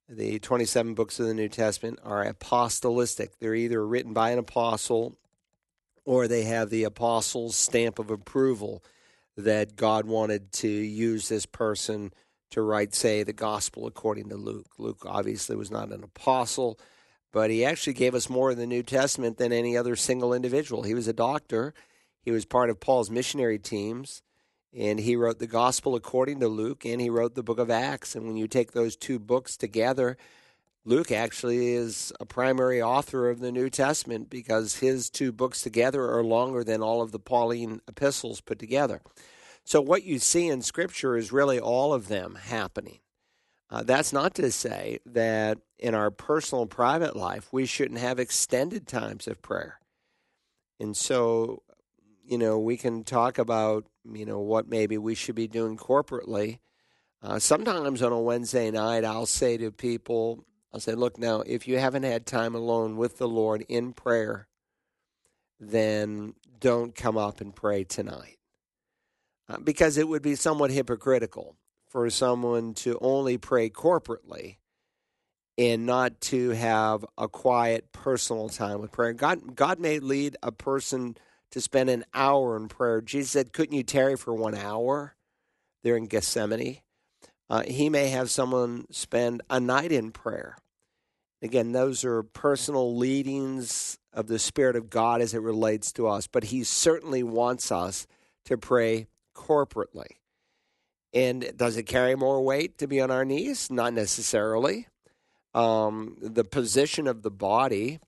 The 0.09 0.39
27 0.39 0.95
books 0.95 1.19
of 1.19 1.27
the 1.27 1.35
New 1.35 1.49
Testament 1.49 1.99
are 2.05 2.25
apostolistic. 2.25 3.31
They're 3.41 3.55
either 3.55 3.85
written 3.85 4.13
by 4.13 4.31
an 4.31 4.39
apostle 4.39 5.17
or 6.05 6.29
they 6.29 6.45
have 6.45 6.71
the 6.71 6.85
apostles' 6.85 7.57
stamp 7.57 7.99
of 7.99 8.11
approval 8.11 8.85
that 9.37 9.75
God 9.75 10.07
wanted 10.07 10.53
to 10.53 10.69
use 10.69 11.29
this 11.29 11.47
person 11.47 12.13
to 12.51 12.63
write, 12.63 12.95
say, 12.95 13.23
the 13.23 13.33
gospel 13.33 13.87
according 13.87 14.29
to 14.29 14.37
Luke. 14.37 14.69
Luke 14.79 15.05
obviously 15.07 15.57
was 15.57 15.71
not 15.71 15.91
an 15.91 16.05
apostle, 16.05 16.79
but 17.35 17.51
he 17.51 17.65
actually 17.65 17.95
gave 17.95 18.15
us 18.15 18.31
more 18.31 18.53
in 18.53 18.59
the 18.59 18.67
New 18.67 18.85
Testament 18.85 19.39
than 19.39 19.53
any 19.53 19.77
other 19.77 19.97
single 19.97 20.33
individual. 20.33 20.85
He 20.85 20.95
was 20.95 21.09
a 21.09 21.13
doctor, 21.13 21.75
he 22.23 22.31
was 22.31 22.45
part 22.45 22.71
of 22.71 22.79
Paul's 22.79 23.11
missionary 23.11 23.59
teams, 23.59 24.23
and 24.73 25.01
he 25.01 25.17
wrote 25.17 25.41
the 25.41 25.49
gospel 25.49 25.97
according 25.97 26.39
to 26.41 26.49
Luke, 26.49 26.85
and 26.87 27.01
he 27.01 27.11
wrote 27.11 27.35
the 27.35 27.43
book 27.43 27.59
of 27.59 27.71
Acts. 27.71 28.15
And 28.15 28.25
when 28.29 28.37
you 28.37 28.47
take 28.47 28.71
those 28.71 28.95
two 28.95 29.19
books 29.19 29.57
together, 29.57 30.17
Luke 30.85 31.11
actually 31.11 31.75
is 31.75 32.13
a 32.21 32.25
primary 32.25 32.81
author 32.81 33.29
of 33.29 33.41
the 33.41 33.51
New 33.51 33.69
Testament 33.69 34.31
because 34.31 34.77
his 34.77 35.11
two 35.11 35.33
books 35.33 35.61
together 35.61 36.09
are 36.13 36.23
longer 36.23 36.63
than 36.63 36.83
all 36.83 37.03
of 37.03 37.11
the 37.11 37.19
Pauline 37.19 37.81
epistles 37.89 38.41
put 38.41 38.61
together. 38.61 39.03
So, 39.65 39.81
what 39.81 40.05
you 40.05 40.21
see 40.21 40.47
in 40.47 40.63
Scripture 40.63 41.17
is 41.17 41.33
really 41.33 41.59
all 41.59 41.93
of 41.93 42.07
them 42.07 42.37
happening. 42.37 43.01
Uh, 43.71 43.83
that's 43.83 44.13
not 44.13 44.35
to 44.35 44.51
say 44.51 44.99
that 45.07 45.59
in 45.79 45.95
our 45.95 46.11
personal 46.11 46.67
private 46.67 47.17
life 47.17 47.53
we 47.53 47.67
shouldn't 47.67 48.01
have 48.01 48.19
extended 48.19 48.87
times 48.87 49.27
of 49.27 49.43
prayer. 49.43 49.81
And 50.79 50.97
so, 50.97 51.63
you 52.25 52.39
know, 52.39 52.59
we 52.59 52.77
can 52.77 53.05
talk 53.05 53.39
about, 53.39 53.87
you 54.05 54.27
know, 54.27 54.41
what 54.41 54.69
maybe 54.69 54.99
we 54.99 55.15
should 55.15 55.35
be 55.35 55.49
doing 55.49 55.77
corporately. 55.77 56.59
Uh, 57.23 57.39
sometimes 57.39 58.03
on 58.03 58.13
a 58.13 58.21
Wednesday 58.21 58.71
night, 58.71 59.05
I'll 59.05 59.27
say 59.27 59.57
to 59.57 59.71
people, 59.71 60.45
I'll 60.73 60.81
say, 60.81 60.95
look, 60.95 61.19
now, 61.19 61.41
if 61.41 61.67
you 61.67 61.79
haven't 61.79 62.03
had 62.03 62.27
time 62.27 62.55
alone 62.55 62.97
with 62.97 63.19
the 63.19 63.29
Lord 63.29 63.65
in 63.69 63.93
prayer, 63.93 64.47
then 65.59 66.35
don't 66.59 66.95
come 66.95 67.17
up 67.17 67.41
and 67.41 67.55
pray 67.55 67.85
tonight. 67.85 68.37
Uh, 69.49 69.59
because 69.59 69.97
it 69.97 70.09
would 70.09 70.23
be 70.23 70.35
somewhat 70.35 70.71
hypocritical 70.71 71.57
for 71.95 72.11
someone 72.11 72.75
to 72.75 72.99
only 73.01 73.39
pray 73.39 73.71
corporately 73.71 74.57
and 75.57 75.87
not 75.87 76.21
to 76.21 76.51
have 76.51 77.05
a 77.17 77.29
quiet 77.29 77.93
personal 77.93 78.49
time 78.49 78.81
with 78.81 78.91
prayer. 78.91 79.13
God, 79.13 79.55
God 79.55 79.79
may 79.79 80.01
lead 80.01 80.37
a 80.43 80.51
person 80.51 81.17
to 81.53 81.61
spend 81.61 81.89
an 81.89 82.05
hour 82.13 82.57
in 82.57 82.67
prayer. 82.67 83.01
Jesus 83.01 83.31
said, 83.31 83.53
Couldn't 83.53 83.77
you 83.77 83.85
tarry 83.85 84.17
for 84.17 84.35
one 84.35 84.57
hour 84.57 85.15
there 85.85 85.97
in 85.97 86.07
Gethsemane? 86.07 86.79
Uh, 87.49 87.63
he 87.63 87.89
may 87.89 88.09
have 88.09 88.29
someone 88.29 88.87
spend 88.91 89.43
a 89.49 89.61
night 89.61 89.93
in 89.93 90.11
prayer. 90.11 90.57
Again, 91.43 91.71
those 91.71 92.05
are 92.05 92.25
personal 92.25 92.97
leadings 92.97 94.01
of 94.13 94.27
the 94.27 94.41
Spirit 94.41 94.75
of 94.75 94.91
God 94.91 95.21
as 95.21 95.33
it 95.33 95.43
relates 95.43 95.93
to 95.93 96.09
us, 96.09 96.27
but 96.27 96.43
He 96.43 96.65
certainly 96.65 97.23
wants 97.23 97.71
us 97.71 98.09
to 98.47 98.59
pray 98.59 99.07
corporately. 99.33 100.17
And 101.15 101.53
does 101.57 101.77
it 101.77 101.85
carry 101.85 102.17
more 102.17 102.43
weight 102.43 102.77
to 102.79 102.89
be 102.89 103.01
on 103.01 103.13
our 103.13 103.25
knees? 103.25 103.71
Not 103.71 103.93
necessarily. 103.93 104.89
Um, 105.55 106.17
the 106.21 106.43
position 106.43 107.07
of 107.07 107.23
the 107.23 107.31
body 107.31 108.01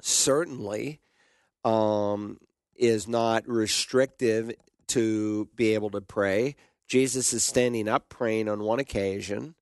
certainly 0.00 1.00
um, 1.64 2.38
is 2.76 3.08
not 3.08 3.48
restrictive 3.48 4.52
to 4.88 5.48
be 5.56 5.74
able 5.74 5.90
to 5.90 6.00
pray. 6.00 6.54
Jesus 6.86 7.32
is 7.32 7.42
standing 7.42 7.88
up 7.88 8.08
praying 8.08 8.48
on 8.48 8.62
one 8.62 8.78
occasion. 8.78 9.56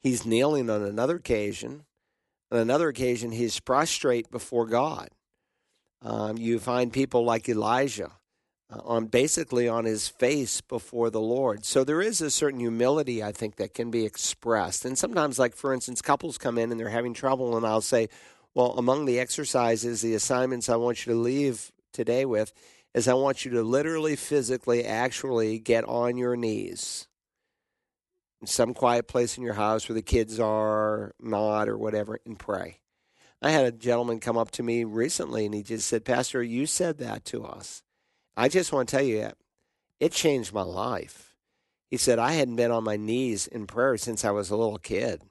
He's 0.00 0.24
kneeling 0.24 0.70
on 0.70 0.82
another 0.82 1.16
occasion. 1.16 1.86
On 2.52 2.58
another 2.58 2.88
occasion, 2.88 3.32
he's 3.32 3.58
prostrate 3.58 4.30
before 4.30 4.66
God. 4.66 5.08
Um, 6.02 6.36
you 6.36 6.60
find 6.60 6.92
people 6.92 7.24
like 7.24 7.48
Elijah 7.48 8.12
on 8.84 9.06
basically 9.06 9.68
on 9.68 9.84
his 9.84 10.08
face 10.08 10.60
before 10.60 11.10
the 11.10 11.20
Lord. 11.20 11.64
So 11.64 11.84
there 11.84 12.02
is 12.02 12.20
a 12.20 12.30
certain 12.30 12.60
humility, 12.60 13.22
I 13.22 13.32
think, 13.32 13.56
that 13.56 13.74
can 13.74 13.90
be 13.90 14.04
expressed. 14.04 14.84
And 14.84 14.98
sometimes, 14.98 15.38
like 15.38 15.54
for 15.54 15.72
instance, 15.72 16.02
couples 16.02 16.38
come 16.38 16.58
in 16.58 16.70
and 16.70 16.80
they're 16.80 16.88
having 16.88 17.14
trouble, 17.14 17.56
and 17.56 17.66
I'll 17.66 17.80
say, 17.80 18.08
well, 18.54 18.72
among 18.78 19.04
the 19.04 19.18
exercises, 19.20 20.00
the 20.02 20.14
assignments 20.14 20.68
I 20.68 20.76
want 20.76 21.06
you 21.06 21.12
to 21.12 21.18
leave 21.18 21.72
today 21.92 22.24
with 22.24 22.52
is 22.94 23.08
I 23.08 23.14
want 23.14 23.44
you 23.44 23.52
to 23.52 23.62
literally, 23.62 24.16
physically, 24.16 24.84
actually 24.84 25.58
get 25.58 25.84
on 25.84 26.16
your 26.16 26.36
knees 26.36 27.08
In 28.40 28.46
some 28.48 28.74
quiet 28.74 29.08
place 29.08 29.38
in 29.38 29.44
your 29.44 29.54
house 29.54 29.88
where 29.88 29.94
the 29.94 30.02
kids 30.02 30.40
are 30.40 31.14
not 31.20 31.68
or 31.68 31.78
whatever 31.78 32.20
and 32.26 32.38
pray. 32.38 32.80
I 33.40 33.50
had 33.50 33.66
a 33.66 33.72
gentleman 33.72 34.20
come 34.20 34.36
up 34.36 34.50
to 34.52 34.62
me 34.62 34.84
recently 34.84 35.46
and 35.46 35.54
he 35.54 35.62
just 35.62 35.88
said, 35.88 36.04
Pastor, 36.04 36.42
you 36.42 36.66
said 36.66 36.98
that 36.98 37.24
to 37.26 37.44
us. 37.44 37.83
I 38.36 38.48
just 38.48 38.72
want 38.72 38.88
to 38.88 38.96
tell 38.96 39.04
you, 39.04 39.20
that 39.20 39.36
it 40.00 40.12
changed 40.12 40.52
my 40.52 40.62
life. 40.62 41.34
He 41.90 41.96
said, 41.96 42.18
I 42.18 42.32
hadn't 42.32 42.56
been 42.56 42.70
on 42.70 42.84
my 42.84 42.96
knees 42.96 43.46
in 43.46 43.66
prayer 43.66 43.96
since 43.96 44.24
I 44.24 44.30
was 44.30 44.50
a 44.50 44.56
little 44.56 44.78
kid. 44.78 45.22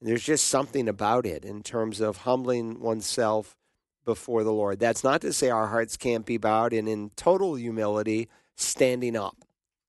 And 0.00 0.08
there's 0.08 0.24
just 0.24 0.48
something 0.48 0.88
about 0.88 1.24
it 1.24 1.44
in 1.44 1.62
terms 1.62 2.00
of 2.00 2.18
humbling 2.18 2.80
oneself 2.80 3.56
before 4.04 4.44
the 4.44 4.52
Lord. 4.52 4.78
That's 4.78 5.02
not 5.02 5.22
to 5.22 5.32
say 5.32 5.48
our 5.48 5.68
hearts 5.68 5.96
can't 5.96 6.26
be 6.26 6.36
bowed 6.36 6.74
and 6.74 6.88
in 6.88 7.10
total 7.16 7.54
humility, 7.54 8.28
standing 8.56 9.16
up. 9.16 9.38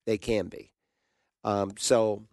They 0.06 0.18
can 0.18 0.48
be. 0.48 0.72
Um, 1.44 1.74
so, 1.78 2.24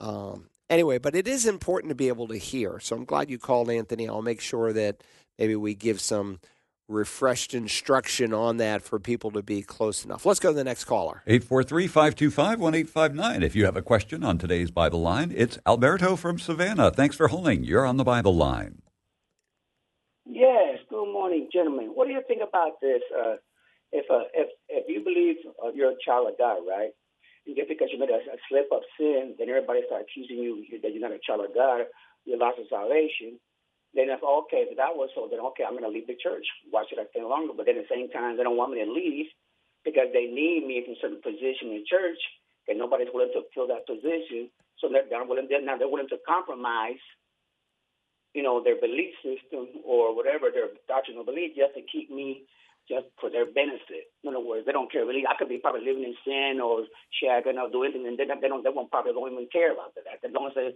um, 0.00 0.48
anyway, 0.70 0.98
but 0.98 1.16
it 1.16 1.26
is 1.26 1.46
important 1.46 1.90
to 1.90 1.96
be 1.96 2.08
able 2.08 2.28
to 2.28 2.36
hear. 2.36 2.78
So 2.80 2.94
I'm 2.94 3.04
glad 3.04 3.30
you 3.30 3.38
called, 3.38 3.70
Anthony. 3.70 4.08
I'll 4.08 4.22
make 4.22 4.40
sure 4.40 4.72
that 4.72 5.02
maybe 5.38 5.56
we 5.56 5.74
give 5.74 6.00
some 6.00 6.38
refreshed 6.88 7.54
instruction 7.54 8.32
on 8.32 8.58
that 8.58 8.82
for 8.82 8.98
people 8.98 9.30
to 9.32 9.42
be 9.42 9.62
close 9.62 10.04
enough. 10.04 10.26
Let's 10.26 10.40
go 10.40 10.50
to 10.50 10.54
the 10.54 10.64
next 10.64 10.84
caller. 10.84 11.22
843 11.26 11.86
525 11.86 12.60
1859. 12.60 13.42
If 13.42 13.56
you 13.56 13.64
have 13.64 13.76
a 13.76 13.82
question 13.82 14.22
on 14.22 14.38
today's 14.38 14.70
Bible 14.70 15.00
line, 15.00 15.32
it's 15.34 15.58
Alberto 15.66 16.16
from 16.16 16.38
Savannah. 16.38 16.90
Thanks 16.90 17.16
for 17.16 17.28
holding. 17.28 17.64
You're 17.64 17.86
on 17.86 17.96
the 17.96 18.04
Bible 18.04 18.34
line. 18.34 18.82
Yes. 20.26 20.78
Good 20.90 21.12
morning, 21.12 21.48
gentlemen. 21.52 21.90
What 21.94 22.06
do 22.06 22.12
you 22.12 22.22
think 22.26 22.42
about 22.46 22.80
this? 22.80 23.02
Uh, 23.12 23.36
if 23.92 24.06
uh, 24.10 24.26
if 24.34 24.48
if 24.68 24.84
you 24.88 25.02
believe 25.04 25.36
uh, 25.62 25.70
you're 25.74 25.92
a 25.92 26.00
child 26.04 26.28
of 26.28 26.36
God, 26.36 26.58
right? 26.68 26.90
And 27.46 27.56
just 27.56 27.68
because 27.68 27.88
you 27.92 27.98
made 27.98 28.10
a, 28.10 28.18
a 28.18 28.38
slip 28.48 28.68
of 28.72 28.82
sin, 28.98 29.34
then 29.38 29.48
everybody 29.48 29.80
start 29.86 30.02
accusing 30.02 30.38
you 30.38 30.64
that 30.82 30.92
you're 30.92 31.00
not 31.00 31.12
a 31.12 31.20
child 31.24 31.44
of 31.44 31.54
God, 31.54 31.86
you 32.24 32.38
lost 32.38 32.58
your 32.58 32.66
salvation. 32.68 33.38
Then 33.94 34.10
if 34.10 34.22
okay, 34.22 34.66
if 34.66 34.76
that 34.76 34.98
was 34.98 35.10
so, 35.14 35.30
then 35.30 35.40
okay, 35.54 35.62
I'm 35.62 35.78
going 35.78 35.86
to 35.86 35.94
leave 35.94 36.10
the 36.10 36.18
church. 36.18 36.44
Why 36.70 36.82
should 36.86 36.98
I 36.98 37.06
stay 37.14 37.22
longer? 37.22 37.54
But 37.54 37.66
then 37.66 37.78
at 37.78 37.86
the 37.86 37.94
same 37.94 38.10
time, 38.10 38.36
they 38.36 38.42
don't 38.42 38.58
want 38.58 38.74
me 38.74 38.82
to 38.82 38.90
leave 38.90 39.30
because 39.86 40.10
they 40.10 40.26
need 40.26 40.66
me 40.66 40.82
in 40.82 40.92
a 40.92 40.98
certain 40.98 41.22
position 41.22 41.70
in 41.70 41.86
church, 41.86 42.18
and 42.66 42.78
nobody's 42.78 43.12
willing 43.14 43.34
to 43.38 43.46
fill 43.54 43.70
that 43.70 43.86
position. 43.86 44.50
So 44.82 44.90
they're, 44.90 45.06
they're 45.06 45.22
willing. 45.24 45.46
They're 45.46 45.62
now 45.62 45.78
they're 45.78 45.90
willing 45.90 46.10
to 46.10 46.18
compromise, 46.26 47.00
you 48.34 48.42
know, 48.42 48.58
their 48.62 48.80
belief 48.80 49.14
system 49.22 49.82
or 49.86 50.10
whatever 50.14 50.50
their 50.50 50.74
doctrinal 50.90 51.22
belief 51.24 51.54
just 51.54 51.78
to 51.78 51.82
keep 51.86 52.10
me 52.10 52.44
just 52.90 53.06
for 53.20 53.30
their 53.30 53.46
benefit. 53.46 54.10
In 54.24 54.34
other 54.34 54.44
words, 54.44 54.66
they 54.66 54.72
don't 54.74 54.90
care 54.90 55.06
really. 55.06 55.24
I 55.24 55.38
could 55.38 55.48
be 55.48 55.62
probably 55.62 55.86
living 55.86 56.04
in 56.04 56.16
sin 56.26 56.60
or 56.60 56.84
shagging 57.22 57.62
or 57.62 57.70
doing 57.70 57.94
anything, 57.94 58.08
and 58.10 58.18
they, 58.18 58.26
they 58.26 58.50
don't. 58.50 58.66
They 58.66 58.74
won't 58.74 58.90
probably 58.90 59.14
don't 59.14 59.30
even 59.30 59.48
care 59.54 59.72
about 59.72 59.94
that. 59.94 60.20
As 60.20 60.34
long 60.34 60.50
as 60.50 60.56
they 60.58 60.74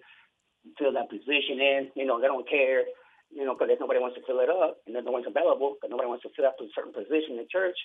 fill 0.79 0.93
that 0.95 1.11
position 1.11 1.61
in, 1.61 1.91
you 1.97 2.07
know, 2.07 2.21
they 2.21 2.29
don't 2.29 2.49
care. 2.49 2.85
You 3.29 3.45
know, 3.45 3.55
because 3.55 3.76
nobody 3.79 4.01
wants 4.01 4.16
to 4.16 4.24
fill 4.24 4.41
it 4.41 4.49
up, 4.49 4.81
and 4.87 4.97
there's 4.97 5.05
no 5.05 5.12
one's 5.12 5.29
available, 5.29 5.76
because 5.76 5.93
nobody 5.93 6.09
wants 6.09 6.24
to 6.24 6.33
fill 6.33 6.49
up 6.49 6.57
to 6.59 6.64
a 6.64 6.72
certain 6.74 6.97
position 6.97 7.37
in 7.37 7.47
church. 7.53 7.76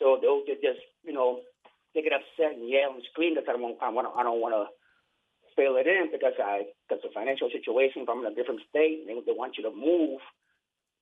So 0.00 0.16
they'll 0.16 0.46
just, 0.48 0.80
you 1.04 1.12
know, 1.12 1.44
they 1.94 2.00
get 2.00 2.16
upset 2.16 2.56
and 2.56 2.68
yell 2.68 2.96
and 2.96 3.04
scream 3.12 3.34
because 3.34 3.48
I 3.48 3.58
don't, 3.58 3.76
I 3.82 3.92
don't, 3.92 4.16
I 4.16 4.22
don't 4.22 4.40
want 4.40 4.56
to 4.56 4.64
fill 5.56 5.76
it 5.76 5.90
in 5.90 6.08
because 6.14 6.38
I 6.38 6.70
because 6.86 7.02
the 7.02 7.12
financial 7.12 7.50
situation. 7.50 8.06
In 8.08 8.26
a 8.26 8.34
different 8.34 8.62
state, 8.70 9.04
they, 9.04 9.14
they 9.26 9.36
want 9.36 9.58
you 9.58 9.64
to 9.66 9.74
move 9.74 10.22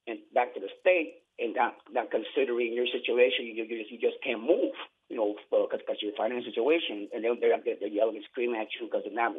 and 0.07 0.19
back 0.35 0.55
to 0.55 0.61
the 0.61 0.71
state 0.81 1.23
and 1.39 1.55
not, 1.55 1.77
not 1.93 2.09
considering 2.11 2.73
your 2.73 2.87
situation, 2.89 3.45
you, 3.45 3.53
you, 3.53 3.67
just, 3.69 3.91
you 3.93 4.01
just 4.01 4.17
can't 4.25 4.41
move, 4.41 4.73
you 5.11 5.17
know, 5.17 5.35
because 5.51 5.85
uh, 5.85 6.01
your 6.01 6.17
financial 6.17 6.49
situation, 6.49 7.09
and 7.13 7.21
they're, 7.21 7.37
they're, 7.37 7.61
they're 7.61 7.93
yelling 7.93 8.17
and 8.17 8.25
screaming 8.31 8.57
at 8.57 8.71
you 8.79 8.87
because 8.89 9.05
of 9.05 9.13
that, 9.13 9.35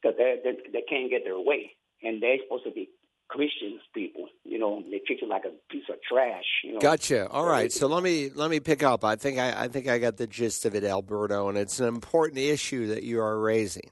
because 0.00 0.16
they, 0.16 0.40
they, 0.40 0.54
they 0.72 0.84
can't 0.88 1.10
get 1.10 1.24
their 1.24 1.38
way. 1.38 1.76
And 2.00 2.22
they're 2.22 2.38
supposed 2.46 2.64
to 2.64 2.70
be 2.70 2.88
Christians 3.28 3.80
people, 3.94 4.26
you 4.44 4.58
know, 4.58 4.82
they 4.90 5.00
treat 5.06 5.20
you 5.20 5.28
like 5.28 5.44
a 5.44 5.52
piece 5.70 5.84
of 5.90 5.96
trash. 6.02 6.44
You 6.64 6.74
know. 6.74 6.78
Gotcha. 6.80 7.28
All 7.28 7.46
right, 7.46 7.70
so 7.70 7.86
let 7.86 8.02
me 8.02 8.30
let 8.34 8.50
me 8.50 8.60
pick 8.60 8.82
up. 8.82 9.04
I 9.04 9.16
think 9.16 9.38
I, 9.38 9.64
I 9.64 9.68
think 9.68 9.86
I 9.88 9.98
got 9.98 10.16
the 10.16 10.26
gist 10.26 10.64
of 10.64 10.74
it, 10.74 10.84
Alberto, 10.84 11.48
and 11.48 11.58
it's 11.58 11.78
an 11.80 11.88
important 11.88 12.38
issue 12.38 12.88
that 12.88 13.02
you 13.02 13.20
are 13.20 13.38
raising. 13.38 13.90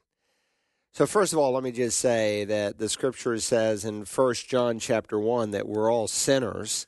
So 0.97 1.05
first 1.05 1.35
of 1.35 1.39
all, 1.39 1.53
let 1.53 1.63
me 1.63 1.73
just 1.73 1.99
say 1.99 2.47
that 2.47 2.79
the 2.79 2.89
scripture 2.89 3.39
says 3.39 3.85
in 3.85 4.07
First 4.07 4.49
John 4.49 4.79
chapter 4.79 5.19
1 5.21 5.51
that 5.51 5.69
we're 5.69 5.93
all 5.93 6.09
sinners. 6.09 6.87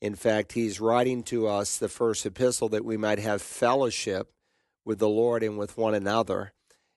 In 0.00 0.14
fact, 0.14 0.52
he's 0.52 0.80
writing 0.80 1.22
to 1.24 1.46
us 1.46 1.76
the 1.76 1.90
first 1.90 2.24
epistle 2.24 2.70
that 2.70 2.84
we 2.84 2.96
might 2.96 3.18
have 3.18 3.42
fellowship 3.42 4.32
with 4.86 4.98
the 4.98 5.08
Lord 5.08 5.42
and 5.42 5.58
with 5.58 5.76
one 5.76 5.92
another. 5.92 6.54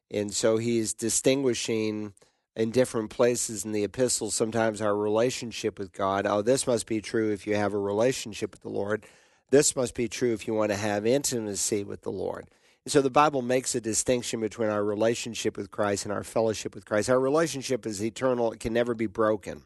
And 0.09 0.33
so 0.33 0.55
he's 0.55 0.93
distinguishing 0.93 2.13
in 2.55 2.71
different 2.71 3.09
places 3.09 3.65
in 3.65 3.73
the 3.73 3.83
epistles, 3.83 4.33
sometimes 4.33 4.81
our 4.81 4.95
relationship 4.95 5.77
with 5.77 5.91
God. 5.91 6.25
Oh, 6.25 6.41
this 6.41 6.65
must 6.65 6.87
be 6.87 7.01
true 7.01 7.31
if 7.31 7.45
you 7.45 7.55
have 7.55 7.73
a 7.73 7.79
relationship 7.79 8.51
with 8.51 8.61
the 8.61 8.69
Lord. 8.69 9.05
This 9.49 9.75
must 9.75 9.93
be 9.93 10.07
true 10.07 10.33
if 10.33 10.47
you 10.47 10.53
want 10.53 10.71
to 10.71 10.77
have 10.77 11.05
intimacy 11.05 11.83
with 11.83 12.01
the 12.01 12.11
Lord. 12.11 12.47
And 12.85 12.91
So 12.91 13.01
the 13.01 13.09
Bible 13.09 13.41
makes 13.41 13.75
a 13.75 13.81
distinction 13.81 14.39
between 14.39 14.69
our 14.69 14.83
relationship 14.83 15.57
with 15.57 15.71
Christ 15.71 16.05
and 16.05 16.13
our 16.13 16.23
fellowship 16.23 16.73
with 16.73 16.85
Christ. 16.85 17.09
Our 17.09 17.19
relationship 17.19 17.85
is 17.85 18.03
eternal, 18.03 18.51
it 18.51 18.59
can 18.59 18.73
never 18.73 18.93
be 18.93 19.07
broken. 19.07 19.63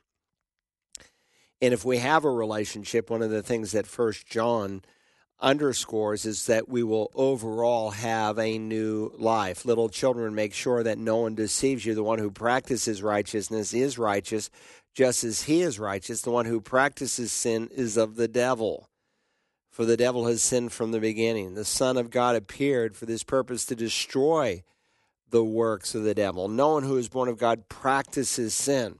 And 1.62 1.74
if 1.74 1.84
we 1.84 1.98
have 1.98 2.24
a 2.24 2.32
relationship, 2.32 3.10
one 3.10 3.22
of 3.22 3.30
the 3.30 3.44
things 3.44 3.74
that 3.74 3.86
First 3.86 4.26
John 4.28 4.82
underscores 5.42 6.26
is 6.26 6.46
that 6.48 6.68
we 6.68 6.84
will 6.84 7.12
overall 7.16 7.92
have 7.92 8.38
a 8.38 8.58
new 8.58 9.14
life. 9.18 9.66
Little 9.66 9.90
children, 9.90 10.36
make 10.36 10.54
sure 10.54 10.84
that 10.84 10.98
no 10.98 11.18
one 11.18 11.36
deceives 11.36 11.86
you. 11.86 11.96
The 11.96 12.04
one 12.04 12.20
who 12.20 12.32
practices 12.32 13.02
righteousness 13.02 13.74
is 13.74 13.98
righteous, 13.98 14.50
just 14.94 15.24
as 15.24 15.44
he 15.44 15.62
is 15.62 15.80
righteous. 15.80 16.22
The 16.22 16.32
one 16.32 16.46
who 16.46 16.60
practices 16.60 17.32
sin 17.32 17.70
is 17.72 17.98
of 17.98 18.16
the 18.16 18.28
devil 18.28 18.90
for 19.80 19.86
the 19.86 19.96
devil 19.96 20.28
has 20.28 20.44
sinned 20.44 20.74
from 20.74 20.92
the 20.92 21.00
beginning. 21.00 21.54
The 21.54 21.64
Son 21.64 21.96
of 21.96 22.10
God 22.10 22.36
appeared 22.36 22.98
for 22.98 23.06
this 23.06 23.24
purpose 23.24 23.66
to 23.66 23.78
destroy 23.78 24.62
the 25.30 25.42
works 25.42 25.96
of 25.96 26.04
the 26.04 26.14
devil. 26.14 26.50
No 26.50 26.74
one 26.74 26.84
who 26.84 26.98
is 26.98 27.08
born 27.08 27.30
of 27.30 27.38
God 27.38 27.70
practices 27.70 28.54
sin. 28.54 29.00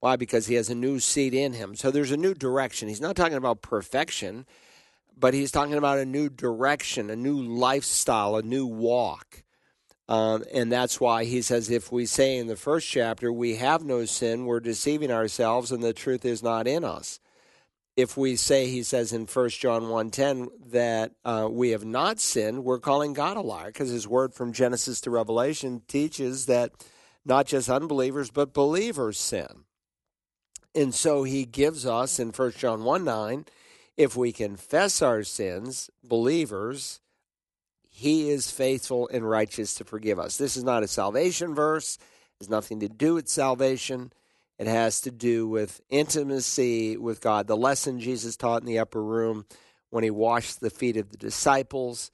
Why? 0.00 0.16
Because 0.16 0.48
he 0.48 0.56
has 0.56 0.68
a 0.68 0.74
new 0.74 1.00
seed 1.00 1.32
in 1.32 1.54
him. 1.54 1.74
So 1.76 1.90
there's 1.90 2.10
a 2.10 2.18
new 2.18 2.34
direction. 2.34 2.88
He's 2.88 3.00
not 3.00 3.16
talking 3.16 3.38
about 3.38 3.62
perfection, 3.62 4.44
but 5.18 5.34
he's 5.34 5.50
talking 5.50 5.74
about 5.74 5.98
a 5.98 6.04
new 6.04 6.28
direction, 6.28 7.10
a 7.10 7.16
new 7.16 7.40
lifestyle, 7.40 8.36
a 8.36 8.42
new 8.42 8.66
walk. 8.66 9.42
Um, 10.08 10.44
and 10.52 10.70
that's 10.70 11.00
why 11.00 11.24
he 11.24 11.42
says, 11.42 11.70
if 11.70 11.92
we 11.92 12.06
say 12.06 12.36
in 12.36 12.46
the 12.46 12.56
first 12.56 12.88
chapter, 12.88 13.32
we 13.32 13.56
have 13.56 13.84
no 13.84 14.04
sin, 14.04 14.44
we're 14.44 14.60
deceiving 14.60 15.10
ourselves 15.10 15.72
and 15.72 15.82
the 15.82 15.92
truth 15.92 16.24
is 16.24 16.42
not 16.42 16.66
in 16.66 16.84
us 16.84 17.20
if 17.96 18.16
we 18.16 18.36
say 18.36 18.66
he 18.66 18.82
says 18.82 19.12
in 19.12 19.26
1 19.26 19.48
john 19.50 19.82
1.10 19.82 20.48
that 20.70 21.12
uh, 21.24 21.48
we 21.50 21.70
have 21.70 21.84
not 21.84 22.18
sinned 22.18 22.64
we're 22.64 22.78
calling 22.78 23.12
god 23.12 23.36
a 23.36 23.40
liar 23.40 23.66
because 23.66 23.90
his 23.90 24.08
word 24.08 24.34
from 24.34 24.52
genesis 24.52 25.00
to 25.00 25.10
revelation 25.10 25.82
teaches 25.88 26.46
that 26.46 26.72
not 27.24 27.46
just 27.46 27.68
unbelievers 27.68 28.30
but 28.30 28.54
believers 28.54 29.18
sin 29.18 29.64
and 30.74 30.94
so 30.94 31.22
he 31.22 31.44
gives 31.44 31.84
us 31.84 32.18
in 32.18 32.30
1 32.30 32.52
john 32.52 32.84
1 32.84 33.04
9 33.04 33.44
if 33.96 34.16
we 34.16 34.32
confess 34.32 35.02
our 35.02 35.22
sins 35.22 35.90
believers 36.04 37.00
he 37.88 38.30
is 38.30 38.50
faithful 38.50 39.08
and 39.12 39.28
righteous 39.28 39.74
to 39.74 39.84
forgive 39.84 40.18
us 40.18 40.36
this 40.36 40.56
is 40.56 40.64
not 40.64 40.82
a 40.82 40.88
salvation 40.88 41.54
verse 41.54 41.96
it 41.96 42.44
has 42.44 42.50
nothing 42.50 42.80
to 42.80 42.88
do 42.88 43.14
with 43.14 43.28
salvation 43.28 44.12
it 44.62 44.68
has 44.68 45.00
to 45.00 45.10
do 45.10 45.48
with 45.48 45.80
intimacy 45.90 46.96
with 46.96 47.20
God. 47.20 47.48
The 47.48 47.56
lesson 47.56 47.98
Jesus 47.98 48.36
taught 48.36 48.62
in 48.62 48.66
the 48.68 48.78
upper 48.78 49.02
room 49.02 49.44
when 49.90 50.04
he 50.04 50.10
washed 50.10 50.60
the 50.60 50.70
feet 50.70 50.96
of 50.96 51.10
the 51.10 51.16
disciples. 51.16 52.12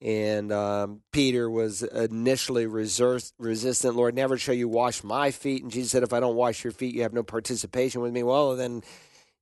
And 0.00 0.52
um, 0.52 1.00
Peter 1.10 1.50
was 1.50 1.82
initially 1.82 2.66
resist, 2.66 3.34
resistant. 3.36 3.96
Lord, 3.96 4.14
never 4.14 4.38
shall 4.38 4.54
you 4.54 4.68
wash 4.68 5.02
my 5.02 5.32
feet. 5.32 5.64
And 5.64 5.72
Jesus 5.72 5.90
said, 5.90 6.04
If 6.04 6.12
I 6.12 6.20
don't 6.20 6.36
wash 6.36 6.62
your 6.62 6.72
feet, 6.72 6.94
you 6.94 7.02
have 7.02 7.12
no 7.12 7.24
participation 7.24 8.00
with 8.00 8.12
me. 8.12 8.22
Well, 8.22 8.54
then 8.54 8.84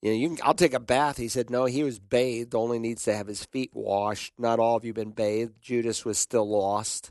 you 0.02 0.10
know, 0.10 0.16
you 0.16 0.28
can, 0.28 0.38
I'll 0.42 0.54
take 0.54 0.74
a 0.74 0.80
bath. 0.80 1.16
He 1.16 1.28
said, 1.28 1.50
no, 1.50 1.64
he 1.64 1.82
was 1.82 1.98
bathed, 1.98 2.54
only 2.54 2.78
needs 2.78 3.04
to 3.04 3.14
have 3.14 3.26
his 3.26 3.44
feet 3.44 3.70
washed. 3.72 4.34
Not 4.38 4.58
all 4.58 4.76
of 4.76 4.84
you 4.84 4.92
been 4.92 5.12
bathed. 5.12 5.60
Judas 5.60 6.04
was 6.04 6.18
still 6.18 6.48
lost. 6.48 7.10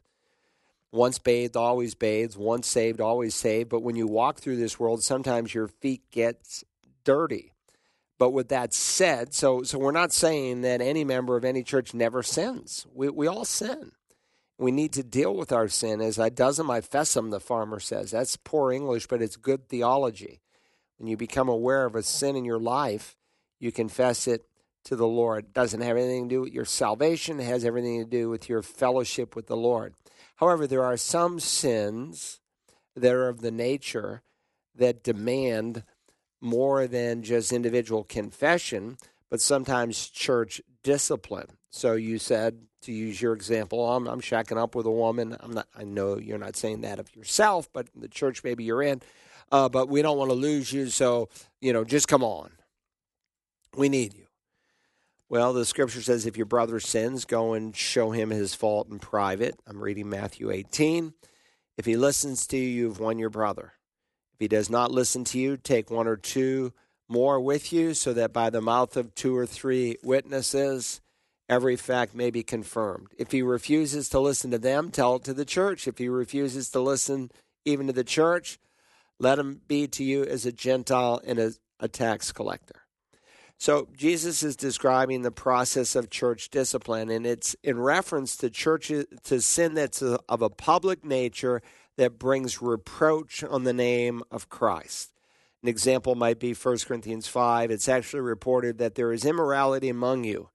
Once 0.91 1.19
bathed, 1.19 1.57
always 1.57 1.93
bathed. 1.93 2.37
Once 2.37 2.67
saved, 2.67 3.01
always 3.01 3.35
saved. 3.35 3.69
But 3.69 3.81
when 3.81 3.95
you 3.95 4.07
walk 4.07 4.39
through 4.39 4.57
this 4.57 4.79
world, 4.79 5.03
sometimes 5.03 5.53
your 5.53 5.67
feet 5.67 6.09
gets 6.11 6.63
dirty. 7.03 7.51
But 8.17 8.29
with 8.29 8.47
that 8.49 8.73
said, 8.73 9.33
so 9.33 9.63
so 9.63 9.77
we're 9.77 9.91
not 9.91 10.13
saying 10.13 10.61
that 10.61 10.79
any 10.79 11.03
member 11.03 11.35
of 11.35 11.43
any 11.43 11.63
church 11.63 11.93
never 11.93 12.23
sins. 12.23 12.85
We 12.93 13.09
we 13.09 13.27
all 13.27 13.43
sin. 13.43 13.91
We 14.57 14.71
need 14.71 14.93
to 14.93 15.03
deal 15.03 15.35
with 15.35 15.51
our 15.51 15.67
sin 15.67 15.99
as 15.99 16.17
I 16.17 16.29
does 16.29 16.57
my 16.61 16.79
fessum, 16.79 17.29
the 17.29 17.41
farmer 17.41 17.81
says. 17.81 18.11
That's 18.11 18.37
poor 18.37 18.71
English, 18.71 19.07
but 19.07 19.21
it's 19.21 19.35
good 19.35 19.67
theology. 19.67 20.39
When 20.97 21.07
you 21.07 21.17
become 21.17 21.49
aware 21.49 21.85
of 21.85 21.95
a 21.95 22.03
sin 22.03 22.35
in 22.35 22.45
your 22.45 22.59
life, 22.59 23.15
you 23.59 23.71
confess 23.71 24.27
it 24.27 24.45
to 24.85 24.95
the 24.95 25.07
Lord. 25.07 25.45
It 25.45 25.53
doesn't 25.53 25.81
have 25.81 25.97
anything 25.97 26.29
to 26.29 26.35
do 26.35 26.41
with 26.41 26.53
your 26.53 26.65
salvation, 26.65 27.39
it 27.39 27.45
has 27.45 27.65
everything 27.65 28.03
to 28.03 28.09
do 28.09 28.29
with 28.29 28.47
your 28.47 28.61
fellowship 28.61 29.35
with 29.35 29.47
the 29.47 29.57
Lord. 29.57 29.93
However, 30.37 30.67
there 30.67 30.83
are 30.83 30.97
some 30.97 31.39
sins 31.39 32.39
that 32.95 33.13
are 33.13 33.29
of 33.29 33.41
the 33.41 33.51
nature 33.51 34.21
that 34.75 35.03
demand 35.03 35.83
more 36.41 36.87
than 36.87 37.23
just 37.23 37.51
individual 37.51 38.03
confession, 38.03 38.97
but 39.29 39.41
sometimes 39.41 40.09
church 40.09 40.61
discipline. 40.83 41.47
So 41.71 41.93
you 41.93 42.19
said, 42.19 42.59
to 42.85 42.91
use 42.91 43.21
your 43.21 43.33
example, 43.33 43.81
oh, 43.81 43.95
I'm, 43.95 44.07
I'm 44.07 44.21
shacking 44.21 44.57
up 44.57 44.75
with 44.75 44.85
a 44.85 44.91
woman. 44.91 45.35
I'm 45.39 45.53
not. 45.53 45.67
I 45.75 45.83
know 45.83 46.17
you're 46.17 46.37
not 46.37 46.55
saying 46.55 46.81
that 46.81 46.99
of 46.99 47.13
yourself, 47.15 47.67
but 47.73 47.87
the 47.95 48.07
church 48.07 48.43
maybe 48.43 48.63
you're 48.63 48.83
in. 48.83 49.01
Uh, 49.51 49.69
but 49.69 49.89
we 49.89 50.01
don't 50.01 50.17
want 50.17 50.31
to 50.31 50.35
lose 50.35 50.73
you, 50.73 50.87
so 50.87 51.29
you 51.61 51.73
know, 51.73 51.83
just 51.83 52.07
come 52.07 52.23
on. 52.23 52.51
We 53.75 53.89
need 53.89 54.13
you. 54.13 54.25
Well, 55.27 55.53
the 55.53 55.65
scripture 55.65 56.01
says, 56.01 56.25
if 56.25 56.37
your 56.37 56.45
brother 56.45 56.79
sins, 56.79 57.25
go 57.25 57.53
and 57.53 57.75
show 57.75 58.11
him 58.11 58.29
his 58.29 58.53
fault 58.53 58.89
in 58.89 58.99
private. 58.99 59.59
I'm 59.67 59.81
reading 59.81 60.09
Matthew 60.09 60.51
18. 60.51 61.13
If 61.77 61.85
he 61.85 61.97
listens 61.97 62.45
to 62.47 62.57
you, 62.57 62.67
you've 62.67 62.99
won 62.99 63.17
your 63.17 63.31
brother. 63.31 63.73
If 64.33 64.39
he 64.39 64.47
does 64.47 64.69
not 64.69 64.91
listen 64.91 65.23
to 65.25 65.39
you, 65.39 65.57
take 65.57 65.89
one 65.89 66.07
or 66.07 66.15
two 66.15 66.73
more 67.09 67.39
with 67.39 67.73
you, 67.73 67.93
so 67.93 68.13
that 68.13 68.33
by 68.33 68.49
the 68.49 68.61
mouth 68.61 68.95
of 68.95 69.15
two 69.15 69.35
or 69.35 69.45
three 69.45 69.97
witnesses, 70.03 71.01
every 71.49 71.75
fact 71.75 72.13
may 72.13 72.29
be 72.29 72.43
confirmed. 72.43 73.07
If 73.17 73.31
he 73.31 73.41
refuses 73.41 74.09
to 74.09 74.19
listen 74.19 74.51
to 74.51 74.59
them, 74.59 74.91
tell 74.91 75.15
it 75.15 75.23
to 75.23 75.33
the 75.33 75.45
church. 75.45 75.87
If 75.87 75.97
he 75.97 76.07
refuses 76.07 76.69
to 76.69 76.79
listen 76.79 77.31
even 77.65 77.87
to 77.87 77.93
the 77.93 78.03
church, 78.03 78.59
let 79.19 79.39
him 79.39 79.61
be 79.67 79.87
to 79.87 80.03
you 80.03 80.23
as 80.23 80.45
a 80.45 80.51
Gentile 80.51 81.21
and 81.25 81.39
as 81.39 81.59
a 81.79 81.87
tax 81.87 82.31
collector. 82.31 82.81
So 83.57 83.87
Jesus 83.95 84.43
is 84.43 84.55
describing 84.55 85.21
the 85.21 85.31
process 85.31 85.95
of 85.95 86.09
church 86.09 86.49
discipline, 86.49 87.09
and 87.09 87.25
it's 87.25 87.55
in 87.63 87.79
reference 87.79 88.35
to 88.37 88.49
churches 88.49 89.05
to 89.23 89.41
sin 89.41 89.75
that's 89.75 90.01
a, 90.01 90.19
of 90.27 90.41
a 90.41 90.49
public 90.49 91.05
nature 91.05 91.61
that 91.97 92.19
brings 92.19 92.61
reproach 92.61 93.43
on 93.43 93.63
the 93.63 93.73
name 93.73 94.21
of 94.29 94.49
Christ. 94.49 95.13
An 95.63 95.69
example 95.69 96.15
might 96.15 96.39
be 96.39 96.53
1 96.53 96.77
Corinthians 96.79 97.27
5. 97.27 97.71
It's 97.71 97.89
actually 97.89 98.19
reported 98.19 98.77
that 98.77 98.95
there 98.95 99.13
is 99.13 99.25
immorality 99.25 99.89
among 99.89 100.25
you. 100.25 100.49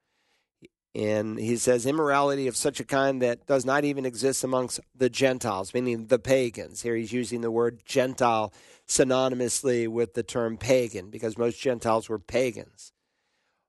And 0.95 1.38
he 1.38 1.57
says, 1.57 1.86
immorality 1.86 2.49
of 2.49 2.57
such 2.57 2.80
a 2.80 2.84
kind 2.84 3.22
that 3.22 3.47
does 3.47 3.64
not 3.64 3.84
even 3.84 4.05
exist 4.05 4.43
amongst 4.43 4.80
the 4.95 5.09
Gentiles, 5.09 5.72
meaning 5.72 6.07
the 6.07 6.18
pagans. 6.18 6.82
Here 6.82 6.97
he's 6.97 7.12
using 7.12 7.43
the 7.43 7.51
word 7.51 7.82
Gentile 7.84 8.53
synonymously 8.88 9.86
with 9.86 10.14
the 10.14 10.24
term 10.24 10.57
pagan 10.57 11.11
because 11.11 11.38
most 11.38 11.61
Gentiles 11.61 12.09
were 12.09 12.18
pagans. 12.18 12.93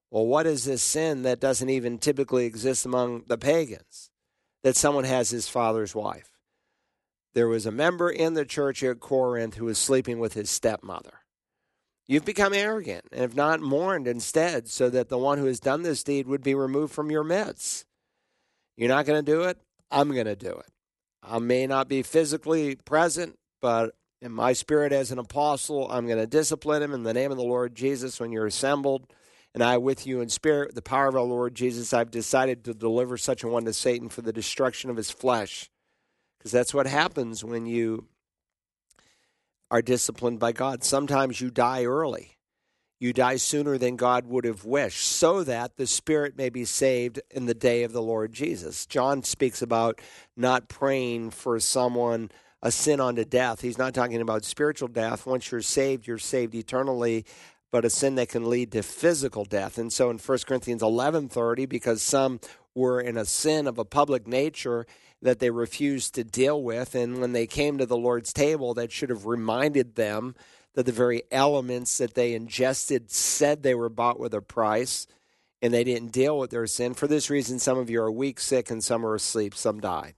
Well, 0.09 0.26
what 0.26 0.47
is 0.47 0.65
this 0.65 0.82
sin 0.82 1.22
that 1.22 1.39
doesn't 1.39 1.69
even 1.69 1.99
typically 1.99 2.45
exist 2.45 2.86
among 2.86 3.26
the 3.28 3.38
pagans? 3.38 4.09
That 4.63 4.76
someone 4.76 5.05
has 5.05 5.30
his 5.30 5.47
father's 5.47 5.95
wife. 5.95 6.30
There 7.34 7.47
was 7.47 7.65
a 7.65 7.72
member 7.72 8.09
in 8.09 8.34
the 8.34 8.45
church 8.45 8.84
at 8.84 8.99
Corinth 8.99 9.55
who 9.55 9.65
was 9.65 9.78
sleeping 9.78 10.19
with 10.19 10.34
his 10.34 10.49
stepmother. 10.49 11.20
You've 12.07 12.25
become 12.25 12.53
arrogant 12.53 13.05
and 13.11 13.21
have 13.21 13.35
not 13.35 13.61
mourned 13.61 14.07
instead, 14.07 14.67
so 14.69 14.89
that 14.89 15.09
the 15.09 15.17
one 15.17 15.37
who 15.37 15.45
has 15.45 15.59
done 15.59 15.83
this 15.83 16.03
deed 16.03 16.27
would 16.27 16.43
be 16.43 16.55
removed 16.55 16.93
from 16.93 17.11
your 17.11 17.23
midst. 17.23 17.85
You're 18.75 18.89
not 18.89 19.05
going 19.05 19.23
to 19.23 19.31
do 19.31 19.43
it? 19.43 19.57
I'm 19.89 20.11
going 20.11 20.25
to 20.25 20.35
do 20.35 20.49
it. 20.49 20.67
I 21.23 21.39
may 21.39 21.67
not 21.67 21.87
be 21.87 22.01
physically 22.01 22.75
present, 22.75 23.37
but 23.61 23.93
in 24.21 24.31
my 24.31 24.53
spirit 24.53 24.91
as 24.91 25.11
an 25.11 25.19
apostle, 25.19 25.89
I'm 25.91 26.05
going 26.05 26.19
to 26.19 26.27
discipline 26.27 26.83
him 26.83 26.93
in 26.93 27.03
the 27.03 27.13
name 27.13 27.31
of 27.31 27.37
the 27.37 27.43
Lord 27.43 27.75
Jesus 27.75 28.19
when 28.19 28.31
you're 28.31 28.45
assembled. 28.45 29.07
And 29.53 29.63
I, 29.63 29.77
with 29.77 30.07
you 30.07 30.21
in 30.21 30.29
spirit, 30.29 30.75
the 30.75 30.81
power 30.81 31.07
of 31.07 31.15
our 31.15 31.21
Lord 31.21 31.55
Jesus, 31.55 31.93
I've 31.93 32.11
decided 32.11 32.63
to 32.63 32.73
deliver 32.73 33.17
such 33.17 33.43
a 33.43 33.47
one 33.47 33.65
to 33.65 33.73
Satan 33.73 34.09
for 34.09 34.21
the 34.21 34.31
destruction 34.31 34.89
of 34.89 34.97
his 34.97 35.11
flesh. 35.11 35.69
Because 36.37 36.51
that's 36.51 36.73
what 36.73 36.87
happens 36.87 37.43
when 37.43 37.65
you 37.65 38.07
are 39.72 39.82
disciplined 39.82 40.39
by 40.39 40.51
God. 40.51 40.84
Sometimes 40.84 41.41
you 41.41 41.49
die 41.49 41.86
early. 41.86 42.38
You 42.99 43.13
die 43.13 43.38
sooner 43.38 43.80
than 43.80 43.95
God 43.95 44.28
would 44.28 44.45
have 44.45 44.63
wished, 44.63 45.07
so 45.07 45.43
that 45.43 45.78
the 45.78 45.88
spirit 45.88 46.38
may 46.38 46.49
be 46.49 46.65
saved 46.65 47.19
in 47.32 47.47
the 47.47 47.55
day 47.55 47.82
of 47.82 47.93
the 47.93 48.01
Lord 48.01 48.32
Jesus. 48.32 48.86
John 48.86 49.24
speaks 49.24 49.63
about 49.63 49.99
not 50.38 50.69
praying 50.69 51.32
for 51.32 51.59
someone 51.59 52.30
a 52.61 52.72
sin 52.72 52.99
unto 52.99 53.26
death. 53.26 53.61
He's 53.61 53.80
not 53.80 53.95
talking 53.95 54.22
about 54.22 54.45
spiritual 54.45 54.88
death. 54.88 55.26
Once 55.26 55.51
you're 55.51 55.61
saved, 55.61 56.05
you're 56.05 56.19
saved 56.19 56.53
eternally, 56.53 57.26
but 57.72 57.86
a 57.86 57.89
sin 57.89 58.15
that 58.15 58.30
can 58.30 58.47
lead 58.47 58.72
to 58.74 58.84
physical 58.84 59.45
death. 59.45 59.80
And 59.80 59.91
so 59.91 60.11
in 60.11 60.19
1 60.19 60.45
Corinthians 60.45 60.84
11:30 60.84 61.65
because 61.65 62.03
some 62.03 62.39
were 62.76 63.01
in 63.01 63.17
a 63.17 63.26
sin 63.26 63.65
of 63.65 63.80
a 63.80 63.86
public 63.86 64.28
nature 64.28 64.86
that 65.22 65.39
they 65.39 65.49
refused 65.49 66.15
to 66.15 66.24
deal 66.24 66.61
with 66.61 66.95
and 66.95 67.22
when 67.22 67.34
they 67.34 67.47
came 67.47 67.78
to 67.78 67.86
the 67.86 67.97
Lord's 67.97 68.34
table 68.34 68.74
that 68.74 68.91
should 68.91 69.09
have 69.09 69.26
reminded 69.26 69.95
them 69.95 70.36
that 70.74 70.86
the 70.86 70.91
very 70.91 71.24
elements 71.32 71.97
that 71.97 72.13
they 72.13 72.34
ingested 72.34 73.11
said 73.11 73.61
they 73.61 73.76
were 73.76 73.89
bought 73.89 74.19
with 74.19 74.34
a 74.34 74.41
price 74.41 75.05
and 75.61 75.74
they 75.74 75.84
didn't 75.84 76.11
deal 76.11 76.38
with 76.38 76.49
their 76.49 76.65
sin. 76.65 76.93
For 76.93 77.07
this 77.07 77.30
reason, 77.30 77.59
some 77.59 77.78
of 77.78 77.89
you 77.89 78.01
are 78.01 78.11
weak, 78.11 78.39
sick, 78.39 78.72
and 78.72 78.84
some 78.84 79.05
are 79.05 79.15
asleep, 79.15 79.53
some 79.53 79.80
died. 79.80 80.15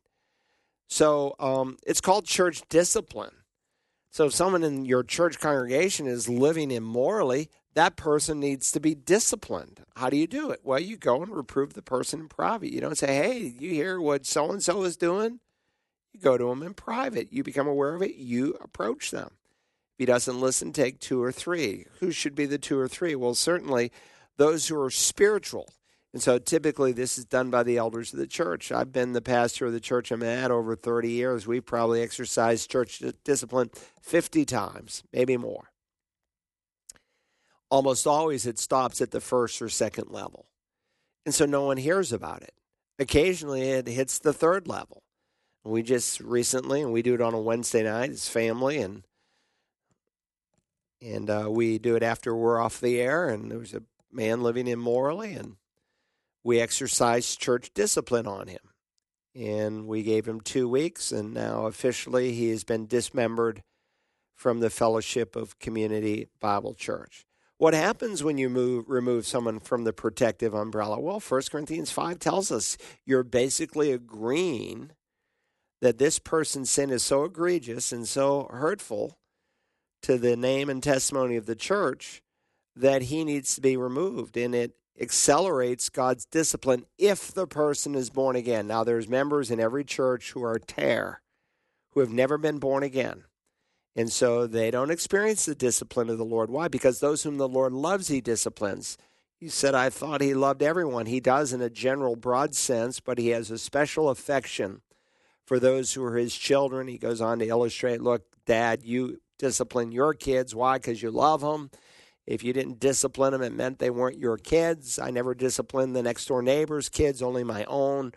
So 0.88 1.36
um, 1.39 1.78
it's 1.86 2.01
called 2.01 2.26
church 2.26 2.62
discipline. 2.70 3.34
So 4.12 4.26
if 4.26 4.34
someone 4.34 4.64
in 4.64 4.86
your 4.86 5.04
church 5.04 5.39
congregation 5.39 6.08
is 6.08 6.30
living 6.30 6.72
immorally, 6.72 7.49
that 7.76 7.95
person 7.95 8.39
needs 8.39 8.71
to 8.71 8.80
be 8.80 8.93
disciplined. 8.95 9.82
How 9.95 10.09
do 10.09 10.17
you 10.17 10.28
do 10.28 10.51
it? 10.51 10.61
Well, 10.63 10.80
you 10.80 10.97
go 10.97 11.21
and 11.21 11.32
reprove 11.32 11.74
the 11.74 11.82
person 11.82 12.21
in 12.21 12.28
private. 12.28 12.71
You 12.71 12.82
don't 12.82 12.97
say, 12.97 13.15
hey, 13.15 13.55
you 13.59 13.71
hear 13.71 13.99
what 13.99 14.26
so 14.26 14.51
and 14.51 14.61
so 14.61 14.84
is 14.84 14.95
doing? 14.95 15.39
You 16.13 16.19
go 16.19 16.38
to 16.38 16.49
them 16.49 16.61
in 16.61 16.76
private. 16.76 17.34
You 17.34 17.43
become 17.43 17.67
aware 17.67 17.95
of 17.95 18.01
it. 18.03 18.15
You 18.15 18.55
approach 18.61 19.11
them. 19.11 19.32
If 19.93 19.99
he 19.99 20.05
doesn't 20.05 20.39
listen, 20.39 20.71
take 20.71 20.99
two 20.99 21.21
or 21.21 21.32
three. 21.32 21.86
Who 21.99 22.11
should 22.11 22.36
be 22.36 22.45
the 22.45 22.57
two 22.57 22.78
or 22.78 22.88
three? 22.88 23.15
Well, 23.15 23.36
certainly 23.36 23.91
those 24.38 24.67
who 24.67 24.80
are 24.80 24.91
spiritual. 24.91 25.69
And 26.13 26.21
so 26.21 26.38
typically 26.38 26.91
this 26.91 27.17
is 27.17 27.26
done 27.26 27.49
by 27.49 27.63
the 27.63 27.78
elders 27.78 28.13
of 28.13 28.19
the 28.19 28.28
church. 28.28 28.71
I've 28.71 28.93
been 28.93 29.13
the 29.13 29.21
pastor 29.21 29.65
of 29.65 29.74
the 29.74 29.80
church 29.80 30.11
I'm 30.11 30.21
at 30.21 30.51
over 30.51 30.76
30 30.76 31.09
years. 31.09 31.47
We've 31.47 31.65
probably 31.65 32.03
exercised 32.03 32.69
church 32.69 33.01
discipline 33.24 33.71
50 34.01 34.45
times, 34.45 35.03
maybe 35.11 35.38
more. 35.38 35.72
Almost 37.74 38.05
always 38.05 38.45
it 38.45 38.59
stops 38.59 39.01
at 39.01 39.09
the 39.09 39.19
first 39.19 39.59
or 39.59 39.67
second 39.67 40.11
level. 40.11 40.45
And 41.26 41.34
so 41.34 41.47
no 41.47 41.63
one 41.65 41.78
hears 41.78 42.13
about 42.13 42.43
it. 42.43 42.53
Occasionally 42.99 43.63
it 43.63 43.88
hits 43.88 44.19
the 44.19 44.32
third 44.32 44.67
level. 44.67 45.01
We 45.63 45.82
just 45.82 46.19
recently, 46.19 46.84
and 46.84 46.93
we 46.93 47.01
do 47.01 47.15
it 47.15 47.21
on 47.21 47.34
a 47.34 47.41
Wednesday 47.41 47.82
night, 47.82 48.11
as 48.11 48.30
family, 48.30 48.78
and 48.78 49.07
and 51.01 51.28
uh, 51.32 51.47
we 51.49 51.80
do 51.80 51.95
it 51.95 52.03
after 52.03 52.36
we're 52.36 52.61
off 52.61 52.80
the 52.80 53.01
air. 53.01 53.28
And 53.28 53.49
there 53.49 53.57
was 53.57 53.74
a 53.74 53.82
man 54.11 54.43
living 54.43 54.67
immorally, 54.67 55.34
and 55.34 55.55
we 56.43 56.59
exercised 56.59 57.41
church 57.41 57.71
discipline 57.74 58.28
on 58.28 58.49
him. 58.49 58.69
And 59.34 59.88
we 59.88 60.03
gave 60.03 60.28
him 60.28 60.41
two 60.41 60.69
weeks, 60.69 61.11
and 61.11 61.34
now 61.34 61.65
officially 61.65 62.34
he 62.34 62.49
has 62.49 62.63
been 62.63 62.86
dismembered 62.86 63.63
from 64.36 64.59
the 64.59 64.69
Fellowship 64.69 65.36
of 65.36 65.57
Community 65.57 66.28
Bible 66.39 66.76
Church. 66.76 67.26
What 67.64 67.74
happens 67.74 68.26
when 68.26 68.38
you 68.38 68.49
move, 68.49 68.89
remove 68.89 69.26
someone 69.26 69.61
from 69.61 69.86
the 69.86 69.93
protective 69.93 70.53
umbrella? 70.53 70.99
Well, 70.99 71.22
1 71.22 71.43
Corinthians 71.49 71.91
5 71.91 72.20
tells 72.20 72.51
us 72.51 72.78
you're 73.05 73.24
basically 73.24 73.93
agreeing 73.93 74.91
that 75.80 75.97
this 75.97 76.20
person's 76.20 76.70
sin 76.70 76.89
is 76.89 77.03
so 77.03 77.24
egregious 77.24 77.93
and 77.93 78.05
so 78.05 78.49
hurtful 78.51 79.18
to 80.01 80.18
the 80.18 80.36
name 80.36 80.70
and 80.70 80.84
testimony 80.84 81.38
of 81.38 81.45
the 81.45 81.55
church 81.55 82.22
that 82.76 83.03
he 83.03 83.24
needs 83.24 83.55
to 83.55 83.61
be 83.61 83.78
removed 83.78 84.36
and 84.36 84.53
it 84.53 84.74
accelerates 84.99 85.88
God's 85.88 86.26
discipline 86.26 86.86
if 86.97 87.34
the 87.34 87.47
person 87.47 87.95
is 87.95 88.09
born 88.09 88.36
again. 88.36 88.68
Now 88.68 88.84
there's 88.84 89.07
members 89.07 89.49
in 89.49 89.61
every 89.61 89.86
church 89.86 90.34
who 90.34 90.43
are 90.43 90.59
tear 90.59 91.22
who 91.91 92.01
have 92.01 92.11
never 92.11 92.38
been 92.38 92.57
born 92.57 92.84
again. 92.84 93.24
And 93.96 94.12
so 94.12 94.48
they 94.48 94.72
don't 94.72 94.91
experience 94.91 95.46
the 95.46 95.56
discipline 95.56 96.10
of 96.10 96.18
the 96.18 96.26
Lord. 96.26 96.50
Why? 96.50 96.68
Because 96.68 97.00
those 97.00 97.24
whom 97.24 97.38
the 97.38 97.48
Lord 97.48 97.74
loves, 97.74 98.08
he 98.08 98.22
disciplines. 98.22 98.98
He 99.39 99.50
said, 99.50 99.76
I 99.76 99.89
thought 99.89 100.22
he 100.22 100.34
loved 100.34 100.64
everyone. 100.64 101.06
He 101.06 101.20
does 101.20 101.54
in 101.54 101.62
a 101.62 101.70
general, 101.70 102.16
broad 102.16 102.56
sense, 102.56 103.00
but 103.00 103.18
he 103.18 103.30
has 103.30 103.52
a 103.52 103.58
special 103.58 104.10
affection 104.10 104.82
for 105.46 105.60
those 105.60 105.94
who 105.94 106.04
are 106.04 106.18
his 106.18 106.36
children. 106.36 106.88
He 106.88 106.98
goes 106.98 107.22
on 107.22 107.39
to 107.39 107.48
illustrate 107.48 108.02
look, 108.02 108.24
Dad, 108.46 108.84
you 108.84 109.22
discipline 109.38 109.91
your 109.91 110.14
kids. 110.14 110.56
Why? 110.56 110.78
Because 110.78 111.04
you 111.04 111.12
love 111.12 111.41
them. 111.41 111.70
If 112.26 112.44
you 112.44 112.54
didn't 112.54 112.80
discipline 112.80 113.34
them, 113.34 113.41
it 113.41 113.54
meant 113.54 113.80
they 113.80 113.89
weren't 113.89 114.18
your 114.18 114.38
kids. 114.38 114.98
I 114.98 115.12
never 115.12 115.36
disciplined 115.36 115.96
the 115.96 116.04
next 116.04 116.26
door 116.26 116.41
neighbor's 116.41 116.88
kids, 116.88 117.22
only 117.22 117.44
my 117.44 117.66
own. 117.66 118.14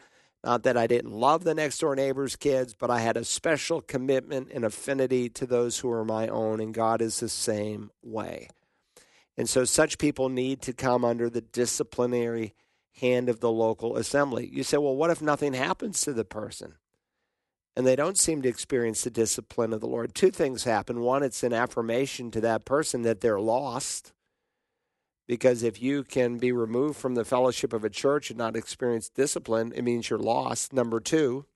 Not 0.46 0.62
that 0.62 0.76
I 0.76 0.86
didn't 0.86 1.10
love 1.10 1.42
the 1.42 1.56
next 1.56 1.78
door 1.80 1.96
neighbor's 1.96 2.36
kids, 2.36 2.72
but 2.72 2.88
I 2.88 3.00
had 3.00 3.16
a 3.16 3.24
special 3.24 3.80
commitment 3.80 4.52
and 4.54 4.64
affinity 4.64 5.28
to 5.30 5.44
those 5.44 5.80
who 5.80 5.90
are 5.90 6.04
my 6.04 6.28
own, 6.28 6.60
and 6.60 6.72
God 6.72 7.02
is 7.02 7.18
the 7.18 7.28
same 7.28 7.90
way. 8.00 8.48
And 9.36 9.48
so 9.48 9.64
such 9.64 9.98
people 9.98 10.28
need 10.28 10.62
to 10.62 10.72
come 10.72 11.04
under 11.04 11.28
the 11.28 11.40
disciplinary 11.40 12.54
hand 13.00 13.28
of 13.28 13.40
the 13.40 13.50
local 13.50 13.96
assembly. 13.96 14.48
You 14.52 14.62
say, 14.62 14.76
well, 14.76 14.94
what 14.94 15.10
if 15.10 15.20
nothing 15.20 15.52
happens 15.52 16.00
to 16.02 16.12
the 16.12 16.24
person? 16.24 16.76
and 17.76 17.86
they 17.86 17.94
don't 17.94 18.18
seem 18.18 18.40
to 18.40 18.48
experience 18.48 19.04
the 19.04 19.10
discipline 19.10 19.74
of 19.74 19.80
the 19.80 19.86
Lord, 19.86 20.14
two 20.14 20.30
things 20.30 20.64
happen. 20.64 21.00
One, 21.00 21.22
it's 21.22 21.42
an 21.42 21.52
affirmation 21.52 22.30
to 22.30 22.40
that 22.40 22.64
person 22.64 23.02
that 23.02 23.20
they're 23.20 23.38
lost. 23.38 24.14
Because 25.26 25.62
if 25.62 25.82
you 25.82 26.04
can 26.04 26.38
be 26.38 26.52
removed 26.52 26.96
from 26.96 27.14
the 27.14 27.24
fellowship 27.24 27.72
of 27.72 27.84
a 27.84 27.90
church 27.90 28.30
and 28.30 28.38
not 28.38 28.56
experience 28.56 29.08
discipline, 29.08 29.72
it 29.74 29.82
means 29.82 30.08
you're 30.08 30.18
lost. 30.18 30.72
Number 30.72 31.00
two, 31.00 31.46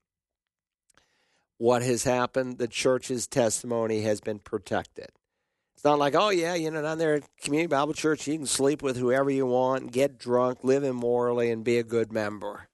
what 1.59 1.83
has 1.83 2.05
happened? 2.05 2.59
The 2.59 2.67
church's 2.67 3.27
testimony 3.27 4.01
has 4.03 4.21
been 4.21 4.39
protected. 4.41 5.11
It's 5.75 5.85
not 5.85 5.99
like, 5.99 6.15
oh, 6.15 6.31
yeah, 6.31 6.55
you 6.55 6.71
know, 6.71 6.83
down 6.83 6.99
there 6.99 7.15
at 7.15 7.29
Community 7.41 7.69
Bible 7.69 7.95
Church, 7.95 8.27
you 8.27 8.37
can 8.37 8.47
sleep 8.47 8.83
with 8.83 8.97
whoever 8.97 9.31
you 9.31 9.47
want, 9.47 9.93
get 9.93 10.19
drunk, 10.19 10.59
live 10.63 10.85
immorally, 10.85 11.51
and 11.51 11.65
be 11.65 11.79
a 11.79 11.83
good 11.83 12.13
member. 12.13 12.69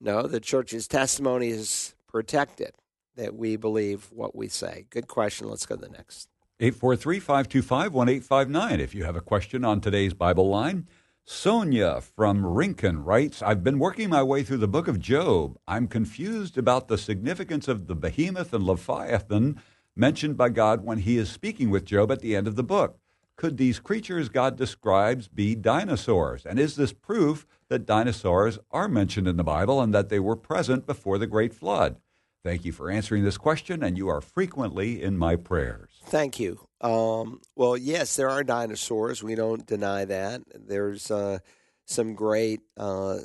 No, 0.00 0.26
the 0.26 0.40
church's 0.40 0.86
testimony 0.86 1.48
is 1.48 1.94
protected 2.08 2.72
that 3.16 3.34
we 3.34 3.56
believe 3.56 4.08
what 4.10 4.34
we 4.34 4.48
say? 4.48 4.86
Good 4.90 5.08
question. 5.08 5.48
Let's 5.48 5.66
go 5.66 5.76
to 5.76 5.80
the 5.80 5.88
next. 5.88 6.28
843 6.60 7.18
525 7.18 7.92
1859. 7.92 8.80
If 8.80 8.94
you 8.94 9.02
have 9.02 9.16
a 9.16 9.20
question 9.20 9.64
on 9.64 9.80
today's 9.80 10.14
Bible 10.14 10.48
line, 10.48 10.86
Sonia 11.24 12.00
from 12.00 12.46
Rincon 12.46 13.02
writes 13.02 13.42
I've 13.42 13.64
been 13.64 13.80
working 13.80 14.08
my 14.08 14.22
way 14.22 14.44
through 14.44 14.58
the 14.58 14.68
book 14.68 14.86
of 14.86 15.00
Job. 15.00 15.58
I'm 15.66 15.88
confused 15.88 16.56
about 16.56 16.86
the 16.86 16.96
significance 16.96 17.66
of 17.66 17.88
the 17.88 17.96
behemoth 17.96 18.54
and 18.54 18.62
Leviathan 18.62 19.60
mentioned 19.96 20.36
by 20.36 20.50
God 20.50 20.84
when 20.84 20.98
he 20.98 21.18
is 21.18 21.28
speaking 21.28 21.70
with 21.70 21.84
Job 21.84 22.12
at 22.12 22.20
the 22.20 22.36
end 22.36 22.46
of 22.46 22.54
the 22.54 22.62
book. 22.62 23.00
Could 23.34 23.56
these 23.56 23.80
creatures 23.80 24.28
God 24.28 24.56
describes 24.56 25.26
be 25.26 25.56
dinosaurs? 25.56 26.46
And 26.46 26.60
is 26.60 26.76
this 26.76 26.92
proof 26.92 27.48
that 27.68 27.84
dinosaurs 27.84 28.60
are 28.70 28.86
mentioned 28.86 29.26
in 29.26 29.38
the 29.38 29.42
Bible 29.42 29.80
and 29.80 29.92
that 29.92 30.08
they 30.08 30.20
were 30.20 30.36
present 30.36 30.86
before 30.86 31.18
the 31.18 31.26
great 31.26 31.52
flood? 31.52 31.96
Thank 32.44 32.66
you 32.66 32.72
for 32.72 32.90
answering 32.90 33.24
this 33.24 33.38
question, 33.38 33.82
and 33.82 33.96
you 33.96 34.08
are 34.08 34.20
frequently 34.20 35.02
in 35.02 35.16
my 35.16 35.34
prayers. 35.34 35.88
Thank 36.04 36.38
you. 36.38 36.60
Um, 36.82 37.40
well, 37.56 37.74
yes, 37.74 38.16
there 38.16 38.28
are 38.28 38.44
dinosaurs. 38.44 39.22
We 39.22 39.34
don't 39.34 39.66
deny 39.66 40.04
that. 40.04 40.42
There's 40.54 41.10
uh, 41.10 41.38
some 41.86 42.14
great, 42.14 42.60
uh, 42.76 43.20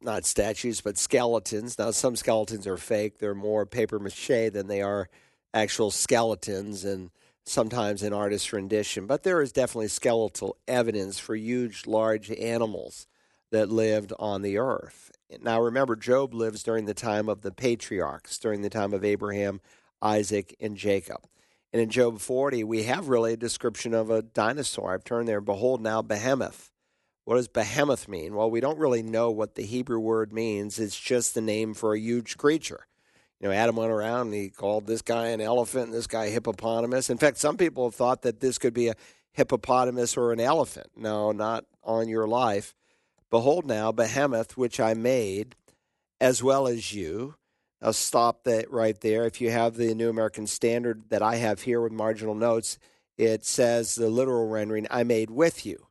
not 0.00 0.24
statues, 0.24 0.80
but 0.80 0.96
skeletons. 0.96 1.78
Now, 1.78 1.90
some 1.90 2.16
skeletons 2.16 2.66
are 2.66 2.78
fake. 2.78 3.18
They're 3.18 3.34
more 3.34 3.66
paper 3.66 3.98
mache 3.98 4.50
than 4.50 4.68
they 4.68 4.80
are 4.80 5.10
actual 5.52 5.90
skeletons. 5.90 6.82
And 6.82 7.10
sometimes 7.44 8.02
an 8.02 8.12
artist's 8.12 8.52
rendition, 8.52 9.06
but 9.06 9.22
there 9.22 9.40
is 9.40 9.52
definitely 9.52 9.88
skeletal 9.88 10.56
evidence 10.66 11.18
for 11.18 11.36
huge, 11.36 11.86
large 11.86 12.30
animals 12.30 13.06
that 13.52 13.70
lived 13.70 14.12
on 14.18 14.42
the 14.42 14.58
earth. 14.58 15.12
Now, 15.40 15.60
remember, 15.60 15.96
Job 15.96 16.34
lives 16.34 16.62
during 16.62 16.86
the 16.86 16.94
time 16.94 17.28
of 17.28 17.42
the 17.42 17.50
patriarchs, 17.50 18.38
during 18.38 18.62
the 18.62 18.70
time 18.70 18.92
of 18.92 19.04
Abraham, 19.04 19.60
Isaac, 20.00 20.54
and 20.60 20.76
Jacob. 20.76 21.26
And 21.72 21.82
in 21.82 21.90
Job 21.90 22.20
40, 22.20 22.64
we 22.64 22.84
have 22.84 23.08
really 23.08 23.32
a 23.32 23.36
description 23.36 23.92
of 23.92 24.08
a 24.08 24.22
dinosaur. 24.22 24.94
I've 24.94 25.04
turned 25.04 25.28
there. 25.28 25.40
Behold, 25.40 25.80
now 25.80 26.00
behemoth. 26.00 26.70
What 27.24 27.36
does 27.36 27.48
behemoth 27.48 28.06
mean? 28.06 28.36
Well, 28.36 28.50
we 28.50 28.60
don't 28.60 28.78
really 28.78 29.02
know 29.02 29.32
what 29.32 29.56
the 29.56 29.64
Hebrew 29.64 29.98
word 29.98 30.32
means. 30.32 30.78
It's 30.78 30.98
just 30.98 31.34
the 31.34 31.40
name 31.40 31.74
for 31.74 31.92
a 31.92 31.98
huge 31.98 32.36
creature. 32.36 32.86
You 33.40 33.48
know, 33.48 33.54
Adam 33.54 33.74
went 33.74 33.90
around 33.90 34.28
and 34.28 34.34
he 34.34 34.48
called 34.48 34.86
this 34.86 35.02
guy 35.02 35.26
an 35.26 35.40
elephant 35.40 35.86
and 35.86 35.94
this 35.94 36.06
guy 36.06 36.28
hippopotamus. 36.28 37.10
In 37.10 37.18
fact, 37.18 37.38
some 37.38 37.56
people 37.56 37.84
have 37.84 37.96
thought 37.96 38.22
that 38.22 38.38
this 38.38 38.58
could 38.58 38.72
be 38.72 38.88
a 38.88 38.94
hippopotamus 39.32 40.16
or 40.16 40.32
an 40.32 40.38
elephant. 40.38 40.86
No, 40.96 41.32
not 41.32 41.64
on 41.82 42.08
your 42.08 42.28
life. 42.28 42.75
Behold 43.30 43.66
now, 43.66 43.92
behemoth, 43.92 44.56
which 44.56 44.78
I 44.78 44.94
made, 44.94 45.56
as 46.20 46.42
well 46.42 46.66
as 46.66 46.92
you. 46.92 47.34
I'll 47.82 47.92
stop 47.92 48.44
that 48.44 48.70
right 48.70 48.98
there. 49.00 49.24
If 49.24 49.40
you 49.40 49.50
have 49.50 49.76
the 49.76 49.94
New 49.94 50.08
American 50.08 50.46
Standard 50.46 51.10
that 51.10 51.22
I 51.22 51.36
have 51.36 51.62
here 51.62 51.80
with 51.80 51.92
marginal 51.92 52.34
notes, 52.34 52.78
it 53.18 53.44
says 53.44 53.94
the 53.94 54.08
literal 54.08 54.48
rendering, 54.48 54.86
I 54.90 55.04
made 55.04 55.30
with 55.30 55.66
you. 55.66 55.86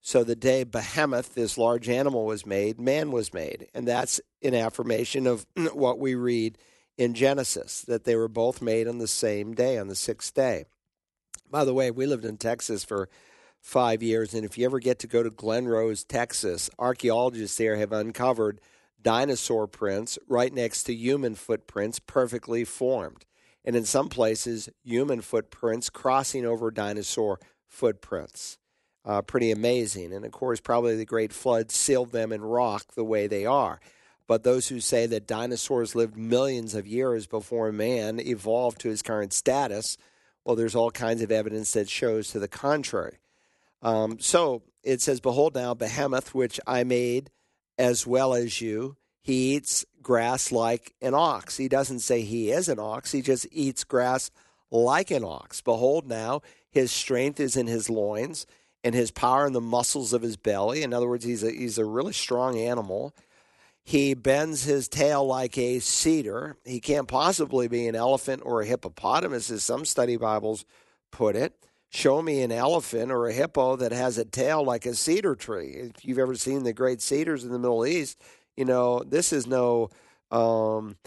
So 0.00 0.22
the 0.22 0.36
day 0.36 0.62
behemoth, 0.62 1.34
this 1.34 1.58
large 1.58 1.88
animal, 1.88 2.26
was 2.26 2.46
made, 2.46 2.78
man 2.78 3.10
was 3.10 3.34
made. 3.34 3.66
And 3.74 3.88
that's 3.88 4.20
an 4.42 4.54
affirmation 4.54 5.26
of 5.26 5.46
what 5.72 5.98
we 5.98 6.14
read 6.14 6.58
in 6.96 7.14
Genesis, 7.14 7.82
that 7.82 8.04
they 8.04 8.14
were 8.14 8.28
both 8.28 8.62
made 8.62 8.86
on 8.86 8.98
the 8.98 9.08
same 9.08 9.54
day, 9.54 9.78
on 9.78 9.88
the 9.88 9.96
sixth 9.96 10.32
day. 10.32 10.64
By 11.50 11.64
the 11.64 11.74
way, 11.74 11.90
we 11.90 12.06
lived 12.06 12.24
in 12.24 12.36
Texas 12.36 12.84
for 12.84 13.08
five 13.66 14.00
years, 14.00 14.32
and 14.32 14.44
if 14.44 14.56
you 14.56 14.64
ever 14.64 14.78
get 14.78 15.00
to 15.00 15.08
go 15.08 15.24
to 15.24 15.28
Glen 15.28 15.66
Rose, 15.66 16.04
Texas, 16.04 16.70
archaeologists 16.78 17.58
there 17.58 17.74
have 17.74 17.92
uncovered 17.92 18.60
dinosaur 19.02 19.66
prints 19.66 20.20
right 20.28 20.54
next 20.54 20.84
to 20.84 20.94
human 20.94 21.34
footprints, 21.34 21.98
perfectly 21.98 22.64
formed. 22.64 23.24
And 23.64 23.74
in 23.74 23.84
some 23.84 24.08
places, 24.08 24.68
human 24.84 25.20
footprints 25.20 25.90
crossing 25.90 26.46
over 26.46 26.70
dinosaur 26.70 27.40
footprints. 27.66 28.56
Uh, 29.04 29.22
pretty 29.22 29.50
amazing. 29.50 30.12
And 30.12 30.24
of 30.24 30.30
course, 30.30 30.60
probably 30.60 30.94
the 30.94 31.04
Great 31.04 31.32
Flood 31.32 31.72
sealed 31.72 32.12
them 32.12 32.30
in 32.30 32.42
rock 32.42 32.94
the 32.94 33.04
way 33.04 33.26
they 33.26 33.46
are. 33.46 33.80
But 34.28 34.44
those 34.44 34.68
who 34.68 34.78
say 34.78 35.06
that 35.06 35.26
dinosaurs 35.26 35.96
lived 35.96 36.16
millions 36.16 36.76
of 36.76 36.86
years 36.86 37.26
before 37.26 37.72
man 37.72 38.20
evolved 38.20 38.80
to 38.82 38.90
his 38.90 39.02
current 39.02 39.32
status, 39.32 39.98
well, 40.44 40.54
there's 40.54 40.76
all 40.76 40.92
kinds 40.92 41.20
of 41.20 41.32
evidence 41.32 41.72
that 41.72 41.90
shows 41.90 42.30
to 42.30 42.38
the 42.38 42.46
contrary. 42.46 43.18
Um, 43.86 44.18
so 44.18 44.62
it 44.82 45.00
says, 45.00 45.20
Behold 45.20 45.54
now, 45.54 45.72
Behemoth, 45.72 46.34
which 46.34 46.58
I 46.66 46.82
made 46.82 47.30
as 47.78 48.04
well 48.04 48.34
as 48.34 48.60
you. 48.60 48.96
He 49.22 49.54
eats 49.54 49.86
grass 50.02 50.50
like 50.50 50.92
an 51.00 51.14
ox. 51.14 51.56
He 51.56 51.68
doesn't 51.68 52.00
say 52.00 52.22
he 52.22 52.50
is 52.50 52.68
an 52.68 52.80
ox, 52.80 53.12
he 53.12 53.22
just 53.22 53.46
eats 53.52 53.84
grass 53.84 54.32
like 54.72 55.12
an 55.12 55.22
ox. 55.24 55.60
Behold 55.60 56.08
now, 56.08 56.42
his 56.68 56.90
strength 56.90 57.38
is 57.38 57.56
in 57.56 57.68
his 57.68 57.88
loins 57.88 58.44
and 58.82 58.92
his 58.92 59.12
power 59.12 59.46
in 59.46 59.52
the 59.52 59.60
muscles 59.60 60.12
of 60.12 60.22
his 60.22 60.36
belly. 60.36 60.82
In 60.82 60.92
other 60.92 61.08
words, 61.08 61.24
he's 61.24 61.44
a, 61.44 61.52
he's 61.52 61.78
a 61.78 61.84
really 61.84 62.12
strong 62.12 62.58
animal. 62.58 63.14
He 63.84 64.14
bends 64.14 64.64
his 64.64 64.88
tail 64.88 65.24
like 65.24 65.56
a 65.56 65.78
cedar. 65.78 66.56
He 66.64 66.80
can't 66.80 67.06
possibly 67.06 67.68
be 67.68 67.86
an 67.86 67.94
elephant 67.94 68.42
or 68.44 68.62
a 68.62 68.66
hippopotamus, 68.66 69.48
as 69.48 69.62
some 69.62 69.84
study 69.84 70.16
Bibles 70.16 70.64
put 71.12 71.36
it. 71.36 71.54
Show 71.96 72.20
me 72.20 72.42
an 72.42 72.52
elephant 72.52 73.10
or 73.10 73.26
a 73.26 73.32
hippo 73.32 73.74
that 73.76 73.90
has 73.90 74.18
a 74.18 74.26
tail 74.26 74.62
like 74.62 74.84
a 74.84 74.94
cedar 74.94 75.34
tree. 75.34 75.70
If 75.96 76.04
you've 76.04 76.18
ever 76.18 76.34
seen 76.34 76.62
the 76.62 76.74
great 76.74 77.00
cedars 77.00 77.42
in 77.42 77.50
the 77.50 77.58
Middle 77.58 77.86
East, 77.86 78.20
you 78.54 78.66
know 78.66 79.02
this 79.02 79.32
is 79.32 79.46
no. 79.46 79.88
Um, 80.30 80.98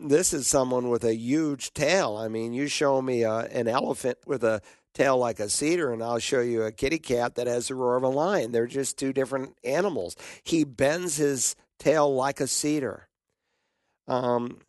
this 0.00 0.32
is 0.32 0.46
someone 0.46 0.88
with 0.88 1.04
a 1.04 1.14
huge 1.14 1.74
tail. 1.74 2.16
I 2.16 2.28
mean, 2.28 2.54
you 2.54 2.66
show 2.66 3.02
me 3.02 3.24
a, 3.24 3.40
an 3.40 3.68
elephant 3.68 4.16
with 4.24 4.42
a 4.42 4.62
tail 4.94 5.18
like 5.18 5.38
a 5.38 5.50
cedar, 5.50 5.92
and 5.92 6.02
I'll 6.02 6.18
show 6.18 6.40
you 6.40 6.62
a 6.62 6.72
kitty 6.72 6.98
cat 6.98 7.34
that 7.34 7.46
has 7.46 7.68
the 7.68 7.74
roar 7.74 7.96
of 7.96 8.02
a 8.02 8.08
lion. 8.08 8.52
They're 8.52 8.66
just 8.66 8.96
two 8.96 9.12
different 9.12 9.58
animals. 9.64 10.16
He 10.44 10.64
bends 10.64 11.18
his 11.18 11.56
tail 11.78 12.14
like 12.14 12.40
a 12.40 12.46
cedar. 12.46 13.06
Um, 14.08 14.60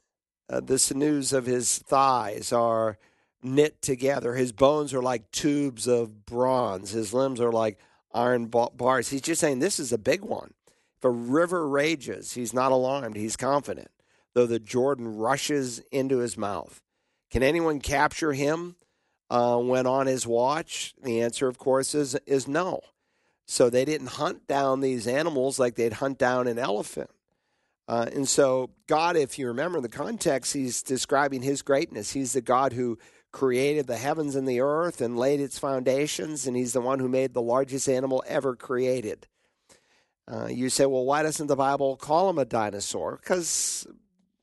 uh, 0.49 0.59
the 0.59 0.77
sinews 0.77 1.31
of 1.31 1.45
his 1.45 1.77
thighs 1.77 2.51
are 2.51 2.97
knit 3.43 3.81
together. 3.81 4.35
His 4.35 4.51
bones 4.51 4.93
are 4.93 5.01
like 5.01 5.31
tubes 5.31 5.87
of 5.87 6.25
bronze. 6.25 6.91
His 6.91 7.13
limbs 7.13 7.39
are 7.39 7.51
like 7.51 7.79
iron 8.13 8.47
bars. 8.47 9.09
He's 9.09 9.21
just 9.21 9.41
saying 9.41 9.59
this 9.59 9.79
is 9.79 9.91
a 9.91 9.97
big 9.97 10.21
one. 10.21 10.53
If 10.97 11.05
a 11.05 11.09
river 11.09 11.67
rages, 11.67 12.33
he's 12.33 12.53
not 12.53 12.71
alarmed. 12.71 13.15
He's 13.15 13.35
confident, 13.35 13.91
though 14.33 14.45
the 14.45 14.59
Jordan 14.59 15.17
rushes 15.17 15.79
into 15.91 16.19
his 16.19 16.37
mouth. 16.37 16.81
Can 17.29 17.43
anyone 17.43 17.79
capture 17.79 18.33
him 18.33 18.75
uh, 19.29 19.57
when 19.57 19.87
on 19.87 20.07
his 20.07 20.27
watch? 20.27 20.93
The 21.03 21.21
answer, 21.21 21.47
of 21.47 21.57
course, 21.57 21.95
is 21.95 22.15
is 22.25 22.47
no. 22.47 22.81
So 23.45 23.69
they 23.69 23.85
didn't 23.85 24.07
hunt 24.07 24.47
down 24.47 24.79
these 24.79 25.07
animals 25.07 25.59
like 25.59 25.75
they'd 25.75 25.93
hunt 25.93 26.17
down 26.17 26.47
an 26.47 26.57
elephant. 26.57 27.09
Uh, 27.87 28.05
and 28.13 28.29
so, 28.29 28.69
God, 28.87 29.17
if 29.17 29.37
you 29.37 29.47
remember 29.47 29.81
the 29.81 29.89
context, 29.89 30.53
he's 30.53 30.81
describing 30.81 31.41
his 31.41 31.61
greatness. 31.61 32.11
He's 32.11 32.33
the 32.33 32.41
God 32.41 32.71
who 32.71 32.97
created 33.33 33.87
the 33.87 33.97
heavens 33.97 34.35
and 34.35 34.47
the 34.47 34.61
earth 34.61 35.01
and 35.01 35.17
laid 35.17 35.41
its 35.41 35.59
foundations, 35.59 36.47
and 36.47 36.55
he's 36.55 36.71
the 36.71 36.79
one 36.79 36.99
who 36.99 37.09
made 37.09 37.33
the 37.33 37.41
largest 37.41 37.89
animal 37.89 38.23
ever 38.25 38.55
created. 38.55 39.27
Uh, 40.31 40.47
you 40.47 40.69
say, 40.69 40.85
well, 40.85 41.03
why 41.03 41.23
doesn't 41.23 41.47
the 41.47 41.55
Bible 41.55 41.97
call 41.97 42.29
him 42.29 42.37
a 42.37 42.45
dinosaur? 42.45 43.19
Because 43.21 43.85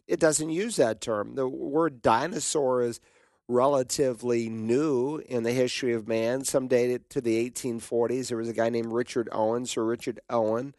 it 0.06 0.20
doesn't 0.20 0.50
use 0.50 0.76
that 0.76 1.00
term. 1.00 1.36
The 1.36 1.48
word 1.48 2.02
dinosaur 2.02 2.82
is 2.82 3.00
relatively 3.48 4.48
new 4.48 5.18
in 5.18 5.44
the 5.44 5.52
history 5.52 5.94
of 5.94 6.08
man. 6.08 6.44
Some 6.44 6.66
date 6.66 6.90
it 6.90 7.08
to 7.10 7.20
the 7.20 7.48
1840s. 7.48 8.28
There 8.28 8.38
was 8.38 8.48
a 8.48 8.52
guy 8.52 8.68
named 8.70 8.92
Richard 8.92 9.28
Owen, 9.32 9.66
Sir 9.66 9.84
Richard 9.84 10.20
Owen, 10.28 10.74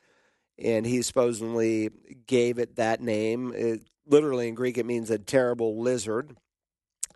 and 0.59 0.85
he 0.85 1.01
supposedly 1.01 1.89
gave 2.27 2.59
it 2.59 2.75
that 2.75 3.01
name. 3.01 3.53
It, 3.55 3.83
literally 4.05 4.49
in 4.49 4.55
Greek, 4.55 4.77
it 4.77 4.85
means 4.85 5.09
a 5.09 5.17
terrible 5.17 5.81
lizard. 5.81 6.35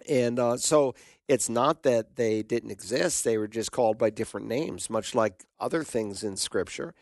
And 0.10 0.40
uh, 0.40 0.58
so 0.58 0.96
it's 1.28 1.50
not 1.50 1.84
that 1.84 2.16
they 2.16 2.44
didn't 2.44 2.72
exist, 2.72 3.24
they 3.24 3.38
were 3.38 3.48
just 3.48 3.72
called 3.72 3.98
by 3.98 4.10
different 4.10 4.48
names, 4.48 4.90
much 4.90 5.16
like 5.16 5.44
other 5.60 5.84
things 5.84 6.24
in 6.24 6.38
Scripture. 6.38 6.94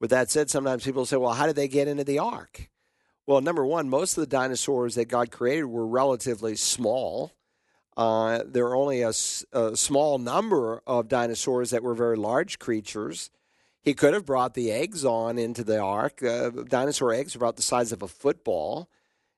With 0.00 0.10
that 0.10 0.30
said, 0.30 0.48
sometimes 0.48 0.84
people 0.84 1.04
say, 1.04 1.16
well, 1.16 1.34
how 1.34 1.46
did 1.46 1.56
they 1.56 1.68
get 1.68 1.88
into 1.88 2.04
the 2.04 2.18
ark? 2.18 2.70
Well, 3.26 3.42
number 3.42 3.64
one, 3.64 3.88
most 3.88 4.16
of 4.16 4.22
the 4.22 4.26
dinosaurs 4.26 4.94
that 4.94 5.04
God 5.06 5.30
created 5.30 5.66
were 5.66 5.86
relatively 5.86 6.56
small. 6.56 7.32
Uh, 7.96 8.42
there 8.46 8.64
are 8.66 8.76
only 8.76 9.02
a, 9.02 9.12
a, 9.52 9.76
small 9.76 10.18
number 10.18 10.80
of 10.86 11.08
dinosaurs 11.08 11.70
that 11.70 11.82
were 11.82 11.94
very 11.94 12.16
large 12.16 12.58
creatures. 12.58 13.30
He 13.82 13.94
could 13.94 14.14
have 14.14 14.24
brought 14.24 14.54
the 14.54 14.72
eggs 14.72 15.04
on 15.04 15.38
into 15.38 15.62
the 15.64 15.78
ark. 15.78 16.22
Uh, 16.22 16.50
dinosaur 16.50 17.12
eggs 17.12 17.34
are 17.34 17.38
about 17.38 17.56
the 17.56 17.62
size 17.62 17.92
of 17.92 18.02
a 18.02 18.08
football, 18.08 18.88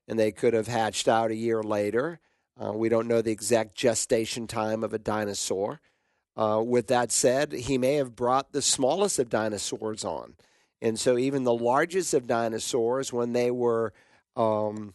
and 0.07 0.17
they 0.17 0.31
could 0.31 0.53
have 0.53 0.67
hatched 0.67 1.07
out 1.07 1.31
a 1.31 1.35
year 1.35 1.61
later. 1.61 2.19
Uh, 2.61 2.71
we 2.71 2.89
don't 2.89 3.07
know 3.07 3.21
the 3.21 3.31
exact 3.31 3.75
gestation 3.75 4.47
time 4.47 4.83
of 4.83 4.93
a 4.93 4.99
dinosaur. 4.99 5.81
Uh, 6.35 6.61
with 6.65 6.87
that 6.87 7.11
said, 7.11 7.51
he 7.51 7.77
may 7.77 7.95
have 7.95 8.15
brought 8.15 8.51
the 8.51 8.61
smallest 8.61 9.19
of 9.19 9.29
dinosaurs 9.29 10.03
on. 10.03 10.35
And 10.81 10.99
so, 10.99 11.17
even 11.17 11.43
the 11.43 11.53
largest 11.53 12.13
of 12.13 12.27
dinosaurs, 12.27 13.13
when 13.13 13.33
they 13.33 13.51
were 13.51 13.93
um, 14.35 14.93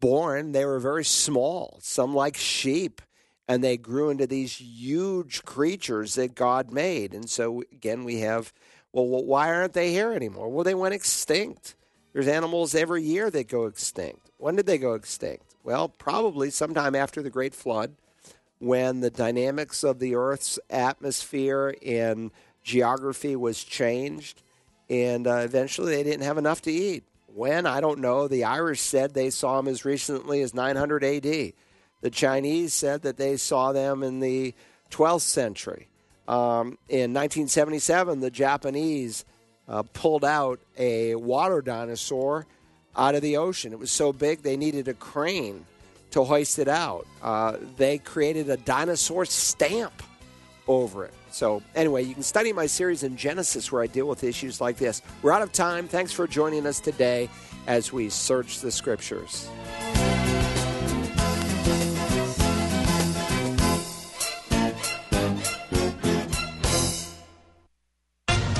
born, 0.00 0.52
they 0.52 0.64
were 0.64 0.80
very 0.80 1.04
small, 1.04 1.78
some 1.80 2.14
like 2.14 2.36
sheep, 2.36 3.00
and 3.46 3.62
they 3.62 3.76
grew 3.76 4.10
into 4.10 4.26
these 4.26 4.56
huge 4.56 5.44
creatures 5.44 6.14
that 6.14 6.34
God 6.34 6.72
made. 6.72 7.14
And 7.14 7.28
so, 7.28 7.62
again, 7.72 8.04
we 8.04 8.20
have, 8.20 8.52
well, 8.92 9.06
why 9.06 9.52
aren't 9.52 9.74
they 9.74 9.90
here 9.90 10.12
anymore? 10.12 10.48
Well, 10.48 10.64
they 10.64 10.74
went 10.74 10.94
extinct. 10.94 11.76
There's 12.12 12.28
animals 12.28 12.74
every 12.74 13.02
year 13.02 13.30
that 13.30 13.48
go 13.48 13.66
extinct. 13.66 14.30
When 14.38 14.56
did 14.56 14.66
they 14.66 14.78
go 14.78 14.94
extinct? 14.94 15.51
Well, 15.64 15.88
probably 15.88 16.50
sometime 16.50 16.94
after 16.94 17.22
the 17.22 17.30
Great 17.30 17.54
Flood, 17.54 17.94
when 18.58 19.00
the 19.00 19.10
dynamics 19.10 19.84
of 19.84 19.98
the 19.98 20.14
Earth's 20.14 20.58
atmosphere 20.70 21.74
and 21.84 22.30
geography 22.62 23.36
was 23.36 23.62
changed, 23.62 24.42
and 24.88 25.26
uh, 25.26 25.36
eventually 25.36 25.94
they 25.96 26.02
didn't 26.02 26.24
have 26.24 26.38
enough 26.38 26.62
to 26.62 26.72
eat. 26.72 27.04
When? 27.26 27.66
I 27.66 27.80
don't 27.80 28.00
know. 28.00 28.28
The 28.28 28.44
Irish 28.44 28.80
said 28.80 29.14
they 29.14 29.30
saw 29.30 29.56
them 29.56 29.68
as 29.68 29.84
recently 29.84 30.42
as 30.42 30.52
900 30.52 31.02
AD. 31.02 31.52
The 32.02 32.10
Chinese 32.10 32.74
said 32.74 33.02
that 33.02 33.16
they 33.16 33.36
saw 33.36 33.72
them 33.72 34.02
in 34.02 34.20
the 34.20 34.54
12th 34.90 35.22
century. 35.22 35.88
Um, 36.28 36.78
in 36.88 37.14
1977, 37.14 38.20
the 38.20 38.30
Japanese 38.30 39.24
uh, 39.68 39.82
pulled 39.92 40.24
out 40.24 40.60
a 40.76 41.14
water 41.14 41.62
dinosaur 41.62 42.46
out 42.96 43.14
of 43.14 43.22
the 43.22 43.36
ocean. 43.36 43.72
It 43.72 43.78
was 43.78 43.90
so 43.90 44.12
big 44.12 44.42
they 44.42 44.56
needed 44.56 44.88
a 44.88 44.94
crane 44.94 45.64
to 46.10 46.24
hoist 46.24 46.58
it 46.58 46.68
out. 46.68 47.06
Uh, 47.22 47.56
they 47.76 47.98
created 47.98 48.48
a 48.50 48.56
dinosaur 48.56 49.24
stamp 49.24 50.02
over 50.68 51.04
it. 51.04 51.14
So, 51.30 51.62
anyway, 51.74 52.02
you 52.02 52.14
can 52.14 52.22
study 52.22 52.52
my 52.52 52.66
series 52.66 53.02
in 53.02 53.16
Genesis 53.16 53.72
where 53.72 53.82
I 53.82 53.86
deal 53.86 54.06
with 54.06 54.22
issues 54.22 54.60
like 54.60 54.76
this. 54.76 55.00
We're 55.22 55.32
out 55.32 55.42
of 55.42 55.52
time. 55.52 55.88
Thanks 55.88 56.12
for 56.12 56.26
joining 56.26 56.66
us 56.66 56.78
today 56.78 57.30
as 57.66 57.92
we 57.92 58.10
search 58.10 58.60
the 58.60 58.70
scriptures. 58.70 59.48